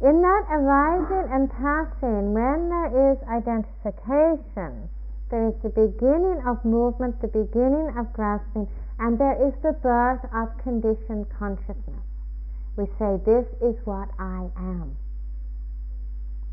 In 0.00 0.22
that 0.22 0.46
arising 0.50 1.30
and 1.30 1.50
passing, 1.50 2.34
when 2.34 2.68
there 2.68 3.12
is 3.12 3.18
identification, 3.28 4.88
there 5.30 5.46
is 5.48 5.54
the 5.62 5.70
beginning 5.70 6.42
of 6.46 6.64
movement, 6.64 7.20
the 7.20 7.28
beginning 7.28 7.96
of 7.96 8.12
grasping, 8.12 8.66
and 8.98 9.18
there 9.18 9.36
is 9.46 9.54
the 9.62 9.72
birth 9.72 10.24
of 10.32 10.56
conditioned 10.62 11.26
consciousness. 11.38 12.04
We 12.76 12.86
say, 12.98 13.20
This 13.24 13.46
is 13.60 13.76
what 13.84 14.08
I 14.18 14.48
am. 14.56 14.96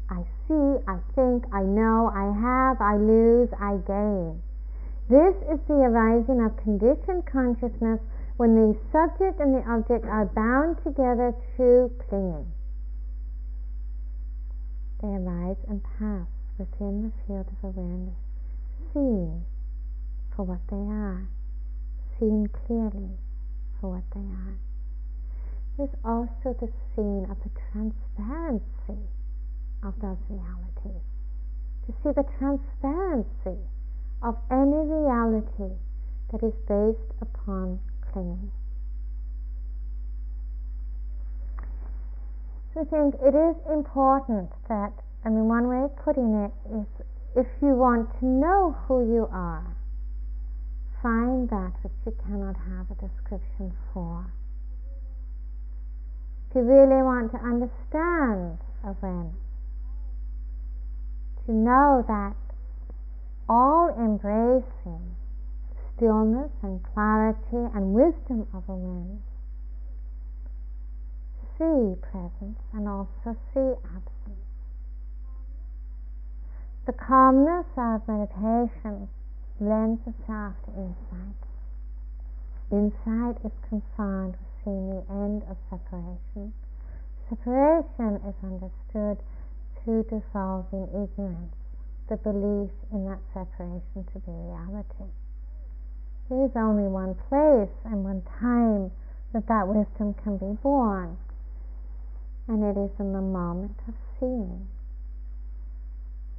I 0.10 0.24
see, 0.48 0.84
I 0.88 1.00
think, 1.16 1.46
I 1.54 1.64
know, 1.64 2.12
I 2.14 2.34
have, 2.34 2.82
I 2.82 2.98
lose, 2.98 3.50
I 3.60 3.78
gain. 3.86 4.42
This 5.10 5.36
is 5.52 5.60
the 5.68 5.86
arising 5.86 6.42
of 6.44 6.58
conditioned 6.58 7.26
consciousness 7.26 8.00
when 8.38 8.56
the 8.56 8.78
subject 8.92 9.40
and 9.40 9.54
the 9.54 9.64
object 9.70 10.06
are 10.06 10.26
bound 10.26 10.78
together 10.84 11.34
through 11.56 11.92
clinging 12.10 12.52
they 15.02 15.08
arise 15.08 15.56
and 15.68 15.82
pass 15.84 16.28
within 16.58 17.04
the 17.04 17.12
field 17.26 17.48
of 17.48 17.64
awareness, 17.64 18.18
seeing 18.94 19.46
for 20.36 20.44
what 20.44 20.60
they 20.70 20.76
are, 20.76 21.28
seen 22.20 22.47
clearly 22.67 23.17
for 23.80 23.95
what 23.95 24.03
they 24.13 24.20
are. 24.20 24.57
There's 25.78 25.95
also 26.03 26.53
the 26.59 26.70
scene 26.93 27.26
of 27.32 27.38
the 27.43 27.49
transparency 27.72 29.07
of 29.84 29.95
those 30.01 30.20
realities. 30.30 31.01
To 31.88 31.93
see 32.03 32.11
the 32.11 32.28
transparency 32.38 33.63
of 34.22 34.36
any 34.51 34.84
reality 34.84 35.74
that 36.32 36.43
is 36.43 36.53
based 36.67 37.11
upon 37.22 37.80
clinging. 38.11 38.51
So 42.74 42.82
I 42.82 42.86
think 42.86 43.15
it 43.24 43.34
is 43.34 43.55
important 43.72 44.51
that, 44.67 44.93
I 45.26 45.30
mean, 45.30 45.47
one 45.47 45.67
way 45.67 45.84
of 45.86 45.95
putting 46.03 46.36
it 46.43 46.51
is 46.76 46.86
if 47.36 47.47
you 47.61 47.70
want 47.70 48.09
to 48.20 48.26
know 48.26 48.76
who 48.88 49.13
you 49.13 49.28
are, 49.32 49.76
find 51.02 51.50
that 51.50 51.74
which 51.82 51.93
you 52.06 52.16
cannot 52.26 52.56
have 52.56 52.89
a 52.91 52.95
description 52.95 53.74
for. 53.93 54.32
If 56.50 56.56
you 56.56 56.62
really 56.62 57.04
want 57.04 57.32
to 57.32 57.38
understand 57.38 58.60
awareness, 58.84 59.36
to 61.45 61.52
know 61.52 62.04
that 62.08 62.36
all 63.47 63.89
embracing 63.97 65.16
stillness 65.95 66.52
and 66.62 66.82
clarity 66.93 67.70
and 67.76 67.93
wisdom 67.93 68.47
of 68.54 68.64
awareness 68.68 69.22
see 71.60 71.93
presence 72.00 72.58
and 72.74 72.88
also 72.88 73.36
see 73.54 73.76
absence. 73.84 74.47
The 76.86 76.93
calmness 76.93 77.68
of 77.76 78.08
meditation 78.08 79.10
lends 79.60 80.01
itself 80.07 80.55
to 80.66 80.72
insight. 80.76 81.39
Insight 82.72 83.38
is 83.45 83.51
concerned 83.68 84.36
with 84.38 84.51
seeing 84.64 84.89
the 84.89 85.03
end 85.10 85.43
of 85.49 85.57
separation. 85.70 86.53
Separation 87.30 88.22
is 88.28 88.36
understood 88.43 89.18
to 89.86 90.03
dissolving 90.03 90.88
ignorance, 90.89 91.55
the 92.10 92.18
belief 92.18 92.72
in 92.91 93.05
that 93.05 93.20
separation 93.34 94.05
to 94.14 94.20
be 94.20 94.32
reality. 94.32 95.12
There 96.30 96.45
is 96.45 96.51
only 96.55 96.88
one 96.88 97.16
place 97.28 97.74
and 97.86 98.03
one 98.03 98.24
time 98.39 98.91
that 99.34 99.47
that 99.47 99.68
wisdom 99.68 100.16
can 100.24 100.38
be 100.38 100.57
born 100.62 101.18
and 102.49 102.64
it 102.64 102.80
is 102.80 102.89
in 102.99 103.14
the 103.14 103.22
moment 103.22 103.78
of 103.88 103.93
seeing, 104.20 104.68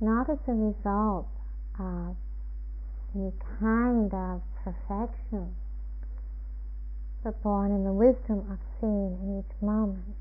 not 0.00 0.28
as 0.28 0.38
a 0.48 0.52
result 0.52 1.28
of 1.78 2.16
any 3.14 3.32
kind 3.58 4.12
of 4.12 4.42
perfection, 4.62 5.54
but 7.24 7.42
born 7.42 7.70
in 7.70 7.84
the 7.84 7.92
wisdom 7.92 8.46
of 8.50 8.58
seeing 8.80 9.18
in 9.22 9.40
each 9.40 9.62
moment. 9.62 10.16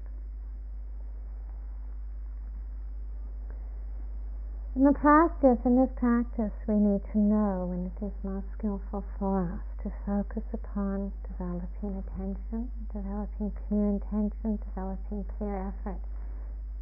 In 4.76 4.84
the 4.86 4.94
practice, 4.94 5.60
in 5.66 5.76
this 5.76 5.90
practice, 5.98 6.54
we 6.68 6.76
need 6.76 7.02
to 7.12 7.18
know 7.18 7.68
when 7.68 7.92
it 7.92 8.06
is 8.06 8.14
most 8.24 8.46
skillful 8.58 9.04
for 9.18 9.44
us 9.44 9.66
to 9.84 9.92
focus 10.06 10.44
upon 10.54 11.12
developing 11.28 12.00
attention, 12.00 12.72
developing 12.94 13.52
clear 13.68 13.90
intention, 13.90 14.60
developing 14.72 15.26
clear 15.38 15.74
effort. 15.74 16.00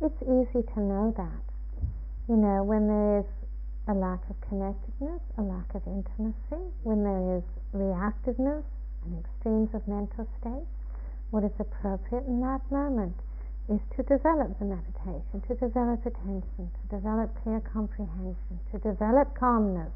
It's 0.01 0.22
easy 0.22 0.62
to 0.62 0.80
know 0.80 1.14
that. 1.18 1.41
You 2.30 2.36
know, 2.36 2.62
when 2.62 2.86
there 2.86 3.20
is 3.20 3.26
a 3.88 3.93
lack 3.93 4.19
of 4.29 4.35
connectedness, 4.41 5.21
a 5.38 5.41
lack 5.41 5.73
of 5.75 5.81
intimacy, 5.88 6.63
when 6.83 7.03
there 7.03 7.38
is 7.39 7.43
reactiveness 7.71 8.63
and 9.05 9.23
extremes 9.23 9.69
of 9.73 9.88
mental 9.88 10.27
states, 10.39 10.67
what 11.31 11.43
is 11.43 11.55
appropriate 11.59 12.25
in 12.27 12.39
that 12.41 12.59
moment 12.71 13.15
is 13.69 13.79
to 13.95 14.03
develop 14.03 14.57
the 14.59 14.65
meditation, 14.65 15.43
to 15.47 15.55
develop 15.55 15.99
attention, 16.05 16.71
to 16.71 16.83
develop 16.95 17.31
clear 17.43 17.59
comprehension, 17.59 18.59
to 18.71 18.79
develop 18.79 19.35
calmness, 19.35 19.91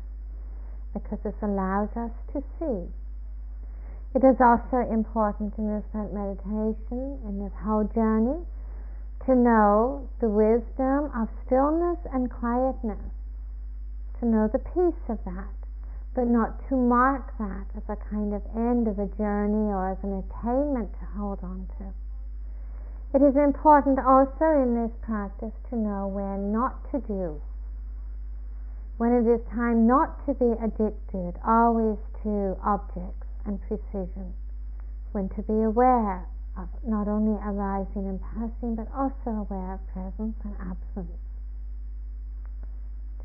because 0.93 1.19
this 1.23 1.35
allows 1.41 1.87
us 1.95 2.11
to 2.33 2.43
see. 2.59 2.87
It 4.13 4.23
is 4.27 4.35
also 4.43 4.83
important 4.91 5.55
in 5.57 5.71
this 5.71 5.87
meditation, 5.93 7.19
in 7.23 7.39
this 7.39 7.55
whole 7.63 7.87
journey, 7.95 8.43
to 9.25 9.35
know 9.35 10.09
the 10.19 10.27
wisdom 10.27 11.07
of 11.15 11.29
stillness 11.45 11.99
and 12.11 12.29
quietness, 12.29 12.99
to 14.22 14.28
know 14.28 14.47
the 14.47 14.59
peace 14.59 15.09
of 15.09 15.17
that, 15.26 15.49
but 16.13 16.28
not 16.28 16.61
to 16.69 16.76
mark 16.76 17.34
that 17.39 17.65
as 17.76 17.82
a 17.89 17.97
kind 18.13 18.34
of 18.34 18.43
end 18.55 18.88
of 18.88 18.99
a 18.99 19.09
journey 19.17 19.74
or 19.74 19.89
as 19.89 19.97
an 20.03 20.13
attainment 20.13 20.93
to 20.93 21.05
hold 21.17 21.39
on 21.41 21.67
to. 21.80 21.89
It 23.17 23.26
is 23.26 23.36
important 23.36 23.97
also 23.97 24.45
in 24.61 24.76
this 24.78 24.93
practice 25.01 25.57
to 25.69 25.76
know 25.76 26.05
when 26.05 26.51
not 26.51 26.86
to 26.91 26.99
do, 26.99 27.41
when 28.97 29.11
it 29.11 29.26
is 29.26 29.41
time 29.49 29.88
not 29.88 30.24
to 30.28 30.36
be 30.36 30.53
addicted 30.53 31.34
always 31.43 31.97
to 32.22 32.55
objects 32.63 33.26
and 33.45 33.59
precision, 33.65 34.38
when 35.13 35.30
to 35.30 35.41
be 35.41 35.63
aware 35.63 36.28
of 36.55 36.69
not 36.86 37.07
only 37.07 37.41
arising 37.41 38.05
and 38.05 38.22
passing, 38.22 38.76
but 38.76 38.88
also 38.93 39.49
aware 39.49 39.74
of 39.74 39.88
presence 39.91 40.38
and 40.45 40.53
absence 40.61 41.17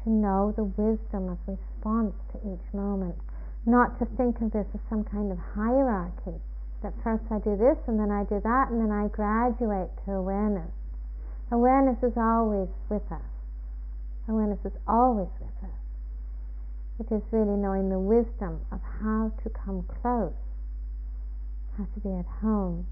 to 0.06 0.10
know 0.14 0.54
the 0.54 0.62
wisdom 0.62 1.28
of 1.28 1.38
response 1.50 2.14
to 2.30 2.38
each 2.46 2.72
moment, 2.72 3.18
not 3.66 3.98
to 3.98 4.06
think 4.16 4.40
of 4.40 4.52
this 4.52 4.66
as 4.72 4.80
some 4.88 5.02
kind 5.02 5.32
of 5.32 5.38
hierarchy, 5.58 6.38
that 6.80 6.94
first 7.02 7.24
I 7.28 7.42
do 7.42 7.58
this 7.58 7.76
and 7.88 7.98
then 7.98 8.14
I 8.14 8.22
do 8.22 8.38
that 8.38 8.70
and 8.70 8.78
then 8.78 8.94
I 8.94 9.08
graduate 9.08 9.90
to 10.06 10.12
awareness. 10.12 10.70
Awareness 11.50 11.98
is 12.04 12.14
always 12.16 12.68
with 12.88 13.02
us. 13.10 13.26
Awareness 14.28 14.62
is 14.64 14.78
always 14.86 15.34
with 15.40 15.58
us. 15.66 15.80
It 17.02 17.10
is 17.10 17.22
really 17.32 17.58
knowing 17.58 17.90
the 17.90 17.98
wisdom 17.98 18.62
of 18.70 18.78
how 19.02 19.32
to 19.42 19.50
come 19.50 19.82
close, 19.82 20.38
how 21.76 21.84
to 21.84 22.00
be 22.00 22.14
at 22.14 22.26
home, 22.40 22.86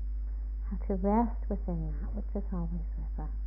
how 0.68 0.78
to 0.88 0.94
rest 0.94 1.38
within 1.48 1.94
that 1.94 2.10
which 2.14 2.30
is 2.34 2.48
always 2.52 2.90
with 2.98 3.24
us. 3.24 3.43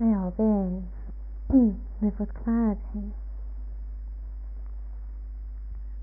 May 0.00 0.14
all 0.14 0.30
beings 0.30 0.84
live 2.00 2.20
with 2.20 2.32
clarity. 2.32 3.12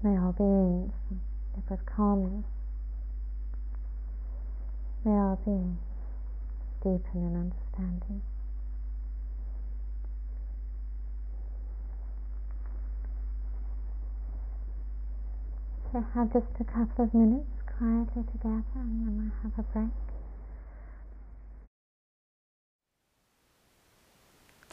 May 0.04 0.18
all 0.18 0.34
beings 0.34 0.92
live 1.56 1.70
with 1.70 1.86
calmness. 1.86 2.44
May 5.06 5.12
all 5.12 5.40
beings 5.46 5.80
deepen 6.84 7.02
in 7.16 7.36
understanding. 7.38 8.22
So 15.94 16.06
have 16.14 16.34
just 16.34 16.46
a 16.60 16.66
couple 16.66 17.06
of 17.06 17.14
minutes 17.14 17.48
quietly 17.78 18.24
together 18.34 18.64
and 18.76 19.08
then 19.08 19.16
we'll 19.18 19.32
have 19.44 19.58
a 19.58 19.64
break. 19.72 20.15